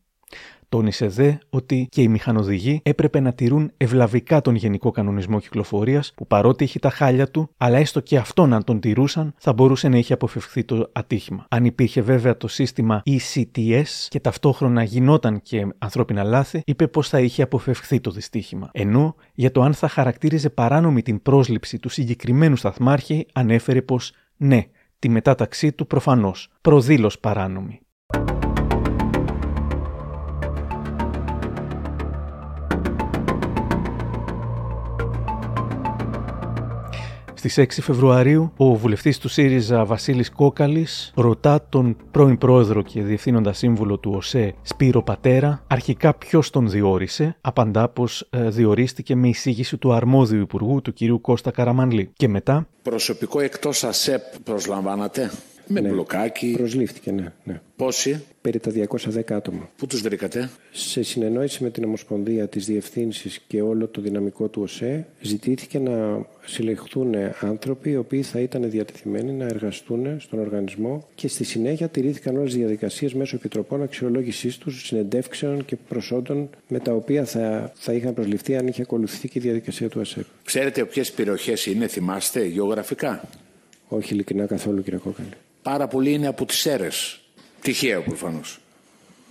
Τόνισε 0.69 1.07
δε 1.07 1.33
ότι 1.51 1.87
και 1.91 2.03
οι 2.03 2.09
μηχανοδηγοί 2.09 2.81
έπρεπε 2.83 3.21
να 3.21 3.33
τηρούν 3.33 3.73
ευλαβικά 3.77 4.41
τον 4.41 4.55
Γενικό 4.55 4.91
Κανονισμό 4.91 5.41
Κυκλοφορίας, 5.41 6.13
που 6.17 6.27
παρότι 6.27 6.65
έχει 6.65 6.79
τα 6.79 6.91
χάλια 6.91 7.31
του, 7.31 7.51
αλλά 7.57 7.79
έστω 7.79 8.01
και 8.01 8.17
αυτόν 8.17 8.53
αν 8.53 8.65
τον 8.65 8.81
τηρούσαν, 8.81 9.35
θα 9.39 9.53
μπορούσε 9.53 9.89
να 9.89 9.97
είχε 9.97 10.13
αποφευχθεί 10.13 10.65
το 10.65 10.91
ατύχημα. 10.93 11.47
Αν 11.49 11.65
υπήρχε 11.65 12.01
βέβαια 12.01 12.37
το 12.37 12.49
σύστημα 12.49 13.03
ECTS 13.07 14.07
και 14.09 14.21
ταυτόχρονα 14.21 14.83
γινόταν 14.83 15.41
και 15.41 15.67
ανθρώπινα 15.79 16.23
λάθη, 16.23 16.63
είπε 16.65 16.87
πως 16.87 17.09
θα 17.09 17.21
είχε 17.21 17.43
αποφευχθεί 17.43 18.01
το 18.01 18.11
δυστύχημα. 18.11 18.69
Ενώ 18.73 19.15
για 19.35 19.51
το 19.51 19.63
αν 19.63 19.75
θα 19.75 19.89
χαρακτήριζε 19.89 20.51
παράνομη 20.51 21.03
την 21.03 21.23
πρόσληψη 21.23 21.79
του 21.79 21.89
συγκεκριμένου 21.89 22.57
σταθμάρχη, 22.57 23.27
ανέφερε 23.33 23.83
πως 23.83 24.13
ναι, 24.37 24.67
τη 24.99 25.09
μετάταξή 25.09 25.73
του 25.73 25.87
προφανώς, 25.87 26.49
προδήλως 26.61 27.19
παράνομη. 27.19 27.81
Στις 37.45 37.59
6 37.59 37.83
Φεβρουαρίου, 37.83 38.53
ο 38.57 38.75
βουλευτής 38.75 39.19
του 39.19 39.29
ΣΥΡΙΖΑ 39.29 39.85
Βασίλης 39.85 40.31
Κόκαλης 40.31 41.13
ρωτά 41.15 41.67
τον 41.69 41.97
πρώην 42.11 42.39
πρόεδρο 42.39 42.83
και 42.83 43.03
διευθύνοντα 43.03 43.53
σύμβουλο 43.53 43.99
του 43.99 44.13
ΟΣΕ 44.17 44.55
Σπύρο 44.63 45.03
Πατέρα 45.03 45.65
αρχικά 45.67 46.15
ποιος 46.15 46.51
τον 46.51 46.69
διόρισε. 46.71 47.37
Απαντά 47.41 47.89
πως 47.89 48.29
ε, 48.31 48.49
διορίστηκε 48.49 49.17
με 49.17 49.29
εισήγηση 49.29 49.77
του 49.77 49.93
αρμόδιου 49.93 50.41
υπουργού, 50.41 50.83
του 50.83 50.93
κυρίου 50.93 51.21
Κώστα 51.21 51.51
Καραμανλή. 51.51 52.11
Και 52.17 52.29
μετά; 52.29 52.67
Προσωπικό 52.83 53.41
εκτός 53.41 53.85
ΑΣΕΠ 53.85 54.23
προσλαμβάνατε; 54.45 55.31
Με 55.67 55.81
ναι. 55.81 55.89
μπλοκάκι. 55.89 56.55
Προσλήφθηκε, 56.57 57.11
ναι. 57.11 57.33
ναι. 57.45 57.61
Πόσοι; 57.77 58.23
Περί 58.41 58.59
τα 58.59 58.71
210 59.15 59.33
άτομα. 59.33 59.71
Πού 59.77 59.87
τους 59.87 60.01
βρήκατε; 60.01 60.51
Σε 60.73 61.03
συνεννόηση 61.03 61.63
με 61.63 61.71
την 61.71 61.85
Ομοσπονδία 61.85 62.49
της 62.49 62.67
Διευθύνσης 62.67 63.41
και 63.47 63.63
όλο 63.63 63.87
το 63.87 64.01
δυναμικό 64.01 64.49
του 64.49 64.63
ΟΣΕ 64.63 65.07
ζητήθηκε 65.21 65.79
να 65.79 66.27
συλλεχθούν 66.45 67.15
άνθρωποι 67.41 67.91
οι 67.91 67.97
οποίοι 67.97 68.23
θα 68.23 68.41
ήταν 68.41 68.71
διατεθειμένοι 68.71 69.33
να 69.33 69.45
εργαστούν 69.45 70.21
στον 70.21 70.39
οργανισμό 70.39 71.09
και 71.15 71.29
στη 71.29 71.45
συνέχεια 71.45 71.89
τηρήθηκαν 71.89 72.37
όλες 72.37 72.55
οι 72.55 72.59
διαδικασίες 72.59 73.15
μέσω 73.15 73.37
επιτροπών 73.37 73.83
αξιολόγησής 73.83 74.59
τους, 74.59 74.87
συνεντεύξεων 74.87 75.65
και 75.65 75.77
προσόντων 75.89 76.51
με 76.69 76.79
τα 76.79 76.93
οποία 76.93 77.25
θα, 77.25 77.73
θα 77.75 77.93
είχαν 77.93 78.15
προσληφθεί 78.15 78.57
αν 78.57 78.67
είχε 78.67 78.83
ακολουθηθεί 78.83 79.29
και 79.29 79.39
η 79.39 79.43
διαδικασία 79.43 79.89
του 79.89 80.01
ΟΣΕ. 80.01 80.25
Ξέρετε 80.45 80.85
ποιες 80.85 81.13
περιοχές 81.13 81.67
είναι, 81.67 81.87
θυμάστε, 81.87 82.45
γεωγραφικά; 82.45 83.29
Όχι 83.89 84.15
ειλικρινά 84.15 84.47
καθόλου 84.47 84.83
κύριε 84.83 84.99
Κόκαλη. 84.99 85.29
Πάρα 85.63 85.89
πολλοί 85.89 86.13
είναι 86.13 86.27
από 86.27 86.47
τις 86.47 86.67
αίρες. 86.67 87.21
Τυχαίο 87.61 88.03
προφανώς. 88.03 88.59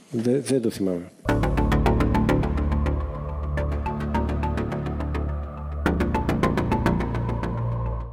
Δε, 0.10 0.40
δεν 0.40 0.62
το 0.62 0.70
θυμάμαι. 0.70 1.12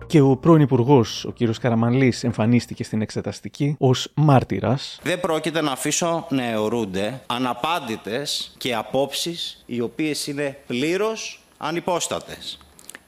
Και 0.06 0.20
ο 0.20 0.36
πρώην 0.36 0.60
Υπουργός, 0.60 1.24
ο 1.24 1.32
κ. 1.32 1.58
Καραμανλή, 1.60 2.14
εμφανίστηκε 2.22 2.84
στην 2.84 3.02
εξεταστική 3.02 3.74
ως 3.78 4.10
μάρτυρας. 4.14 5.00
Δεν 5.02 5.20
πρόκειται 5.20 5.60
να 5.60 5.72
αφήσω 5.72 6.26
να 6.30 6.44
αιωρούνται 6.44 7.20
αναπάντητες 7.26 8.54
και 8.58 8.74
απόψεις 8.74 9.62
οι 9.66 9.80
οποίες 9.80 10.26
είναι 10.26 10.58
πλήρως 10.66 11.40
ανυπόστατες. 11.58 12.58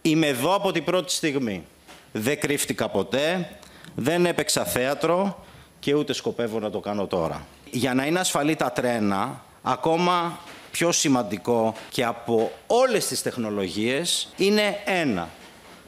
Είμαι 0.03 0.27
εδώ 0.27 0.55
από 0.55 0.73
την 0.73 0.85
πρώτη 0.85 1.13
στιγμή. 1.13 1.65
Δεν 2.13 2.41
κρύφτηκα 2.41 2.89
ποτέ, 2.89 3.49
δεν 3.95 4.27
έπαιξα 4.27 4.65
θέατρο 4.65 5.45
και 5.79 5.95
ούτε 5.95 6.13
σκοπεύω 6.13 6.59
να 6.59 6.71
το 6.71 6.81
κάνω 6.81 7.07
τώρα. 7.07 7.47
Για 7.71 7.95
να 7.95 8.07
είναι 8.07 8.19
ασφαλή 8.19 8.57
τα 8.57 8.73
τρένα, 8.73 9.43
ακόμα 9.63 10.39
πιο 10.71 10.93
σημαντικό 10.93 11.75
και 11.91 12.05
από 12.05 12.53
όλες 12.67 13.07
τις 13.07 13.23
τεχνολογίες 13.23 14.29
είναι 14.37 14.79
ένα. 14.85 15.29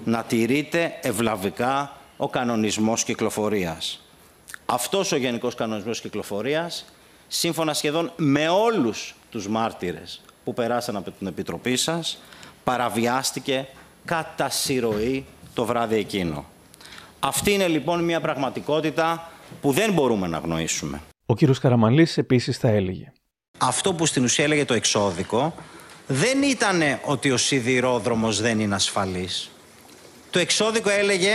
Να 0.05 0.23
τηρείται 0.23 0.99
ευλαβικά 1.01 1.97
ο 2.17 2.29
κανονισμός 2.29 3.05
κυκλοφορίας. 3.05 4.05
Αυτός 4.67 5.13
ο 5.13 5.17
Γενικός 5.17 5.55
Κανονισμός 5.55 6.01
Κυκλοφορίας, 6.01 6.85
σύμφωνα 7.29 7.75
σχεδόν 7.75 8.13
με 8.17 8.49
όλους 8.49 9.15
τους 9.31 9.49
μάρτυρες 9.49 10.21
που 10.45 10.55
περάσαν 10.55 10.97
από 10.97 11.11
την 11.11 11.27
Επιτροπή 11.27 11.77
σας, 11.77 12.19
παραβιάστηκε 12.65 13.69
κατά 14.05 14.49
συρροή 14.49 15.27
το 15.55 15.65
βράδυ 15.65 15.97
εκείνο. 15.97 16.45
Αυτή 17.25 17.53
είναι 17.53 17.69
λοιπόν 17.69 18.05
μια 18.05 18.21
πραγματικότητα 18.21 19.31
που 19.61 19.73
δεν 19.73 19.93
μπορούμε 19.93 20.27
να 20.27 20.39
γνωρίσουμε. 20.39 21.03
Ο 21.27 21.35
κύριος 21.35 21.59
Καραμαλής 21.59 22.19
επίσης 22.19 22.59
θα 22.59 22.69
έλεγε. 22.69 23.13
Αυτό 23.59 23.95
που 23.95 24.07
στην 24.07 24.25
ουσία 24.25 24.45
έλεγε 24.45 24.65
το 24.65 24.75
εξώδικο 24.75 25.55
δεν 26.07 26.43
ήταν 26.43 26.83
ότι 27.05 27.31
ο 27.31 27.37
σιδηρόδρομος 27.37 28.41
δεν 28.41 28.61
είναι 28.61 28.75
ασφαλής. 28.75 29.51
Το 30.31 30.39
εξώδικο 30.39 30.91
έλεγε 30.91 31.33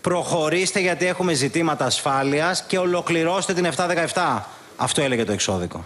προχωρήστε 0.00 0.80
γιατί 0.80 1.06
έχουμε 1.06 1.32
ζητήματα 1.32 1.84
ασφάλειας 1.84 2.62
και 2.62 2.78
ολοκληρώστε 2.78 3.54
την 3.54 3.68
717. 3.76 4.42
Αυτό 4.76 5.02
έλεγε 5.02 5.24
το 5.24 5.32
εξώδικο. 5.32 5.84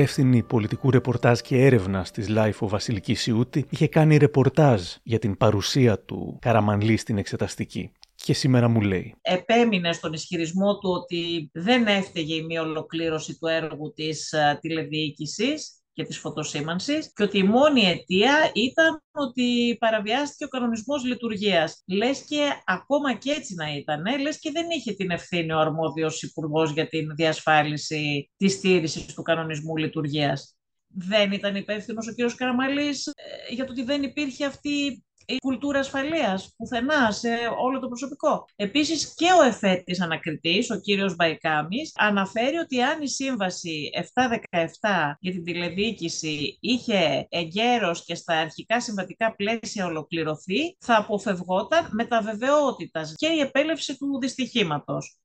Υπεύθυνη 0.00 0.42
πολιτικού 0.42 0.90
ρεπορτάζ 0.90 1.40
και 1.40 1.56
έρευνα 1.56 2.06
της 2.12 2.26
Life 2.30 2.58
ο 2.60 2.68
Βασιλική 2.68 3.14
Σιούτη 3.14 3.66
είχε 3.70 3.88
κάνει 3.88 4.16
ρεπορτάζ 4.16 4.82
για 5.02 5.18
την 5.18 5.36
παρουσία 5.36 5.98
του 5.98 6.38
Καραμανλή 6.40 6.96
στην 6.96 7.18
εξεταστική. 7.18 7.92
Και 8.14 8.32
σήμερα 8.32 8.68
μου 8.68 8.80
λέει. 8.80 9.14
Επέμεινε 9.20 9.92
στον 9.92 10.12
ισχυρισμό 10.12 10.78
του 10.78 10.90
ότι 10.90 11.50
δεν 11.52 11.86
έφταιγε 11.86 12.34
η 12.34 12.42
μη 12.42 12.58
ολοκλήρωση 12.58 13.38
του 13.38 13.46
έργου 13.46 13.92
της 13.92 14.34
τηλεδιοίκησης 14.60 15.79
και 16.00 16.06
της 16.06 16.18
φωτοσήμανσης 16.18 17.12
και 17.12 17.22
ότι 17.22 17.38
η 17.38 17.42
μόνη 17.42 17.80
αιτία 17.80 18.50
ήταν 18.54 19.02
ότι 19.12 19.76
παραβιάστηκε 19.80 20.44
ο 20.44 20.48
κανονισμός 20.48 21.04
λειτουργίας. 21.04 21.82
Λες 21.86 22.24
και 22.28 22.48
ακόμα 22.64 23.14
και 23.14 23.30
έτσι 23.30 23.54
να 23.54 23.74
ήταν, 23.74 24.20
λες 24.20 24.38
και 24.38 24.50
δεν 24.50 24.66
είχε 24.70 24.92
την 24.92 25.10
ευθύνη 25.10 25.52
ο 25.52 25.58
αρμόδιος 25.58 26.22
υπουργός 26.22 26.70
για 26.70 26.88
την 26.88 27.14
διασφάλιση 27.14 28.30
της 28.36 28.52
στήρησης 28.52 29.14
του 29.14 29.22
κανονισμού 29.22 29.76
λειτουργίας. 29.76 30.54
Δεν 30.86 31.32
ήταν 31.32 31.54
υπεύθυνος 31.54 32.08
ο 32.08 32.12
κύριος 32.12 32.34
Καραμαλής 32.34 33.06
ε, 33.06 33.54
για 33.54 33.64
το 33.64 33.72
ότι 33.72 33.82
δεν 33.82 34.02
υπήρχε 34.02 34.44
αυτή 34.44 35.04
η 35.30 35.36
κουλτούρα 35.36 35.78
ασφαλείας 35.78 36.54
πουθενά 36.56 37.10
σε 37.10 37.28
όλο 37.62 37.78
το 37.80 37.88
προσωπικό. 37.88 38.44
Επίσης 38.56 39.14
και 39.14 39.26
ο 39.40 39.42
εφέτης 39.42 40.00
ανακριτής, 40.00 40.70
ο 40.70 40.80
κύριος 40.80 41.16
Μπαϊκάμης, 41.16 41.92
αναφέρει 41.96 42.56
ότι 42.56 42.82
αν 42.82 43.02
η 43.02 43.08
σύμβαση 43.08 43.90
717 43.94 45.16
για 45.20 45.32
την 45.32 45.44
τηλεδιοίκηση 45.44 46.58
είχε 46.60 47.26
εγκαίρως 47.28 48.04
και 48.04 48.14
στα 48.14 48.38
αρχικά 48.38 48.80
συμβατικά 48.80 49.34
πλαίσια 49.34 49.86
ολοκληρωθεί, 49.86 50.76
θα 50.78 50.96
αποφευγόταν 50.96 51.88
με 51.90 52.04
τα 52.04 52.22
βεβαιότητας 52.22 53.14
και 53.16 53.26
η 53.26 53.40
επέλευση 53.40 53.96
του 53.96 54.18
δυστυχήματος. 54.20 55.18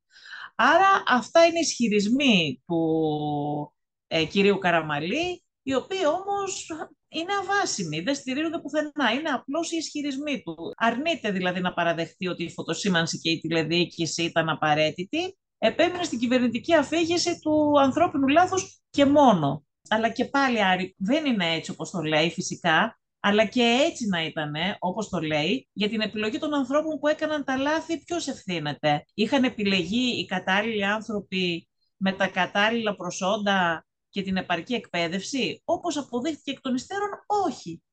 Άρα 0.56 1.04
αυτά 1.08 1.46
είναι 1.46 1.60
ισχυρισμοί 1.60 2.64
του 2.68 3.74
ε, 4.08 4.26
κυρίου 4.26 4.58
Καραμαλή, 4.58 5.44
οι 5.64 5.76
οποίοι 5.76 6.02
όμως 6.24 6.72
είναι 7.16 7.34
αβάσιμοι, 7.42 8.00
δεν 8.00 8.16
στηρίζονται 8.16 8.60
πουθενά. 8.60 9.12
Είναι 9.20 9.30
απλώς 9.30 9.72
οι 9.72 9.78
ισχυρισμοί 9.78 10.42
του. 10.42 10.74
Αρνείται 10.76 11.32
δηλαδή 11.32 11.62
να 11.62 11.74
παραδεχτεί 11.74 12.28
ότι 12.28 12.44
η 12.44 12.52
φωτοσήμανση 12.52 13.20
και 13.20 13.30
η 13.30 13.40
τηλεδιοίκηση 13.40 14.24
ήταν 14.24 14.50
απαραίτητη. 14.50 15.38
Επέμεινε 15.58 16.04
στην 16.04 16.20
κυβερνητική 16.20 16.76
αφήγηση 16.76 17.40
του 17.40 17.80
ανθρώπινου 17.80 18.28
λάθους 18.28 18.82
και 18.90 19.06
μόνο. 19.06 19.66
Αλλά 19.90 20.10
και 20.10 20.26
πάλι, 20.26 20.64
Άρη, 20.64 20.96
δεν 20.98 21.26
είναι 21.26 21.54
έτσι 21.54 21.72
όπως 21.72 21.90
το 21.90 22.02
λέει 22.02 22.30
φυσικά, 22.30 23.00
αλλά 23.20 23.46
και 23.46 23.62
έτσι 23.90 24.08
να 24.08 24.24
ήταν, 24.26 24.54
όπως 24.80 25.10
το 25.10 25.20
λέει, 25.20 25.70
για 25.74 25.90
την 25.90 26.02
επιλογή 26.02 26.38
των 26.38 26.54
ανθρώπων 26.54 27.00
που 27.00 27.08
έκαναν 27.08 27.44
τα 27.44 27.58
λάθη, 27.58 28.04
ποιος 28.04 28.28
ευθύνεται. 28.28 29.06
Είχαν 29.14 29.44
επιλεγεί 29.44 30.20
οι 30.20 30.26
κατάλληλοι 30.26 30.86
άνθρωποι 30.86 31.68
με 31.98 32.12
τα 32.12 32.28
κατάλληλα 32.28 32.96
προσόντα 32.96 33.85
και 34.16 34.22
την 34.22 34.38
επαρκή 34.38 34.74
εκπαίδευση, 34.74 35.62
όπως 35.66 35.98
αποδείχθηκε 35.98 36.52
εκ 36.52 36.62
των 36.62 36.76
υστέρων, 36.76 37.10
όχι. 37.46 37.84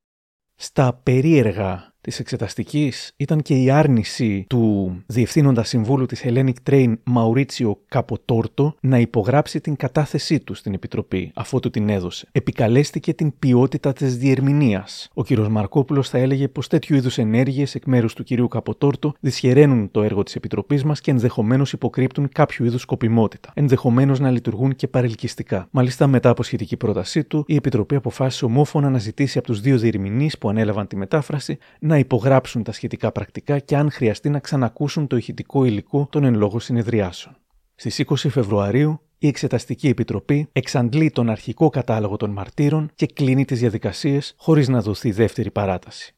Στα 0.55 0.95
περίεργα 0.95 1.92
της 2.03 2.19
εξεταστικής 2.19 3.13
ήταν 3.17 3.43
και 3.43 3.55
η 3.55 3.71
άρνηση 3.71 4.45
του 4.49 4.97
διευθύνοντα 5.07 5.65
συμβούλου 5.65 6.07
της 6.07 6.23
Hellenic 6.25 6.53
Train 6.71 6.93
Μαουρίτσιο 7.05 7.81
Καποτόρτο 7.89 8.75
να 8.81 8.99
υπογράψει 8.99 9.61
την 9.61 9.77
κατάθεσή 9.77 10.41
του 10.41 10.55
στην 10.55 10.75
Επιτροπή, 10.75 11.31
αφού 11.35 11.61
του 11.61 11.71
την 11.71 11.89
έδωσε. 11.89 12.29
Επικαλέστηκε 12.33 13.15
την 13.15 13.33
ποιότητα 13.39 13.93
της 13.93 14.17
διερμηνίας. 14.17 15.09
Ο 15.15 15.23
κ. 15.23 15.31
Μαρκόπουλος 15.31 16.09
θα 16.09 16.19
έλεγε 16.19 16.49
πως 16.49 16.69
τέτοιου 16.69 16.97
είδους 16.97 17.19
ενέργειες 17.19 17.75
εκ 17.75 17.87
μέρους 17.87 18.15
του 18.15 18.25
κ. 18.25 18.49
Καποτόρτο 18.49 19.15
δυσχεραίνουν 19.21 19.91
το 19.91 20.03
έργο 20.03 20.23
της 20.23 20.35
Επιτροπής 20.35 20.85
μας 20.85 21.01
και 21.01 21.11
ενδεχομένως 21.11 21.73
υποκρύπτουν 21.73 22.29
κάποιο 22.33 22.65
είδους 22.65 22.81
σκοπιμότητα. 22.81 23.51
Ενδεχομένως 23.55 24.21
να 24.21 24.31
λειτουργούν 24.31 24.75
και 24.77 24.89
παρελκυστικά. 24.89 25.69
Μάλιστα, 25.71 26.07
μετά 26.07 26.31
από 26.31 26.43
σχετική 26.43 26.77
πρότασή 26.77 27.25
του, 27.25 27.45
η 27.47 27.55
Επιτροπή 27.55 27.95
αποφάσισε 27.95 28.45
ομόφωνα 28.45 28.91
να 28.91 28.99
ζητήσει 28.99 29.39
από 29.39 29.47
τους 29.47 29.61
δύο 29.61 29.79
διερμηνείς 29.79 30.39
που 30.39 30.49
ανέλαβαν 30.49 30.87
τη 30.87 30.97
μετάφραση 30.97 31.59
να 31.93 31.99
υπογράψουν 31.99 32.63
τα 32.63 32.73
σχετικά 32.73 33.13
πρακτικά 33.13 33.59
και 33.59 33.77
αν 33.77 33.91
χρειαστεί 33.91 34.31
να 34.31 34.39
ξανακούσουν 34.39 35.07
το 35.07 35.17
ηχητικό 35.17 35.65
υλικό 35.65 36.09
των 36.11 36.25
εν 36.25 36.35
λόγω 36.35 36.59
συνεδριάσεων. 36.59 37.37
Στις 37.75 38.05
20 38.07 38.15
Φεβρουαρίου, 38.15 39.01
η 39.19 39.27
Εξεταστική 39.27 39.89
Επιτροπή 39.89 40.49
εξαντλεί 40.53 41.11
τον 41.11 41.31
αρχικό 41.31 41.69
κατάλογο 41.69 42.17
των 42.17 42.31
μαρτύρων 42.31 42.91
και 42.95 43.07
κλείνει 43.07 43.45
τις 43.45 43.61
διαδικασίες 43.61 44.35
χωρίς 44.37 44.69
να 44.69 44.81
δοθεί 44.81 45.11
δεύτερη 45.11 45.51
παράταση. 45.51 46.15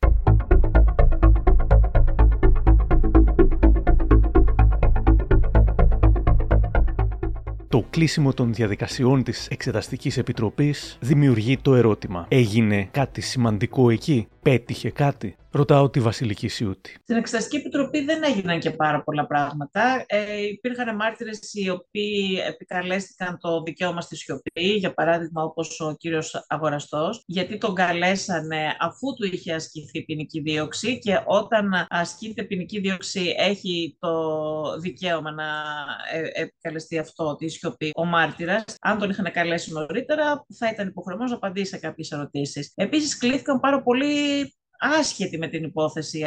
Το 7.69 7.85
κλείσιμο 7.91 8.33
των 8.33 8.55
διαδικασιών 8.55 9.23
της 9.23 9.47
Εξεταστικής 9.49 10.17
Επιτροπής 10.17 10.99
δημιουργεί 11.01 11.57
το 11.57 11.75
ερώτημα. 11.75 12.27
Έγινε 12.29 12.89
κάτι 12.91 13.21
σημαντικό 13.21 13.91
εκεί, 13.91 14.29
πέτυχε 14.45 14.91
κάτι; 14.91 15.37
Ρωτάω 15.57 15.91
τη 15.91 16.01
Βασιλική 16.01 16.49
Σιούτη. 16.49 16.97
Στην 17.03 17.17
Εξεταστική 17.17 17.57
Επιτροπή 17.57 18.05
δεν 18.05 18.23
έγιναν 18.23 18.61
και 18.61 18.71
πάρα 18.71 19.03
πολλά 19.03 19.27
πράγματα. 19.27 20.05
Ε, 20.07 20.47
υπήρχαν 20.47 20.97
μάρτυρες 20.97 21.39
οι 21.53 21.71
οποίοι 21.71 22.43
επικαλέστηκαν 22.49 23.39
το 23.41 23.63
δικαίωμα 23.63 24.01
στη 24.01 24.17
σιωπή, 24.17 24.63
για 24.63 24.95
παράδειγμα 24.95 25.43
όπως 25.43 25.81
ο 25.81 25.95
κύριος 25.99 26.45
Αγοραστός, 26.49 27.23
γιατί 27.27 27.59
τον 27.59 27.75
καλέσανε 27.75 28.77
αφού 28.81 29.15
του 29.15 29.27
είχε 29.33 29.55
ασκηθεί 29.55 30.05
ποινική 30.05 30.41
δίωξη 30.41 30.99
και 30.99 31.23
όταν 31.25 31.87
ασκείται 31.89 32.43
ποινική 32.43 32.81
δίωξη 32.81 33.35
έχει 33.39 33.97
το 33.99 34.13
δικαίωμα 34.79 35.31
να 35.33 35.45
ε, 36.13 36.43
επικαλεστεί 36.43 36.99
αυτό 36.99 37.37
τη 37.37 37.49
σιωπή 37.49 37.91
ο 37.95 38.05
μάρτυρας. 38.05 38.65
Αν 38.81 38.99
τον 38.99 39.11
είχαν 39.11 39.33
καλέσει 39.33 39.73
νωρίτερα, 39.73 40.45
θα 40.59 40.69
ήταν 40.73 40.89
υποχρεωμένος 40.89 41.31
να 41.31 41.37
απαντήσει 41.37 41.71
σε 41.71 41.79
κάποιες 41.79 42.11
ερωτήσεις. 42.11 42.73
Επίσης, 42.75 43.19
κλήθηκαν 43.19 43.61
πάρα 43.61 43.83
πολύ 43.83 44.34
άσχετοι 44.85 45.39
με 45.39 45.49
την 45.49 45.65
υπόθεση 45.65 46.25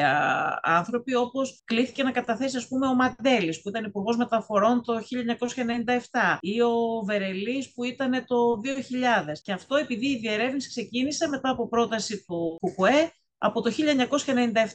άνθρωποι, 0.61 1.15
όπως 1.15 1.61
κλήθηκε 1.65 2.03
να 2.03 2.11
καταθέσει 2.11 2.57
ας 2.57 2.67
πούμε 2.67 2.87
ο 2.87 2.95
Μαντέλης 2.95 3.61
που 3.61 3.69
ήταν 3.69 3.83
υπουργός 3.83 4.17
Μεταφορών 4.17 4.83
το 4.83 4.93
1997 4.93 6.37
ή 6.39 6.61
ο 6.61 7.03
Βερελής 7.05 7.73
που 7.73 7.83
ήταν 7.83 8.11
το 8.11 8.35
2000. 8.63 9.39
Και 9.41 9.51
αυτό 9.51 9.75
επειδή 9.75 10.07
η 10.07 10.17
διερεύνηση 10.17 10.69
ξεκίνησε 10.69 11.27
μετά 11.27 11.49
από 11.49 11.67
πρόταση 11.67 12.23
του 12.25 12.59
ΚΚΕ 12.61 13.11
από 13.37 13.61
το 13.61 13.71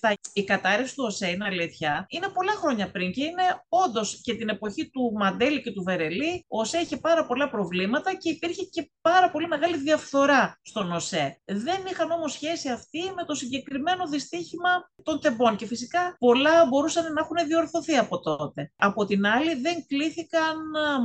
1997. 0.01 0.13
Η 0.33 0.45
κατάρρευση 0.45 0.95
του 0.95 1.05
ΟΣΕ 1.07 1.29
είναι 1.29 1.45
αλήθεια. 1.45 2.07
Είναι 2.09 2.29
πολλά 2.29 2.53
χρόνια 2.53 2.91
πριν 2.91 3.13
και 3.13 3.25
είναι 3.25 3.43
όντως 3.69 4.21
και 4.23 4.35
την 4.35 4.49
εποχή 4.49 4.91
του 4.91 5.13
Μαντέλη 5.15 5.63
και 5.63 5.71
του 5.71 5.83
Βερελή. 5.83 6.45
Ο 6.49 6.61
ΟΣΕ 6.61 6.79
είχε 6.79 6.97
πάρα 6.97 7.27
πολλά 7.27 7.51
προβλήματα 7.51 8.15
και 8.15 8.31
υπήρχε 8.31 8.63
και 8.63 8.91
πάρα 9.01 9.31
πολύ 9.31 9.49
μεγάλη 9.49 9.77
διαφθορά 9.77 10.59
στον 10.63 10.93
ΟΣΕ. 10.93 11.41
Δεν 11.45 11.81
είχαν 11.91 12.11
όμως 12.11 12.33
σχέση 12.33 12.69
αυτή 12.69 13.01
με 13.17 13.25
το 13.27 13.35
συγκεκριμένο 13.35 14.07
δυστύχημα 14.07 14.91
των 15.03 15.21
τεμπών 15.21 15.57
και 15.57 15.67
φυσικά 15.67 16.17
πολλά 16.19 16.67
μπορούσαν 16.67 17.13
να 17.13 17.21
έχουν 17.21 17.47
διορθωθεί 17.47 17.97
από 17.97 18.21
τότε. 18.21 18.73
Από 18.77 19.05
την 19.05 19.27
άλλη 19.27 19.55
δεν 19.55 19.87
κλήθηκαν 19.87 20.57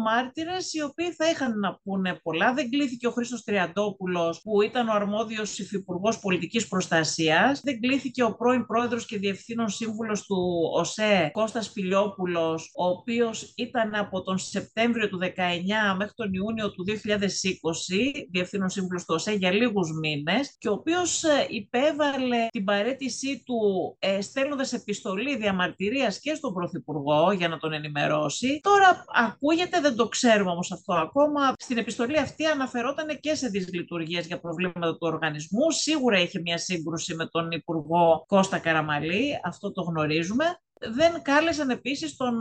μάρτυρες 0.04 0.74
οι 0.74 0.82
οποίοι 0.82 1.12
θα 1.12 1.30
είχαν 1.30 1.60
να 1.60 1.80
πούνε 1.84 2.20
πολλά. 2.24 2.54
Δεν 2.54 2.70
κλήθηκε 2.70 3.08
ο 3.08 3.12
Χρήστος 3.12 3.44
Τριαντόπουλος 3.44 4.42
που 4.42 4.62
ήταν 4.62 4.88
ο 4.88 4.94
αρμόδιος 4.94 5.60
υφυπουργός 5.60 6.20
πολιτικής 6.20 6.68
προστασίας 6.68 7.47
δεν 7.54 7.80
κλήθηκε 7.80 8.24
ο 8.24 8.36
πρώην 8.36 8.66
πρόεδρος 8.66 9.06
και 9.06 9.18
διευθύνων 9.18 9.70
σύμβουλος 9.70 10.26
του 10.26 10.38
ΟΣΕ, 10.74 11.30
Κώστας 11.34 11.70
Φιλιόπουλος, 11.70 12.72
ο 12.76 12.88
οποίος 12.88 13.54
ήταν 13.56 13.96
από 13.96 14.22
τον 14.22 14.38
Σεπτέμβριο 14.38 15.10
του 15.10 15.18
19 15.18 15.96
μέχρι 15.98 16.14
τον 16.16 16.34
Ιούνιο 16.34 16.72
του 16.72 16.86
2020 16.86 18.28
διευθύνων 18.32 18.70
σύμβουλος 18.70 19.06
του 19.06 19.14
ΟΣΕ 19.16 19.32
για 19.32 19.52
λίγους 19.52 19.92
μήνες 19.92 20.56
και 20.58 20.70
ο 20.70 20.72
οποίος 20.72 21.24
ε, 21.24 21.46
υπέβαλε 21.50 22.48
την 22.52 22.64
παρέτησή 22.64 23.44
του 23.46 23.58
ε, 24.00 24.22
στέλνοντας 24.22 24.74
επιστολή 24.74 25.38
διαμαρτυρίας 25.38 26.20
και 26.20 26.34
στον 26.34 26.54
Πρωθυπουργό 26.54 27.32
για 27.32 27.48
να 27.48 27.58
τον 27.58 27.74
ενημερώσει. 27.74 28.60
Τώρα 28.64 29.06
ακούγεται, 29.14 29.80
δεν 29.80 29.96
το 29.96 30.08
ξέρουμε 30.08 30.52
όμως 30.52 30.72
αυτό 30.72 30.94
ακόμα. 30.94 31.54
Στην 31.58 31.78
επιστολή 31.78 32.18
αυτή 32.18 32.46
αναφερόταν 32.46 33.20
και 33.20 33.36
σε 33.36 33.48
δυσλειτουργίες 33.48 34.28
για 34.28 34.40
προβλήματα 34.40 34.92
του 34.92 34.98
οργανισμού. 35.00 35.72
Σίγουρα 35.72 36.20
είχε 36.20 36.40
μια 36.40 36.58
σύγκρουση 36.58 37.16
με 37.16 37.28
τον 37.42 37.52
Υπουργό 37.52 38.24
Κώστα 38.28 38.60
Καραμαλή, 38.60 39.40
αυτό 39.44 39.72
το 39.72 39.82
γνωρίζουμε. 39.82 40.46
Δεν 40.80 41.22
κάλεσαν 41.22 41.70
επίσης 41.70 42.16
τον 42.16 42.36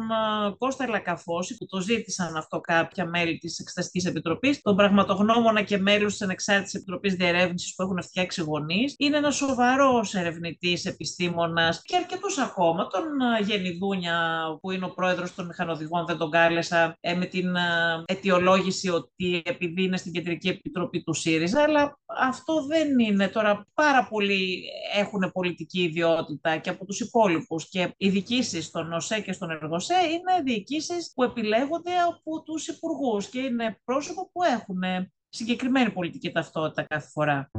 Κώστα 0.58 0.88
Λακαφώση, 0.88 1.56
που 1.56 1.66
το 1.66 1.80
ζήτησαν 1.80 2.36
αυτό 2.36 2.60
κάποια 2.60 3.06
μέλη 3.06 3.38
της 3.38 3.58
Εξεταστικής 3.58 4.04
Επιτροπής, 4.04 4.62
τον 4.62 4.76
πραγματογνώμονα 4.76 5.62
και 5.62 5.78
μέλους 5.78 6.12
της 6.12 6.22
Ανεξάρτητης 6.22 6.74
Επιτροπής 6.74 7.14
Διερεύνησης 7.14 7.74
που 7.74 7.82
έχουν 7.82 8.02
φτιάξει 8.02 8.42
γονείς. 8.42 8.94
Είναι 8.98 9.16
ένας 9.16 9.36
σοβαρός 9.36 10.14
ερευνητής, 10.14 10.84
επιστήμονας 10.84 11.82
και 11.82 11.96
αρκετού 11.96 12.42
ακόμα. 12.42 12.86
Τον 12.86 13.04
Γενιδούνια, 13.46 14.18
που 14.60 14.70
είναι 14.70 14.84
ο 14.84 14.90
πρόεδρος 14.90 15.34
των 15.34 15.46
μηχανοδηγών, 15.46 16.06
δεν 16.06 16.16
τον 16.16 16.30
κάλεσα 16.30 16.96
ε, 17.00 17.14
με 17.14 17.24
την 17.24 17.56
αιτιολόγηση 18.04 18.88
ότι 18.88 19.42
επειδή 19.44 19.82
είναι 19.82 19.96
στην 19.96 20.12
Κεντρική 20.12 20.48
Επιτροπή 20.48 21.02
του 21.02 21.14
ΣΥΡΙΖΑ, 21.14 21.62
αλλά 21.62 21.98
αυτό 22.18 22.66
δεν 22.66 22.98
είναι 22.98 23.28
τώρα. 23.28 23.66
Πάρα 23.74 24.08
πολλοί 24.10 24.62
έχουν 24.94 25.30
πολιτική 25.32 25.82
ιδιότητα 25.82 26.56
και 26.56 26.70
από 26.70 26.84
τους 26.84 27.00
υπόλοιπους 27.00 27.68
και 27.68 27.94
διοικήσεις 28.26 28.66
στον 28.66 28.92
ΟΣΕ 28.92 29.20
και 29.20 29.32
στον 29.32 29.50
ΕΡΓΟΣΕ 29.50 29.94
είναι 29.94 30.42
διοικήσεις 30.44 31.12
που 31.14 31.22
επιλέγονται 31.22 31.90
από 32.08 32.42
τους 32.42 32.68
υπουργούς 32.68 33.28
και 33.28 33.38
είναι 33.38 33.80
πρόσωπα 33.84 34.28
που 34.32 34.42
έχουν 34.42 34.80
συγκεκριμένη 35.28 35.90
πολιτική 35.90 36.32
ταυτότητα 36.32 36.82
κάθε 36.82 37.08
φορά. 37.08 37.50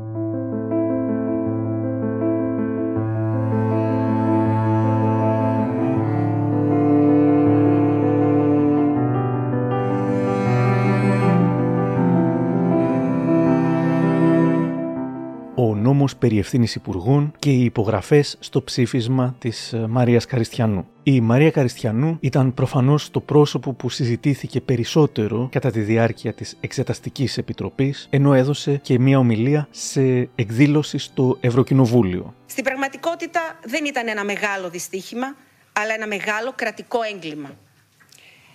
Νόμος 16.08 16.28
περί 16.28 16.40
ευθύνης 16.40 16.76
υπουργών 16.76 17.34
και 17.40 17.50
οι 17.50 17.64
υπογραφές 17.64 18.38
στο 18.40 18.64
ψήφισμα 18.64 19.36
της 19.40 19.74
ε, 19.74 19.88
Μαρίας 19.88 20.26
Καριστιανού. 20.26 20.88
Η 21.04 21.22
Μαρία 21.22 21.52
Καριστιανού 21.52 22.18
ήταν 22.20 22.54
προφανώς 22.54 23.12
το 23.12 23.20
πρόσωπο 23.20 23.74
που 23.74 23.90
συζητήθηκε 23.90 24.62
περισσότερο 24.62 25.50
κατά 25.52 25.72
τη 25.72 25.80
διάρκεια 25.80 26.34
της 26.34 26.58
Εξεταστικής 26.60 27.38
Επιτροπής, 27.38 28.08
ενώ 28.10 28.34
έδωσε 28.34 28.80
και 28.84 29.00
μία 29.00 29.18
ομιλία 29.18 29.68
σε 29.72 30.30
εκδήλωση 30.36 30.98
στο 30.98 31.38
Ευρωκοινοβούλιο. 31.40 32.34
Στην 32.46 32.64
πραγματικότητα 32.64 33.42
δεν 33.66 33.86
ήταν 33.86 34.08
ένα 34.08 34.24
μεγάλο 34.24 34.70
δυστύχημα, 34.70 35.36
αλλά 35.74 35.94
ένα 35.94 36.08
μεγάλο 36.08 36.54
κρατικό 36.56 37.00
έγκλημα. 37.14 37.50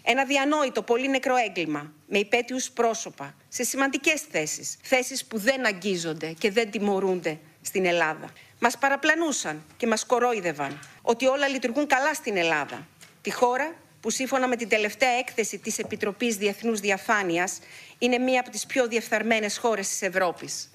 Ένα 0.03 0.25
διανόητο, 0.25 0.83
πολύ 0.83 1.09
νεκρό 1.09 1.37
έγκλημα, 1.37 1.93
με 2.07 2.19
υπέτειους 2.19 2.71
πρόσωπα, 2.71 3.35
σε 3.49 3.65
σημαντικές 3.65 4.21
θέσεις, 4.31 4.77
θέσεις 4.83 5.25
που 5.25 5.39
δεν 5.39 5.67
αγγίζονται 5.67 6.35
και 6.39 6.51
δεν 6.51 6.71
τιμωρούνται 6.71 7.39
στην 7.61 7.85
Ελλάδα. 7.85 8.33
Μας 8.59 8.79
παραπλανούσαν 8.79 9.65
και 9.77 9.87
μας 9.87 10.05
κορόιδευαν 10.05 10.79
ότι 11.03 11.27
όλα 11.27 11.49
λειτουργούν 11.49 11.87
καλά 11.87 12.15
στην 12.15 12.37
Ελλάδα. 12.37 12.87
Τη 13.21 13.31
χώρα 13.33 13.75
που 14.01 14.11
σύμφωνα 14.11 14.49
με 14.49 14.57
την 14.57 14.69
τελευταία 14.69 15.11
έκθεση 15.11 15.59
της 15.59 15.79
Επιτροπής 15.79 16.37
Διεθνούς 16.37 16.81
Διαφάνειας 16.81 17.59
είναι 17.99 18.19
μία 18.19 18.41
από 18.41 18.51
τις 18.51 18.67
πιο 18.67 18.87
διεφθαρμένες 18.87 19.59
χώρες 19.59 19.89
της 19.89 20.03
Ευρώπης. 20.03 20.71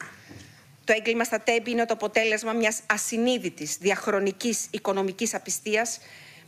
Το 0.84 0.94
έγκλημα 0.94 1.24
στα 1.24 1.40
τέμπη 1.40 1.72
είναι 1.72 1.86
το 1.86 1.94
αποτέλεσμα 1.94 2.54
μιας 2.54 2.80
ασυνείδητης 2.86 3.78
διαχρονικής 3.78 4.68
οικονομικής 4.72 5.34
απιστίας 5.34 6.00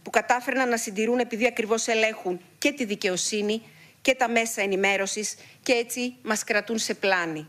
που 0.03 0.09
κατάφεραν 0.09 0.69
να 0.69 0.77
συντηρούν 0.77 1.19
επειδή 1.19 1.45
ακριβώς 1.45 1.87
ελέγχουν 1.87 2.41
και 2.57 2.71
τη 2.71 2.85
δικαιοσύνη 2.85 3.61
και 4.01 4.15
τα 4.15 4.29
μέσα 4.29 4.61
ενημέρωσης 4.61 5.35
και 5.63 5.73
έτσι 5.73 6.15
μας 6.21 6.43
κρατούν 6.43 6.77
σε 6.77 6.93
πλάνη. 6.93 7.47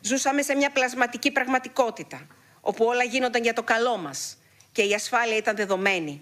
Ζούσαμε 0.00 0.42
σε 0.42 0.54
μια 0.54 0.70
πλασματική 0.70 1.30
πραγματικότητα, 1.30 2.26
όπου 2.60 2.84
όλα 2.84 3.02
γίνονταν 3.02 3.42
για 3.42 3.52
το 3.52 3.62
καλό 3.62 3.96
μας 3.96 4.38
και 4.72 4.82
η 4.82 4.94
ασφάλεια 4.94 5.36
ήταν 5.36 5.56
δεδομένη. 5.56 6.20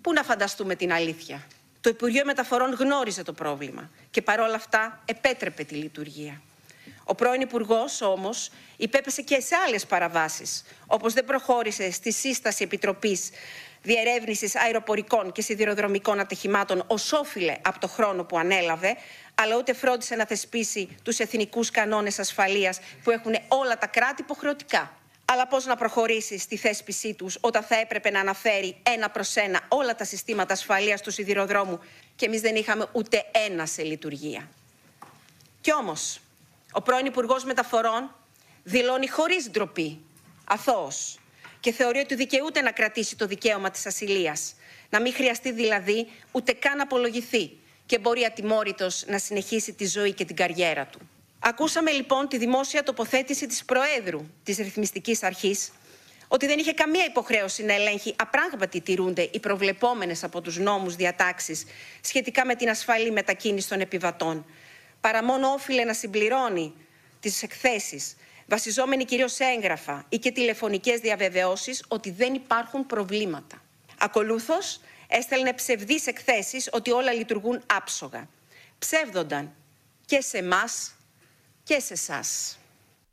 Πού 0.00 0.12
να 0.12 0.22
φανταστούμε 0.22 0.74
την 0.74 0.92
αλήθεια; 0.92 1.46
Το 1.80 1.90
Υπουργείο 1.90 2.24
Μεταφορών 2.24 2.72
γνώριζε 2.72 3.22
το 3.22 3.32
πρόβλημα 3.32 3.90
και 4.10 4.22
παρόλα 4.22 4.54
αυτά 4.54 5.02
επέτρεπε 5.04 5.64
τη 5.64 5.74
λειτουργία. 5.74 6.42
Ο 7.04 7.14
πρώην 7.14 7.40
Υπουργός 7.40 8.00
όμως 8.00 8.50
υπέπεσε 8.76 9.22
και 9.22 9.40
σε 9.40 9.54
άλλες 9.66 9.86
παραβάσεις, 9.86 10.64
όπως 10.86 11.12
δεν 11.12 11.24
προχώρησε 11.24 11.90
στη 11.90 12.12
σύσταση 12.12 12.62
Επιτροπής 12.62 13.30
Διερεύνησης 13.86 14.56
Αεροπορικών 14.56 15.32
και 15.32 15.42
Σιδηροδρομικών 15.42 16.20
Ατυχημάτων 16.20 16.78
ω 16.78 17.16
όφιλε 17.18 17.56
από 17.62 17.78
το 17.78 17.88
χρόνο 17.88 18.24
που 18.24 18.38
ανέλαβε, 18.38 18.96
αλλά 19.34 19.56
ούτε 19.56 19.72
φρόντισε 19.72 20.14
να 20.14 20.26
θεσπίσει 20.26 20.96
τους 21.02 21.18
εθνικούς 21.18 21.70
κανόνες 21.70 22.18
ασφαλείας 22.18 22.80
που 23.02 23.10
έχουν 23.10 23.34
όλα 23.48 23.78
τα 23.78 23.86
κράτη 23.86 24.22
υποχρεωτικά. 24.22 24.96
Αλλά 25.24 25.46
πώς 25.46 25.64
να 25.64 25.76
προχωρήσει 25.76 26.38
στη 26.38 26.56
θέσπισή 26.56 27.14
τους 27.14 27.38
όταν 27.40 27.62
θα 27.62 27.76
έπρεπε 27.76 28.10
να 28.10 28.20
αναφέρει 28.20 28.76
ένα 28.82 29.10
προς 29.10 29.36
ένα 29.36 29.60
όλα 29.68 29.94
τα 29.94 30.04
συστήματα 30.04 30.52
ασφαλείας 30.52 31.00
του 31.00 31.10
σιδηροδρόμου 31.10 31.80
και 32.16 32.26
εμείς 32.26 32.40
δεν 32.40 32.54
είχαμε 32.54 32.86
ούτε 32.92 33.24
ένα 33.46 33.66
σε 33.66 33.82
λειτουργία. 33.82 34.48
Κι 35.60 35.74
όμως, 35.74 36.20
ο 36.72 36.82
πρώην 36.82 37.06
Υπουργός 37.06 37.44
Μεταφορών 37.44 38.14
δηλώνει 38.62 39.08
χωρίς 39.08 39.50
ντροπή, 39.50 40.00
αθώος, 40.44 41.18
και 41.64 41.72
θεωρεί 41.72 41.98
ότι 41.98 42.14
δικαιούται 42.14 42.60
να 42.60 42.70
κρατήσει 42.70 43.16
το 43.16 43.26
δικαίωμα 43.26 43.70
της 43.70 43.86
ασυλίας. 43.86 44.54
Να 44.90 45.00
μην 45.00 45.12
χρειαστεί 45.12 45.52
δηλαδή 45.52 46.06
ούτε 46.32 46.52
καν 46.52 46.80
απολογηθεί 46.80 47.50
και 47.86 47.98
μπορεί 47.98 48.24
ατιμόρυτος 48.24 49.04
να 49.06 49.18
συνεχίσει 49.18 49.72
τη 49.72 49.86
ζωή 49.86 50.12
και 50.12 50.24
την 50.24 50.36
καριέρα 50.36 50.86
του. 50.86 50.98
Ακούσαμε 51.38 51.90
λοιπόν 51.90 52.28
τη 52.28 52.38
δημόσια 52.38 52.82
τοποθέτηση 52.82 53.46
της 53.46 53.64
Προέδρου 53.64 54.26
της 54.42 54.56
Ρυθμιστικής 54.56 55.22
Αρχής 55.22 55.72
ότι 56.28 56.46
δεν 56.46 56.58
είχε 56.58 56.72
καμία 56.72 57.04
υποχρέωση 57.04 57.64
να 57.64 57.72
ελέγχει 57.72 58.14
απράγματι 58.18 58.80
τηρούνται 58.80 59.28
οι 59.32 59.40
προβλεπόμενες 59.40 60.24
από 60.24 60.40
τους 60.40 60.58
νόμους 60.58 60.96
διατάξεις 60.96 61.64
σχετικά 62.00 62.46
με 62.46 62.54
την 62.54 62.68
ασφαλή 62.68 63.10
μετακίνηση 63.10 63.68
των 63.68 63.80
επιβατών, 63.80 64.46
παρά 65.00 65.24
μόνο 65.24 65.48
όφιλε 65.48 65.84
να 65.84 65.92
συμπληρώνει 65.92 66.72
τις 67.20 67.42
εκθέσεις, 67.42 68.16
βασιζόμενοι 68.46 69.04
κυρίως 69.04 69.32
σε 69.32 69.44
έγγραφα 69.44 70.04
ή 70.08 70.18
και 70.18 70.32
τηλεφωνικές 70.32 71.00
διαβεβαιώσεις 71.00 71.84
ότι 71.88 72.10
δεν 72.10 72.34
υπάρχουν 72.34 72.86
προβλήματα. 72.86 73.62
Ακολούθως, 73.98 74.80
έστελνε 75.08 75.52
ψευδείς 75.52 76.06
εκθέσεις 76.06 76.68
ότι 76.72 76.90
όλα 76.90 77.12
λειτουργούν 77.12 77.62
άψογα. 77.66 78.28
Ψεύδονταν 78.78 79.54
και 80.06 80.20
σε 80.20 80.38
εμάς 80.38 80.94
και 81.64 81.80
σε 81.80 81.92
εσάς. 81.92 82.58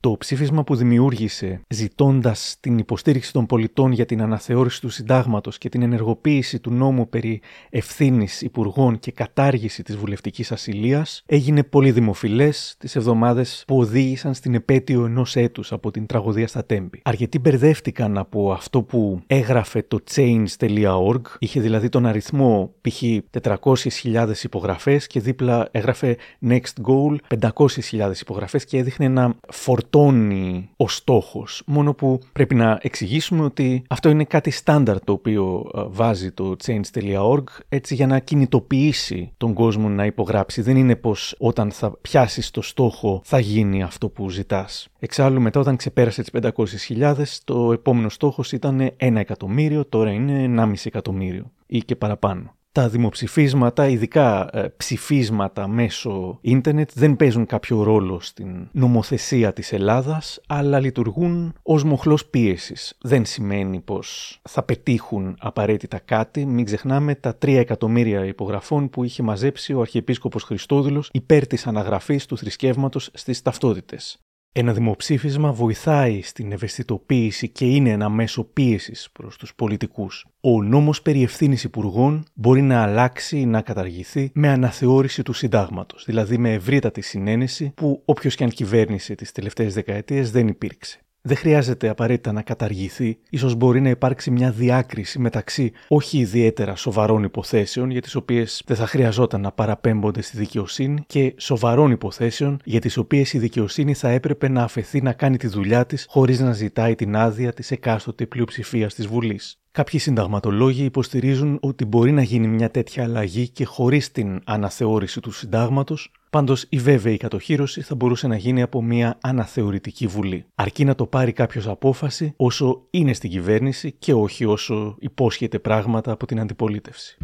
Το 0.02 0.16
ψήφισμα 0.18 0.64
που 0.64 0.76
δημιούργησε 0.76 1.62
ζητώντας 1.68 2.56
την 2.60 2.78
υποστήριξη 2.78 3.34
των 3.34 3.45
πολιτών 3.45 3.91
για 3.91 4.06
την 4.06 4.22
αναθεώρηση 4.22 4.82
του 4.82 4.89
συντάγματος 4.89 5.58
και 5.58 5.70
την 5.70 5.82
ενεργοποίηση 5.82 6.60
του 6.60 6.72
νόμου 6.72 7.10
περί 7.10 7.41
ευθύνης 7.70 8.41
υπουργών 8.41 8.99
και 8.99 9.12
κατάργηση 9.12 9.84
της 9.84 9.97
βουλευτικής 9.97 10.52
ασυλίας 10.52 11.24
έγινε 11.26 11.64
πολύ 11.64 11.91
δημοφιλέ 11.91 12.49
τις 12.78 12.95
εβδομάδες 12.95 13.64
που 13.68 13.78
οδήγησαν 13.78 14.34
στην 14.34 14.54
επέτειο 14.54 15.06
ενός 15.06 15.36
έτους 15.36 15.72
από 15.72 15.91
την 15.91 16.06
τραγωδία 16.06 16.47
στα 16.47 16.66
Τέμπη. 16.66 17.02
Αρκετοί 17.04 17.39
μπερδεύτηκαν 17.39 18.18
από 18.18 18.52
αυτό 18.52 18.82
που 18.82 19.22
έγραφε 19.28 19.82
το 19.88 19.99
change.org, 20.14 21.22
είχε 21.39 21.60
δηλαδή 21.60 21.89
τον 21.89 22.06
αριθμό 22.06 22.74
π.χ. 22.82 23.04
400.000 23.41 24.30
υπογραφές 24.43 25.08
και 25.08 25.20
δίπλα 25.20 25.68
έγραφε 25.72 26.18
next 26.47 26.84
goal 26.84 27.39
500.000 27.39 28.12
υπογραφές 28.22 28.66
και 28.66 28.78
έδειχνε 28.78 29.06
ένα 29.06 29.36
φορτό 29.49 29.89
φορτώνει 29.92 30.70
ο 30.78 30.88
στόχος. 30.88 31.64
Μόνο 31.66 31.94
που 31.94 32.20
πρέπει 32.34 32.56
να 32.56 32.80
εξηγήσουμε 32.82 33.44
ότι 33.44 33.84
αυτό 33.89 34.10
είναι 34.10 34.24
κάτι 34.24 34.52
στάνταρ 34.52 35.04
το 35.04 35.12
οποίο 35.12 35.72
ε, 35.76 35.82
βάζει 35.88 36.32
το 36.32 36.56
change.org 36.66 37.44
έτσι 37.70 37.96
για 37.96 38.08
να 38.08 38.20
κινητοποιήσει 38.20 39.32
τον 39.38 39.54
κόσμο 39.54 39.89
να 39.89 40.06
υπογράψει. 40.06 40.62
Δεν 40.62 40.78
είναι 40.78 40.96
πως 40.96 41.36
όταν 41.38 41.72
θα 41.72 41.92
πιάσεις 42.02 42.52
το 42.52 42.62
στόχο 42.62 43.22
θα 43.24 43.39
γίνει 43.39 43.84
αυτό 43.84 44.10
που 44.10 44.30
ζητάς. 44.30 44.88
Εξάλλου 45.00 45.42
μετά 45.42 45.60
όταν 45.60 45.76
ξεπέρασε 45.76 46.22
τις 46.22 46.42
500.000 46.88 47.14
το 47.44 47.72
επόμενο 47.72 48.10
στόχος 48.10 48.52
ήταν 48.52 48.92
1 49.00 49.16
εκατομμύριο, 49.16 49.86
τώρα 49.86 50.12
είναι 50.12 50.64
1,5 50.64 50.74
εκατομμύριο 50.84 51.52
ή 51.66 51.80
και 51.80 51.96
παραπάνω 51.96 52.56
τα 52.72 52.89
δημοψηφίσματα, 52.89 53.88
ειδικά 53.88 54.49
ε, 54.53 54.67
ψηφίσματα 54.78 55.67
μέσω 55.67 56.38
ίντερνετ, 56.41 56.89
δεν 56.93 57.15
παίζουν 57.15 57.45
κάποιο 57.45 57.84
ρόλο 57.84 58.19
στην 58.19 58.67
νομοθεσία 58.72 59.53
της 59.53 59.74
Ελλάδας, 59.74 60.41
αλλά 60.47 60.80
λειτουργούν 60.80 61.53
ως 61.63 61.84
μοχλός 61.84 62.26
πίεσης. 62.26 62.97
Δεν 63.01 63.26
σημαίνει 63.26 63.80
πως 63.80 64.39
θα 64.49 64.63
πετύχουν 64.63 65.36
απαραίτητα 65.39 65.99
κάτι. 65.99 66.45
Μην 66.45 66.65
ξεχνάμε 66.65 67.15
τα 67.15 67.38
3 67.38 67.57
εκατομμύρια 67.57 68.26
υπογραφών 68.26 68.89
που 68.89 69.03
είχε 69.03 69.24
μαζέψει 69.24 69.74
ο 69.74 69.82
Αρχιεπίσκοπος 69.82 70.43
Χριστόδουλος 70.43 71.09
υπέρ 71.13 71.47
της 71.47 71.67
αναγραφής 71.67 72.26
του 72.26 72.38
θρησκεύματος 72.38 73.09
στις 73.13 73.41
ταυτότητες. 73.41 74.19
Ένα 74.54 74.74
δημοψήφισμα 74.74 75.52
βοηθάει 75.52 76.22
στην 76.22 76.52
ευαισθητοποίηση 76.52 77.49
και 77.49 77.66
είναι 77.66 77.89
ένα 77.89 78.10
μέσο 78.10 78.43
πίεσης 78.43 79.10
προς 79.12 79.38
τους 79.38 79.56
πολιτικούς. 79.56 80.26
Ο 80.41 80.64
νόμος 80.64 81.02
περί 81.02 81.24
ευθύνης 81.24 81.64
υπουργών 81.64 82.26
μπορεί 82.34 82.62
να 82.62 82.82
αλλάξει 82.82 83.39
ή 83.39 83.45
να 83.45 83.62
καταργηθεί 83.62 84.32
με 84.34 84.47
αναθεώρηση 84.47 85.24
του 85.24 85.34
συντάγματος, 85.34 86.06
δηλαδή 86.06 86.38
με 86.38 86.54
ευρύτατη 86.54 87.02
συνένεση 87.02 87.72
που 87.76 88.02
όποιος 88.06 88.36
και 88.36 88.43
αν 88.43 88.49
κυβέρνησε 88.49 89.16
τις 89.16 89.32
τελευταίες 89.32 89.74
δεκαετίες 89.74 90.32
δεν 90.32 90.47
υπήρξε 90.47 90.99
δεν 91.22 91.38
χρειάζεται 91.38 91.89
απαραίτητα 91.89 92.32
να 92.32 92.41
καταργηθεί, 92.41 93.17
ίσως 93.30 93.55
μπορεί 93.55 93.82
να 93.82 93.89
υπάρξει 93.89 94.32
μια 94.32 94.51
διάκριση 94.51 95.19
μεταξύ 95.19 95.72
όχι 95.88 96.17
ιδιαίτερα 96.17 96.76
σοβαρών 96.76 97.24
υποθέσεων 97.24 97.89
για 97.89 98.01
τις 98.01 98.15
οποίες 98.15 98.63
δεν 98.65 98.78
θα 98.78 98.88
χρειαζόταν 98.88 99.41
να 99.41 99.51
παραπέμπονται 99.51 100.22
στη 100.22 100.38
δικαιοσύνη 100.38 101.03
και 101.07 101.34
σοβαρών 101.38 101.91
υποθέσεων 101.91 102.59
για 102.63 102.80
τις 102.80 102.97
οποίες 102.97 103.34
η 103.34 103.39
δικαιοσύνη 103.39 103.93
θα 103.93 104.09
έπρεπε 104.09 104.49
να 104.49 104.63
αφαιθεί 104.63 105.01
να 105.01 105.13
κάνει 105.13 105.38
τη 105.38 105.47
δουλειά 105.47 105.86
της 105.86 106.05
χωρίς 106.09 106.39
να 106.39 106.51
ζητάει 106.51 106.95
την 106.95 107.15
άδεια 107.15 107.53
της 107.53 107.72
εκάστοτε 107.72 108.26
πλειοψηφίας 108.26 108.93
της 108.93 109.07
Βουλής. 109.07 109.61
Κάποιοι 109.74 109.99
συνταγματολόγοι 109.99 110.84
υποστηρίζουν 110.84 111.57
ότι 111.61 111.86
μπορεί 111.86 112.11
να 112.11 112.22
γίνει 112.22 112.47
μια 112.47 112.72
τέτοια 112.72 113.03
αλλαγή 113.03 113.49
και 113.49 113.65
χωρίς 113.65 114.11
την 114.11 114.41
αναθεώρηση 114.45 115.19
του 115.19 115.32
συντάγματος, 115.32 116.11
πάντως 116.30 116.65
η 116.69 116.78
βέβαιη 116.78 117.17
κατοχήρωση 117.17 117.82
θα 117.82 117.95
μπορούσε 117.95 118.28
να 118.28 118.36
γίνει 118.36 118.61
από 118.61 118.82
μια 118.82 119.17
αναθεωρητική 119.22 120.07
βουλή. 120.07 120.45
Αρκεί 120.55 120.86
να 120.86 120.95
το 120.95 121.05
πάρει 121.05 121.32
κάποιος 121.32 121.67
απόφαση 121.67 122.34
όσο 122.38 122.82
είναι 122.89 123.13
στην 123.13 123.30
κυβέρνηση 123.30 123.91
και 123.91 124.13
όχι 124.13 124.45
όσο 124.45 124.95
υπόσχεται 124.99 125.59
πράγματα 125.59 126.11
από 126.11 126.26
την 126.26 126.39
αντιπολίτευση. 126.39 127.17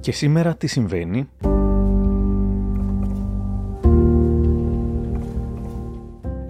Και 0.00 0.12
σήμερα 0.12 0.56
τι 0.56 0.66
συμβαίνει; 0.66 1.28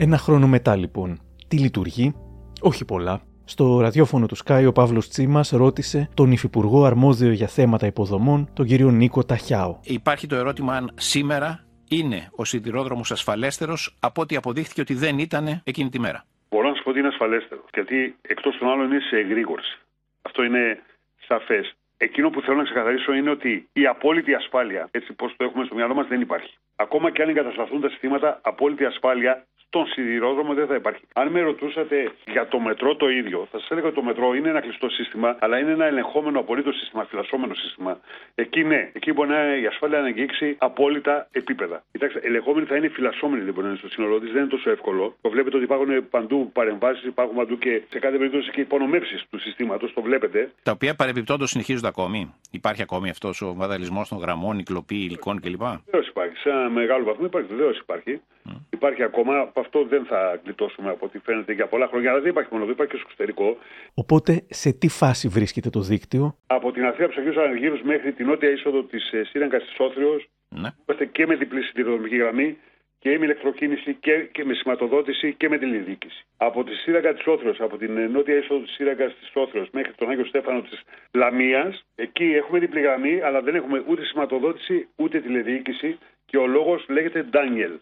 Ένα 0.07 0.19
χρόνο 0.19 0.47
μετά 0.47 0.77
λοιπόν, 0.77 1.19
τι 1.49 1.57
λειτουργεί, 1.59 2.15
όχι 2.61 2.85
πολλά, 2.85 3.21
Στο 3.45 3.81
ραδιόφωνο 3.81 4.27
του 4.27 4.37
Sky, 4.45 4.65
ο 4.69 4.73
Παύλος 4.73 5.09
Τσίμας 5.09 5.51
ρώτησε 5.51 6.09
τον 6.15 6.33
Υφυπουργό 6.33 6.85
Αρμόδιο 6.85 7.31
για 7.31 7.47
θέματα 7.47 7.87
υποδομών, 7.87 8.51
τον 8.53 8.67
κύριο 8.67 8.91
Νίκο 8.91 9.25
Ταχιάο. 9.25 9.79
Υπάρχει 9.83 10.27
το 10.27 10.37
ερώτημα 10.37 10.73
αν 10.77 10.91
σήμερα 10.95 11.65
είναι 11.89 12.29
ο 12.37 12.45
σιδηρόδρομος 12.45 13.11
ασφαλέστερος 13.11 13.97
από 14.01 14.23
ό,τι 14.23 14.37
αποδείχθηκε 14.37 14.81
ότι 14.81 14.95
δεν 14.95 15.19
ήταν 15.19 15.61
εκείνη 15.65 15.89
τη 15.89 15.99
μέρα. 16.01 16.25
Μπορώ 16.51 16.69
να 16.69 16.75
σου 16.75 16.83
πω 16.83 16.91
ότι 16.91 16.99
είναι 16.99 17.09
ασφαλέστερος. 17.09 17.65
Γιατί 17.75 18.17
εκτός 18.23 18.59
των 18.59 18.69
άλλων 18.69 18.91
είναι 18.91 19.01
σε 19.01 19.17
εγρήγορση. 19.17 19.79
Αυτό 20.23 20.43
είναι 20.43 20.83
σαφές. 21.29 21.75
Εκείνο 21.97 22.31
που 22.31 22.41
θέλω 22.41 22.57
να 22.57 22.65
ξεκαθαρίσω 22.65 23.13
είναι 23.13 23.31
ότι 23.31 23.69
η 23.73 23.87
απόλυτη 23.87 24.35
ασφάλεια, 24.35 24.89
έτσι 24.91 25.13
πώ 25.13 25.27
το 25.37 25.45
έχουμε 25.45 25.65
στο 25.65 25.75
μυαλό 25.75 25.95
μας, 25.95 26.07
δεν 26.07 26.21
υπάρχει. 26.21 26.55
Ακόμα 26.77 27.11
και 27.11 27.23
αν 27.23 27.29
εγκατασταθούν 27.29 27.81
τα 27.81 27.89
συστήματα, 27.89 28.41
απόλυτη 28.43 28.85
ασφάλεια 28.85 29.47
στον 29.75 29.87
σιδηρόδρομο 29.87 30.55
δεν 30.55 30.67
θα 30.67 30.75
υπάρχει. 30.75 31.05
Αν 31.15 31.29
με 31.29 31.41
ρωτούσατε 31.41 32.13
για 32.33 32.49
το 32.49 32.59
μετρό 32.61 32.97
το 32.97 33.09
ίδιο, 33.09 33.49
θα 33.51 33.59
σας 33.59 33.71
έλεγα 33.71 33.87
ότι 33.87 33.97
το 33.97 34.03
μετρό 34.03 34.35
είναι 34.35 34.49
ένα 34.49 34.61
κλειστό 34.61 34.89
σύστημα, 34.89 35.37
αλλά 35.41 35.59
είναι 35.59 35.71
ένα 35.71 35.85
ελεγχόμενο 35.85 36.39
απολύτως 36.39 36.77
σύστημα, 36.79 37.05
φυλασσόμενο 37.05 37.55
σύστημα. 37.55 38.01
Εκεί 38.35 38.65
ναι, 38.65 38.91
εκεί 38.93 39.13
μπορεί 39.13 39.29
να 39.29 39.57
η 39.57 39.67
ασφάλεια 39.67 40.01
να 40.01 40.07
αγγίξει 40.07 40.57
απόλυτα 40.59 41.29
επίπεδα. 41.33 41.83
Κοιτάξτε, 41.93 42.21
ελεγχόμενη 42.23 42.67
θα 42.67 42.77
είναι 42.77 42.89
φυλασσόμενη 42.89 43.43
δεν 43.43 43.53
μπορεί 43.53 43.67
να 43.67 43.69
είναι 43.73 43.79
στο 43.79 43.89
σύνολό 43.89 44.21
της, 44.21 44.31
δεν 44.33 44.41
είναι 44.41 44.51
τόσο 44.51 44.71
εύκολο. 44.71 45.17
Το 45.21 45.31
βλέπετε 45.31 45.57
ότι 45.57 45.65
υπάρχουν 45.65 46.09
παντού 46.11 46.51
παρεμβάσεις, 46.53 47.05
υπάρχουν 47.05 47.37
παντού 47.37 47.59
και 47.59 47.83
σε 47.89 47.99
κάθε 47.99 48.17
περίπτωση 48.17 48.51
και 48.51 48.61
υπονομεύσεις 48.61 49.25
του 49.31 49.39
συστήματος, 49.39 49.93
το 49.93 50.03
βλέπετε. 50.03 50.51
Τα 50.63 50.71
οποία 50.71 50.95
παρεμπιπτόντως 50.95 51.51
συνεχίζονται 51.51 51.89
ακόμη. 51.89 52.35
Υπάρχει 52.51 52.83
ακόμη 52.83 53.09
αυτός 53.11 53.43
ο 53.43 53.55
βαδαλισμός 53.55 54.09
των 54.09 54.19
γραμμών, 54.19 54.59
η 54.59 54.63
κλοπή 54.63 54.97
υλικών 54.97 55.41
κλπ. 55.41 55.63
Βεβαίως 55.85 56.09
υπάρχει. 56.09 56.37
Σε 56.37 56.49
ένα 56.49 56.69
μεγάλο 56.71 57.05
βαθμό 57.05 57.25
υπάρχει, 57.27 57.49
βεβαίως 57.55 57.79
υπάρχει. 57.79 58.21
Mm. 58.49 58.53
Υπάρχει 58.71 59.03
ακόμα 59.03 59.51
αυτό 59.65 59.79
δεν 59.85 60.05
θα 60.05 60.41
γλιτώσουμε 60.45 60.91
από 60.91 61.07
ό,τι 61.07 61.19
φαίνεται 61.19 61.53
για 61.53 61.67
πολλά 61.67 61.87
χρόνια. 61.87 62.11
Αλλά 62.11 62.21
δεν 62.21 62.31
υπάρχει 62.31 62.51
μόνο 62.53 62.65
εδώ, 62.65 62.73
υπάρχει 62.73 62.93
και 62.93 62.99
στο 62.99 63.09
εξωτερικό. 63.11 63.57
Οπότε, 63.95 64.33
σε 64.49 64.71
τι 64.73 64.89
φάση 64.89 65.29
βρίσκεται 65.29 65.71
το 65.71 65.81
δίκτυο, 65.81 66.37
Από 66.47 66.73
την 66.73 66.85
Αθήνα 66.85 67.09
Ψυχή 67.09 67.39
Ανεργύρου 67.39 67.79
μέχρι 67.83 68.13
την 68.13 68.27
νότια 68.27 68.51
είσοδο 68.51 68.83
της 68.83 69.03
Σύραγγας 69.31 69.63
της 69.65 69.75
Όθριος, 69.79 70.29
ναι. 70.49 70.69
είμαστε 70.79 71.05
και 71.07 71.27
με 71.27 71.35
διπλή 71.35 71.63
σιδηροδρομική 71.63 72.17
γραμμή 72.17 72.59
και 73.05 73.19
με 73.19 73.25
ηλεκτροκίνηση 73.25 73.95
και, 74.01 74.29
και 74.33 74.45
με 74.45 74.55
σηματοδότηση 74.55 75.35
και 75.35 75.49
με 75.49 75.59
τηλεδιοίκηση. 75.59 76.25
Από 76.37 76.65
τη 76.65 76.75
Σύραγγα 76.75 77.15
της 77.15 77.27
Όθριος, 77.27 77.61
από 77.61 77.77
την 77.77 78.11
νότια 78.11 78.37
είσοδο 78.37 78.61
της 78.61 78.73
Σύραγγας 78.75 79.15
της 79.19 79.31
Όθριος 79.35 79.69
μέχρι 79.73 79.93
τον 79.93 80.11
Άγιο 80.11 80.25
Στέφανο 80.25 80.61
της 80.61 80.83
Λαμίας, 81.13 81.85
εκεί 81.95 82.25
έχουμε 82.25 82.59
διπλή 82.59 82.81
γραμμή, 82.81 83.21
αλλά 83.21 83.41
δεν 83.43 83.55
έχουμε 83.55 83.85
ούτε 83.89 84.05
σηματοδότηση 84.05 84.89
ούτε 84.97 85.21
τηλεδιοίκηση 85.21 85.99
και 86.27 86.37
ο 86.37 86.47
λόγος 86.47 86.85
λέγεται 86.89 87.23
Ντάνιελ. 87.23 87.73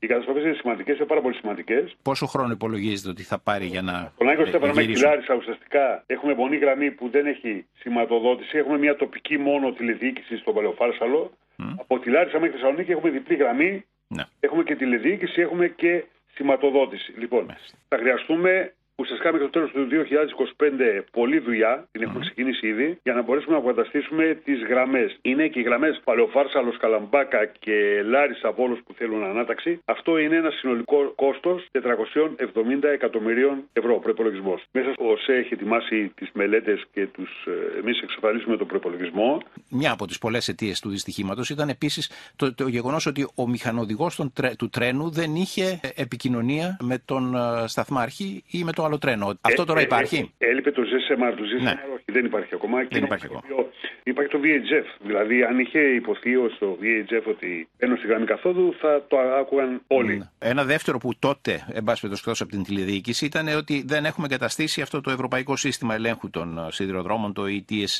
Mm. 0.00 0.04
Οι 0.04 0.06
καταστροφέ 0.06 0.40
είναι 0.40 0.56
σημαντικές, 0.60 0.96
είναι 0.96 1.06
πάρα 1.06 1.20
πολύ 1.20 1.34
σημαντικές. 1.34 1.96
Πόσο 2.02 2.26
χρόνο 2.26 2.52
υπολογίζετε 2.52 3.08
ότι 3.08 3.22
θα 3.22 3.38
πάρει 3.38 3.66
για 3.66 3.82
να. 3.82 4.12
Τον 4.18 4.28
Άγιο 4.28 4.44
ε, 4.44 4.48
Στέφανο 4.48 4.72
μέχρι 4.72 4.86
τη 4.86 4.92
γυρίσουν; 4.92 5.08
Λάρισα 5.08 5.34
ουσιαστικά 5.34 6.02
έχουμε 6.06 6.34
μονή 6.34 6.56
γραμμή 6.56 6.90
που 6.90 7.08
δεν 7.08 7.26
έχει 7.26 7.66
σηματοδότηση. 7.78 8.58
Έχουμε 8.58 8.78
μια 8.78 8.96
τοπική 8.96 9.38
μόνο 9.38 9.72
τηλεδιοίκηση 9.72 10.36
στο 10.36 10.52
Παλαιοφάρσαλο. 10.52 11.32
Από 11.76 11.98
τη 11.98 12.10
Λάρισα 12.10 12.38
μέχρι 12.38 12.54
τη 12.54 12.60
Θεσσαλονίκη 12.60 12.90
έχουμε 12.90 13.10
διπλή 13.10 13.36
γραμμή. 13.36 13.84
Ναι. 14.08 14.22
Έχουμε 14.40 14.62
και 14.62 14.76
τηλεδιοίκηση, 14.76 15.40
έχουμε 15.40 15.68
και 15.68 16.04
σηματοδότηση. 16.34 17.12
Λοιπόν, 17.18 17.56
θα 17.88 17.96
χρειαστούμε 17.96 18.72
ουσιαστικά 19.00 19.32
μέχρι 19.32 19.46
το 19.48 19.52
τέλος 19.56 19.70
του 19.70 19.88
2025 20.56 21.02
πολλή 21.12 21.38
δουλειά, 21.38 21.88
την 21.92 22.02
έχουμε 22.02 22.20
ξεκινήσει 22.20 22.66
ήδη, 22.66 22.98
για 23.02 23.14
να 23.14 23.22
μπορέσουμε 23.22 23.52
να 23.52 23.58
αποκαταστήσουμε 23.58 24.40
τις 24.44 24.58
γραμμές. 24.68 25.18
Είναι 25.22 25.48
και 25.48 25.58
οι 25.58 25.62
γραμμές 25.62 26.00
Παλαιοφάρσαλος, 26.04 26.76
Καλαμπάκα 26.76 27.44
και 27.64 28.02
Λάρισα 28.02 28.50
Βόλο 28.52 28.78
που 28.86 28.92
θέλουν 28.98 29.24
ανάταξη. 29.24 29.80
Αυτό 29.84 30.18
είναι 30.18 30.36
ένα 30.36 30.50
συνολικό 30.50 31.12
κόστος 31.14 31.66
470 31.72 32.88
εκατομμυρίων 32.92 33.64
ευρώ 33.72 33.98
προπολογισμός. 33.98 34.64
Μέσα 34.72 34.90
ο 34.98 35.16
ΣΕ 35.16 35.32
έχει 35.32 35.54
ετοιμάσει 35.54 36.12
τις 36.14 36.28
μελέτες 36.32 36.84
και 36.92 37.06
τους 37.06 37.46
εμείς 37.78 38.00
εξασφαλίσουμε 38.02 38.56
τον 38.56 38.66
προπολογισμό. 38.66 39.42
Μια 39.68 39.92
από 39.92 40.06
τις 40.06 40.18
πολλές 40.18 40.48
αιτίες 40.48 40.80
του 40.80 40.88
δυστυχήματος 40.88 41.50
ήταν 41.50 41.68
επίσης 41.68 42.10
το, 42.36 42.54
το 42.54 42.68
γεγονός 42.68 43.06
ότι 43.06 43.28
ο 43.34 43.48
μηχανοδηγός 43.48 44.20
του 44.58 44.68
τρένου 44.68 45.10
δεν 45.10 45.34
είχε 45.34 45.80
επικοινωνία 45.94 46.76
με 46.80 46.98
τον 47.04 47.34
ε, 47.34 47.66
σταθμάρχη 47.66 48.42
ή 48.50 48.64
με 48.64 48.72
το 48.72 48.84
άλλο 48.90 48.98
τρένο. 48.98 49.38
Αυτό 49.40 49.64
τώρα 49.64 49.80
Ε, 49.80 49.82
ε, 49.82 49.86
υπάρχει. 49.86 50.18
ε, 50.38 50.46
έλειπε 50.50 50.70
το 50.70 50.82
ZSMR. 50.90 51.32
Το 51.36 51.44
ZSMR 51.50 51.92
όχι, 51.94 52.04
δεν 52.16 52.24
υπάρχει 52.24 52.54
ακόμα. 52.54 52.76
Δεν 52.90 53.02
υπάρχει 53.02 53.24
ακόμα. 53.26 53.42
Υπάρχει 54.02 54.30
το 54.32 54.40
VHF. 54.44 54.86
Δηλαδή, 55.06 55.42
αν 55.44 55.58
είχε 55.58 55.78
υποθεί 55.80 56.36
ως 56.36 56.56
το 56.58 56.78
VHF 56.82 57.22
ότι 57.28 57.68
ένωση 57.78 58.06
γραμμή 58.06 58.26
καθόδου, 58.26 58.74
θα 58.80 59.04
το 59.08 59.16
άκουγαν 59.18 59.80
όλοι. 59.86 60.28
Ένα 60.38 60.64
δεύτερο 60.64 60.98
που 60.98 61.10
τότε, 61.18 61.52
εν 61.72 61.84
πάση 61.84 62.00
περιπτώσει, 62.00 62.22
εκτός 62.24 62.40
από 62.40 62.50
την 62.50 62.62
τηλεδιοίκηση, 62.62 63.24
ήταν 63.24 63.48
ότι 63.48 63.84
δεν 63.86 64.04
έχουμε 64.04 64.26
εγκαταστήσει 64.30 64.80
αυτό 64.82 65.00
το 65.00 65.10
ευρωπαϊκό 65.10 65.56
σύστημα 65.56 65.94
ελέγχου 65.94 66.30
των 66.30 66.58
ε, 66.58 66.72
σιδηροδρόμων, 66.72 67.32
το 67.32 67.42
ETS, 67.56 67.92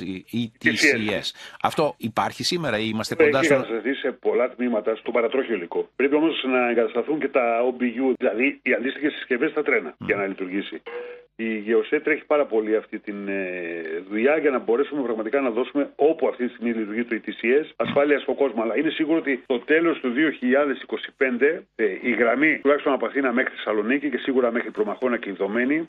ETCS. 0.42 1.26
Αυτό 1.62 1.94
υπάρχει 1.96 2.42
σήμερα 2.44 2.78
ή 2.78 2.88
είμαστε 2.92 3.14
κοντά 3.14 3.36
Έχει 3.38 3.44
στο. 3.46 3.54
εγκατασταθεί 3.54 3.94
σε 3.94 4.10
πολλά 4.12 4.48
τμήματα 4.54 4.94
στο 4.96 5.10
παρατρόχιο 5.10 5.54
υλικό. 5.54 5.88
Πρέπει 5.96 6.14
όμως 6.14 6.44
να 6.48 6.70
εγκατασταθούν 6.70 7.18
και 7.20 7.28
τα 7.28 7.44
OBU, 7.70 8.14
δηλαδή 8.18 8.60
οι 8.62 8.72
αντίστοιχες 8.72 9.12
συσκευές 9.12 9.50
στα 9.50 9.62
τρένα, 9.62 9.94
για 9.98 10.16
να 10.16 10.26
λειτουργήσει. 10.26 10.69
Η 11.36 11.58
ΓΕΟΣΕ 11.58 12.00
τρέχει 12.00 12.24
πάρα 12.24 12.46
πολύ 12.46 12.76
αυτή 12.76 12.98
τη 12.98 13.12
δουλειά 14.08 14.36
για 14.36 14.50
να 14.50 14.58
μπορέσουμε 14.58 15.02
πραγματικά 15.02 15.40
να 15.40 15.50
δώσουμε 15.50 15.90
όπου 15.96 16.28
αυτή 16.28 16.46
τη 16.46 16.52
στιγμή 16.52 16.72
λειτουργεί 16.72 17.04
το 17.04 17.16
ETCS 17.20 17.64
ασφάλεια 17.76 18.18
στον 18.18 18.34
κόσμο. 18.34 18.62
Αλλά 18.62 18.78
είναι 18.78 18.90
σίγουρο 18.90 19.18
ότι 19.18 19.42
το 19.46 19.58
τέλος 19.58 20.00
του 20.00 20.12
2025 21.18 21.60
ε, 21.74 21.84
η 22.00 22.10
γραμμή 22.10 22.58
τουλάχιστον 22.58 22.92
από 22.92 23.06
Αθήνα 23.06 23.32
μέχρι 23.32 23.54
Θεσσαλονίκη 23.54 24.10
και 24.10 24.18
σίγουρα 24.18 24.50
μέχρι 24.50 24.70
Προμαχώνα 24.70 25.16
και 25.18 25.28
Ιδωμένη 25.28 25.86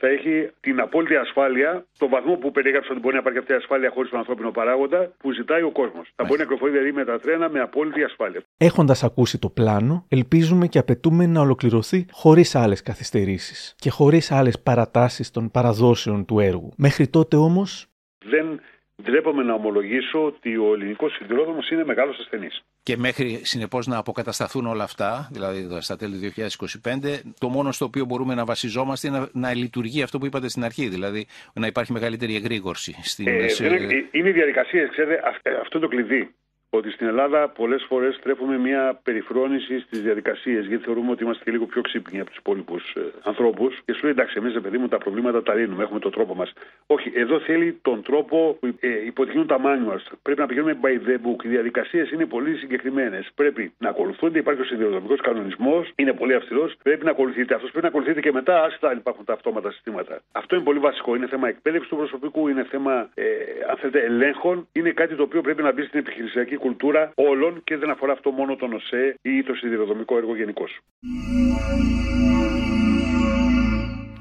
θα 0.00 0.08
έχει 0.08 0.50
την 0.60 0.80
απόλυτη 0.80 1.16
ασφάλεια, 1.16 1.84
στο 1.92 2.08
βαθμό 2.08 2.34
που 2.36 2.50
περιέγραψα 2.50 2.90
ότι 2.90 3.00
μπορεί 3.00 3.14
να 3.14 3.20
υπάρχει 3.20 3.38
αυτή 3.38 3.52
η 3.52 3.56
ασφάλεια 3.56 3.90
χωρίς 3.90 4.10
τον 4.10 4.18
ανθρώπινο 4.18 4.50
παράγοντα, 4.50 5.12
που 5.18 5.32
ζητάει 5.32 5.62
ο 5.62 5.70
κόσμος. 5.70 6.12
Θα 6.16 6.24
μπορεί 6.24 6.38
να 6.38 6.44
κυκλοφορεί 6.44 6.72
δηλαδή 6.72 6.92
με 6.92 7.04
τα 7.04 7.20
τρένα 7.20 7.48
με 7.48 7.60
απόλυτη 7.60 8.02
ασφάλεια. 8.02 8.42
Έχοντας 8.62 9.04
ακούσει 9.04 9.38
το 9.38 9.48
πλάνο, 9.48 10.04
ελπίζουμε 10.08 10.66
και 10.66 10.78
απαιτούμε 10.78 11.26
να 11.26 11.40
ολοκληρωθεί 11.40 12.06
χωρίς 12.10 12.54
άλλες 12.54 12.82
καθυστερήσεις 12.82 13.74
και 13.78 13.90
χωρίς 13.90 14.30
άλλες 14.32 14.60
παρατάσεις 14.60 15.30
των 15.30 15.50
παραδόσεων 15.50 16.24
του 16.24 16.38
έργου. 16.38 16.72
Μέχρι 16.76 17.08
τότε 17.08 17.36
όμως. 17.36 17.86
Δεν 18.24 18.60
ντρέπομαι 19.02 19.42
να 19.42 19.54
ομολογήσω 19.54 20.24
ότι 20.24 20.56
ο 20.56 20.72
ελληνικός 20.74 21.12
σιδηρόδρομο 21.12 21.58
είναι 21.72 21.84
μεγάλος 21.84 22.18
ασθενής. 22.18 22.62
Και 22.82 22.96
μέχρι 22.96 23.40
συνεπώς 23.42 23.86
να 23.86 23.96
αποκατασταθούν 23.96 24.66
όλα 24.66 24.84
αυτά, 24.84 25.28
δηλαδή 25.32 25.68
στα 25.80 25.96
τέλη 25.96 26.12
του 26.14 26.20
2025, 26.20 27.20
το 27.38 27.48
μόνο 27.48 27.72
στο 27.72 27.84
οποίο 27.84 28.04
μπορούμε 28.04 28.34
να 28.34 28.44
βασιζόμαστε 28.44 29.08
είναι 29.08 29.18
να, 29.18 29.28
να 29.32 29.54
λειτουργεί 29.54 30.02
αυτό 30.02 30.18
που 30.18 30.26
είπατε 30.26 30.48
στην 30.48 30.64
αρχή, 30.64 30.88
δηλαδή 30.88 31.26
να 31.52 31.66
υπάρχει 31.66 31.92
μεγαλύτερη 31.92 32.34
εγρήγορση. 32.34 32.96
Στην, 33.02 33.26
Ε, 33.28 33.48
σε- 33.48 33.68
δεν 33.68 33.82
είναι, 33.82 34.08
είναι 34.10 34.28
οι 34.28 34.32
διαδικασίες, 34.32 34.90
ξέρετε, 34.90 35.28
αυ- 35.28 35.46
ε, 35.46 35.50
αυτό 35.50 35.78
είναι 35.78 35.86
το 35.86 35.96
κλειδί. 35.96 36.34
Ότι 36.72 36.90
στην 36.90 37.06
Ελλάδα 37.06 37.48
πολλές 37.48 37.84
φορές 37.88 38.18
τρέφουμε 38.22 38.58
μια 38.58 39.00
περιφρόνηση 39.02 39.80
στις 39.80 40.02
διαδικασίες, 40.02 40.66
γιατί 40.66 40.84
θεωρούμε 40.84 41.10
ότι 41.10 41.22
είμαστε 41.24 41.44
και 41.44 41.50
λίγο 41.50 41.66
πιο 41.66 41.82
ξύπνοι 41.82 42.20
από 42.20 42.28
τους 42.28 42.38
υπόλοιπους 42.38 42.94
ε, 42.96 43.00
ανθρώπους. 43.22 43.80
Και 43.84 43.92
σου 43.92 44.02
λέει 44.02 44.12
εντάξει, 44.12 44.34
εμείς 44.38 44.60
παιδί 44.60 44.78
μου 44.78 44.88
τα 44.88 44.98
προβλήματα 44.98 45.42
τα 45.42 45.54
λύνουμε, 45.54 45.82
έχουμε 45.82 46.00
τον 46.00 46.10
τρόπο 46.10 46.34
μας. 46.34 46.52
Όχι, 46.86 47.12
εδώ 47.14 47.40
θέλει 47.40 47.78
τον 47.82 48.02
τρόπο 48.02 48.56
που 48.60 48.66
ε, 48.80 49.04
υποτιμούν 49.04 49.46
τα 49.46 49.58
manuals. 49.64 50.04
Πρέπει 50.22 50.40
να 50.40 50.46
πηγαίνουμε 50.46 50.78
by 50.82 51.08
the 51.08 51.14
book. 51.14 51.44
Οι 51.44 51.48
διαδικασίες 51.48 52.10
είναι 52.10 52.26
πολύ 52.26 52.56
συγκεκριμένες. 52.56 53.30
Πρέπει 53.34 53.72
να 53.78 53.88
ακολουθούνται, 53.88 54.38
υπάρχει 54.38 54.60
ο 54.60 54.64
σιδηροδρομικός 54.64 55.20
κανονισμός, 55.20 55.92
είναι 55.96 56.12
πολύ 56.12 56.34
αυστηρός. 56.34 56.76
Πρέπει 56.82 57.04
να 57.04 57.10
ακολουθείτε. 57.10 57.54
Αυτός 57.54 57.70
πρέπει 57.70 57.84
να 57.84 57.90
ακολουθείτε 57.90 58.20
και 58.20 58.32
μετά, 58.32 58.62
άσχετα 58.62 58.88
αν 58.88 58.96
υπάρχουν 58.96 59.24
τα 59.24 59.32
αυτόματα 59.32 59.70
συστήματα. 59.70 60.20
Αυτό 60.32 60.54
είναι 60.54 60.64
πολύ 60.64 60.78
βασικό. 60.78 61.14
Είναι 61.14 61.26
θέμα 61.26 61.48
εκπαίδευσης 61.48 61.88
του 61.88 61.96
προσωπικού, 61.96 62.48
είναι 62.48 62.64
θέμα, 62.64 63.08
ε, 63.14 63.24
αν 63.70 63.76
θέλετε, 63.76 64.00
ελέγχων. 64.00 64.68
Είναι 64.72 64.90
κάτι 64.90 65.14
το 65.14 65.22
οποίο 65.22 65.40
πρέπει 65.40 65.62
να 65.62 65.72
μπει 65.72 65.82
στην 65.82 65.98
επιχειρησιακή 65.98 66.56
κουλτούρα 66.60 67.12
όλων 67.14 67.60
και 67.64 67.76
δεν 67.76 67.90
αφορά 67.90 68.12
αυτό 68.12 68.30
μόνο 68.30 68.56
τον 68.56 68.72
ΟΣΕ 68.72 69.18
ή 69.22 69.42
το 69.42 69.54
σιδηροδρομικό 69.54 70.16
έργο 70.16 70.36
γενικώ. 70.36 70.64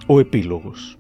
Ο 0.08 0.20
επίλογος. 0.20 0.98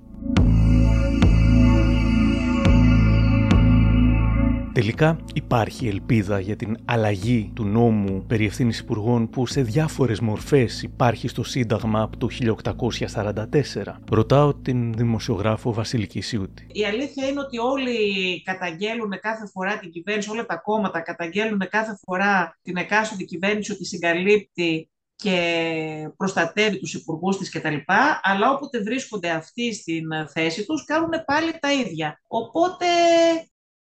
Τελικά 4.73 5.17
υπάρχει 5.33 5.87
ελπίδα 5.87 6.39
για 6.39 6.55
την 6.55 6.77
αλλαγή 6.85 7.51
του 7.55 7.63
νόμου 7.63 8.25
περί 8.27 8.45
ευθύνης 8.45 8.79
υπουργών 8.79 9.29
που 9.29 9.45
σε 9.45 9.61
διάφορες 9.61 10.19
μορφές 10.19 10.83
υπάρχει 10.83 11.27
στο 11.27 11.43
Σύνταγμα 11.43 12.01
από 12.01 12.17
το 12.17 12.27
1844. 13.13 13.45
Ρωτάω 14.11 14.53
την 14.53 14.93
δημοσιογράφο 14.93 15.73
Βασιλική 15.73 16.21
Σιούτη. 16.21 16.67
Η 16.71 16.85
αλήθεια 16.85 17.27
είναι 17.27 17.39
ότι 17.39 17.57
όλοι 17.57 17.97
καταγγέλουν 18.41 19.19
κάθε 19.21 19.47
φορά 19.47 19.79
την 19.79 19.91
κυβέρνηση, 19.91 20.29
όλα 20.29 20.45
τα 20.45 20.57
κόμματα 20.57 21.01
καταγγέλνουν 21.01 21.61
κάθε 21.69 21.97
φορά 22.01 22.57
την 22.61 22.77
εκάστοτε 22.77 23.23
κυβέρνηση 23.23 23.71
ότι 23.71 23.85
συγκαλύπτει 23.85 24.89
και 25.15 26.13
προστατεύει 26.17 26.79
τους 26.79 26.93
υπουργούς 26.93 27.37
της 27.37 27.49
κτλ. 27.49 27.75
Αλλά 28.21 28.51
όποτε 28.51 28.79
βρίσκονται 28.79 29.29
αυτοί 29.29 29.73
στην 29.73 30.07
θέση 30.33 30.65
τους 30.65 30.85
κάνουν 30.85 31.11
πάλι 31.25 31.51
τα 31.59 31.73
ίδια. 31.73 32.21
Οπότε 32.27 32.85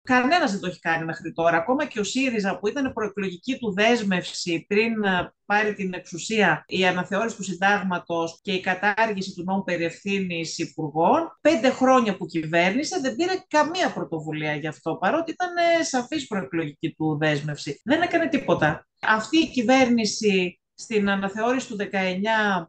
Κανένας 0.08 0.50
δεν 0.50 0.60
το 0.60 0.66
έχει 0.66 0.78
κάνει 0.78 1.04
μέχρι 1.04 1.32
τώρα. 1.32 1.56
Ακόμα 1.56 1.84
και 1.84 2.00
ο 2.00 2.04
ΣΥΡΙΖΑ 2.04 2.58
που 2.58 2.68
ήταν 2.68 2.92
προεκλογική 2.92 3.58
του 3.58 3.72
δέσμευση 3.72 4.64
πριν 4.68 5.04
ε, 5.04 5.32
πάρει 5.46 5.74
την 5.74 5.92
εξουσία 5.92 6.64
η 6.66 6.86
αναθεώρηση 6.86 7.36
του 7.36 7.42
συντάγματος 7.42 8.38
και 8.42 8.52
η 8.52 8.60
κατάργηση 8.60 9.34
του 9.34 9.42
νόμου 9.46 9.62
περί 9.62 9.84
ευθύνης 9.84 10.58
υπουργών, 10.58 11.38
πέντε 11.40 11.70
χρόνια 11.70 12.16
που 12.16 12.26
κυβέρνησε 12.26 13.00
δεν 13.00 13.16
πήρε 13.16 13.32
καμία 13.48 13.92
πρωτοβουλία 13.92 14.54
γι' 14.54 14.66
αυτό, 14.66 14.96
παρότι 14.96 15.30
ήταν 15.30 15.50
ε, 15.56 15.82
σαφής 15.82 16.26
προεκλογική 16.26 16.94
του 16.94 17.16
δέσμευση. 17.20 17.80
Δεν 17.84 18.02
έκανε 18.02 18.28
τίποτα. 18.28 18.86
Αυτή 19.00 19.38
η 19.38 19.50
κυβέρνηση 19.50 20.60
στην 20.74 21.10
αναθεώρηση 21.10 21.68
του 21.68 21.76
19 21.80 21.84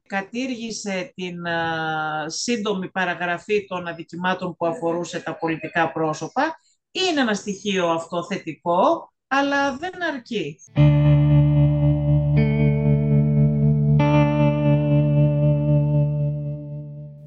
κατήργησε 0.07 1.11
την 1.15 1.35
σύντομη 2.25 2.89
παραγραφή 2.89 3.65
των 3.67 3.87
αδικημάτων 3.87 4.55
που 4.55 4.65
αφορούσε 4.65 5.19
τα 5.19 5.37
πολιτικά 5.37 5.91
πρόσωπα. 5.91 6.55
Είναι 6.91 7.21
ένα 7.21 7.33
στοιχείο 7.33 7.87
αυτό 7.87 8.25
θετικό, 8.25 9.13
αλλά 9.27 9.77
δεν 9.77 9.91
αρκεί. 10.13 10.59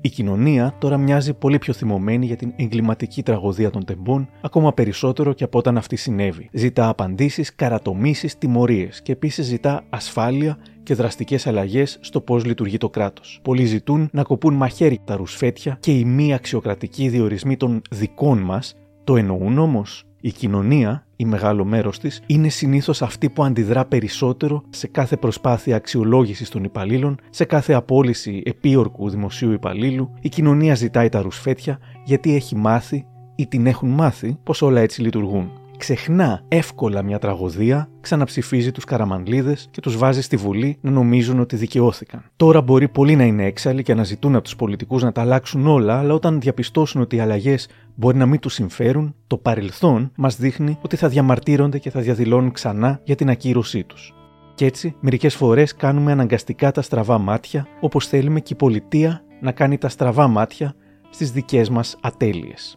Η 0.05 0.09
κοινωνία 0.09 0.75
τώρα 0.79 0.97
μοιάζει 0.97 1.35
πολύ 1.35 1.59
πιο 1.59 1.73
θυμωμένη 1.73 2.27
για 2.27 2.37
την 2.37 2.53
εγκληματική 2.57 3.23
τραγωδία 3.23 3.71
των 3.71 3.85
τεμπών, 3.85 4.29
ακόμα 4.41 4.73
περισσότερο 4.73 5.33
και 5.33 5.45
από 5.45 5.59
όταν 5.59 5.77
αυτή 5.77 5.97
συνέβη. 5.97 6.49
Ζητά 6.53 6.89
απαντήσεις, 6.89 7.55
καρατομήσεις, 7.55 8.39
τιμωρίες 8.39 9.03
και 9.03 9.13
επίσης 9.13 9.47
ζητά 9.47 9.85
ασφάλεια 9.91 10.59
και 10.83 10.95
δραστικές 10.95 11.47
αλλαγές 11.47 11.99
στο 12.01 12.21
πώς 12.21 12.45
λειτουργεί 12.45 12.77
το 12.77 12.91
κράτος. 12.91 13.41
Πολλοί 13.43 13.65
ζητούν 13.65 14.09
να 14.13 14.23
κοπούν 14.23 14.55
μαχαίρι 14.55 15.01
τα 15.05 15.17
ρουσφέτια 15.17 15.77
και 15.81 15.99
οι 15.99 16.05
μη 16.05 16.35
αξιοκρατικοί 16.35 17.09
διορισμοί 17.09 17.57
των 17.57 17.83
δικών 17.91 18.39
μας. 18.39 18.77
Το 19.05 19.16
εννοούν 19.16 19.59
όμως. 19.59 20.07
Η 20.20 20.32
κοινωνία, 20.32 21.07
ή 21.16 21.24
μεγάλο 21.24 21.64
μέρος 21.64 21.98
της, 21.98 22.22
είναι 22.26 22.48
συνήθως 22.48 23.03
αυτή 23.03 23.30
που 23.30 23.44
αντιδρά 23.44 23.84
περισσότερο 23.84 24.62
σε 24.70 24.86
κάθε 24.86 25.16
προσπάθεια 25.16 25.76
αξιολόγησης 25.76 26.48
των 26.48 26.64
υπαλλήλων, 26.64 27.18
σε 27.30 27.44
κάθε 27.44 27.72
απόλυση 27.72 28.42
επίορκου 28.44 29.11
δημοσίου 29.11 29.53
υπαλλήλου. 29.53 30.11
Η 30.20 30.28
κοινωνία 30.28 30.74
ζητάει 30.74 31.09
τα 31.09 31.22
ρουσφέτια 31.22 31.78
γιατί 32.05 32.34
έχει 32.34 32.57
μάθει 32.57 33.07
ή 33.34 33.46
την 33.46 33.66
έχουν 33.66 33.88
μάθει 33.88 34.38
πως 34.42 34.62
όλα 34.62 34.80
έτσι 34.80 35.03
λειτουργούν 35.03 35.62
ξεχνά 35.83 36.45
εύκολα 36.49 37.03
μια 37.03 37.18
τραγωδία, 37.18 37.89
ξαναψηφίζει 38.01 38.72
τους 38.72 38.85
καραμανλίδες 38.85 39.68
και 39.70 39.80
τους 39.80 39.97
βάζει 39.97 40.22
στη 40.22 40.37
Βουλή 40.37 40.78
να 40.80 40.91
νομίζουν 40.91 41.41
ότι 41.41 41.57
δικαιώθηκαν. 41.57 42.24
Τώρα 42.37 42.61
μπορεί 42.61 42.89
πολλοί 42.89 43.16
να 43.16 43.24
είναι 43.24 43.45
έξαλλοι 43.45 43.83
και 43.83 43.95
να 43.95 44.05
ζητούν 44.05 44.35
από 44.35 44.45
τους 44.45 44.57
πολιτικούς 44.57 45.03
να 45.03 45.12
τα 45.12 45.20
αλλάξουν 45.20 45.66
όλα, 45.66 45.99
αλλά 45.99 46.14
όταν 46.14 46.41
διαπιστώσουν 46.41 47.01
ότι 47.01 47.16
οι 47.16 47.20
αλλαγές 47.20 47.68
μπορεί 47.95 48.16
να 48.16 48.26
μην 48.26 48.41
τους 48.41 48.55
συμφέρουν, 48.55 49.14
το 49.26 49.37
παρελθόν 49.37 50.12
μας 50.16 50.37
δείχνει 50.37 50.78
ότι 50.83 50.97
θα 50.97 51.09
διαμαρτύρονται 51.09 51.78
και 51.78 51.91
θα 51.91 52.01
διαδηλώνουν 52.01 52.53
ξανά 52.53 53.01
για 53.05 53.14
την 53.14 53.30
ακύρωσή 53.30 53.85
τους. 53.85 54.14
Κι 54.55 54.64
έτσι, 54.64 54.95
μερικές 55.01 55.35
φορές 55.35 55.74
κάνουμε 55.74 56.12
αναγκαστικά 56.12 56.70
τα 56.72 56.83
στραβά 56.83 57.18
μάτια, 57.18 57.66
όπως 57.80 58.07
θέλουμε 58.07 58.41
και 58.41 58.53
η 58.53 58.57
πολιτεία 58.57 59.24
να 59.41 59.53
κάνει 59.53 59.78
τα 59.78 59.89
στραβά 59.89 60.28
μάτια 60.28 60.74
στις 61.11 61.30
δικές 61.30 61.68
μας 61.68 61.97
ατέλειες. 62.01 62.76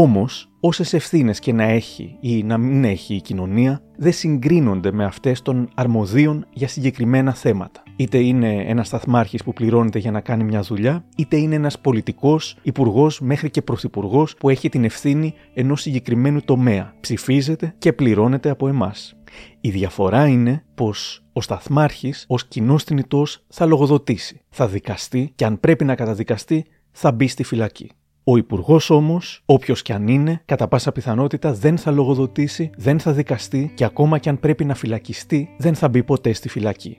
Όμως, 0.00 0.50
όσες 0.60 0.92
ευθύνες 0.92 1.38
και 1.38 1.52
να 1.52 1.62
έχει 1.62 2.16
ή 2.20 2.42
να 2.42 2.58
μην 2.58 2.84
έχει 2.84 3.14
η 3.14 3.20
κοινωνία, 3.20 3.82
δεν 3.96 4.12
συγκρίνονται 4.12 4.92
με 4.92 5.04
αυτές 5.04 5.42
των 5.42 5.68
αρμοδίων 5.74 6.46
για 6.52 6.68
συγκεκριμένα 6.68 7.34
θέματα. 7.34 7.82
Είτε 7.96 8.18
είναι 8.18 8.64
ένας 8.66 8.86
σταθμάρχης 8.86 9.44
που 9.44 9.52
πληρώνεται 9.52 9.98
για 9.98 10.10
να 10.10 10.20
κάνει 10.20 10.44
μια 10.44 10.60
δουλειά, 10.60 11.04
είτε 11.16 11.36
είναι 11.36 11.54
ένας 11.54 11.78
πολιτικός, 11.78 12.56
υπουργός 12.62 13.20
μέχρι 13.20 13.50
και 13.50 13.62
πρωθυπουργός 13.62 14.34
που 14.34 14.48
έχει 14.48 14.68
την 14.68 14.84
ευθύνη 14.84 15.34
ενός 15.54 15.80
συγκεκριμένου 15.80 16.40
τομέα. 16.44 16.94
Ψηφίζεται 17.00 17.74
και 17.78 17.92
πληρώνεται 17.92 18.50
από 18.50 18.68
εμάς. 18.68 19.16
Η 19.60 19.70
διαφορά 19.70 20.26
είναι 20.26 20.64
πως 20.74 21.24
ο 21.32 21.40
σταθμάρχης, 21.40 22.24
ως 22.28 22.48
κοινός 22.48 22.84
θνητός, 22.84 23.44
θα 23.48 23.66
λογοδοτήσει, 23.66 24.40
θα 24.48 24.68
δικαστεί 24.68 25.32
και 25.34 25.44
αν 25.44 25.60
πρέπει 25.60 25.84
να 25.84 25.94
καταδικαστεί, 25.94 26.64
θα 26.90 27.12
μπει 27.12 27.28
στη 27.28 27.42
φυλακή. 27.42 27.90
Ο 28.30 28.36
Υπουργός 28.36 28.90
όμως, 28.90 29.42
όποιος 29.44 29.82
και 29.82 29.92
αν 29.92 30.08
είναι, 30.08 30.42
κατά 30.44 30.68
πάσα 30.68 30.92
πιθανότητα 30.92 31.52
δεν 31.52 31.78
θα 31.78 31.90
λογοδοτήσει, 31.90 32.70
δεν 32.76 33.00
θα 33.00 33.12
δικαστεί 33.12 33.72
και 33.74 33.84
ακόμα 33.84 34.18
και 34.18 34.28
αν 34.28 34.40
πρέπει 34.40 34.64
να 34.64 34.74
φυλακιστεί, 34.74 35.48
δεν 35.58 35.74
θα 35.74 35.88
μπει 35.88 36.02
ποτέ 36.02 36.32
στη 36.32 36.48
φυλακή. 36.48 36.98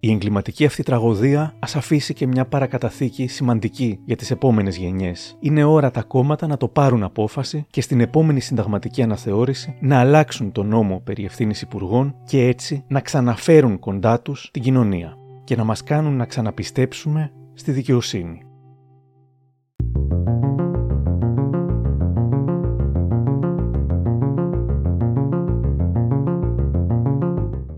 Η 0.00 0.12
εγκληματική 0.12 0.64
αυτή 0.64 0.82
τραγωδία 0.82 1.54
ας 1.58 1.76
αφήσει 1.76 2.14
και 2.14 2.26
μια 2.26 2.44
παρακαταθήκη 2.44 3.26
σημαντική 3.26 3.98
για 4.04 4.16
τις 4.16 4.30
επόμενες 4.30 4.76
γενιές. 4.76 5.36
Είναι 5.40 5.64
ώρα 5.64 5.90
τα 5.90 6.02
κόμματα 6.02 6.46
να 6.46 6.56
το 6.56 6.68
πάρουν 6.68 7.02
απόφαση 7.02 7.66
και 7.70 7.80
στην 7.80 8.00
επόμενη 8.00 8.40
συνταγματική 8.40 9.02
αναθεώρηση 9.02 9.76
να 9.80 10.00
αλλάξουν 10.00 10.52
τον 10.52 10.68
νόμο 10.68 11.00
περί 11.04 11.24
ευθύνης 11.24 11.62
υπουργών 11.62 12.14
και 12.24 12.46
έτσι 12.46 12.84
να 12.88 13.00
ξαναφέρουν 13.00 13.78
κοντά 13.78 14.20
τους 14.20 14.48
την 14.52 14.62
κοινωνία 14.62 15.16
και 15.44 15.56
να 15.56 15.64
μας 15.64 15.82
κάνουν 15.82 16.16
να 16.16 16.24
ξαναπιστέψουμε 16.24 17.32
στη 17.54 17.72
δικαιοσύνη. 17.72 18.47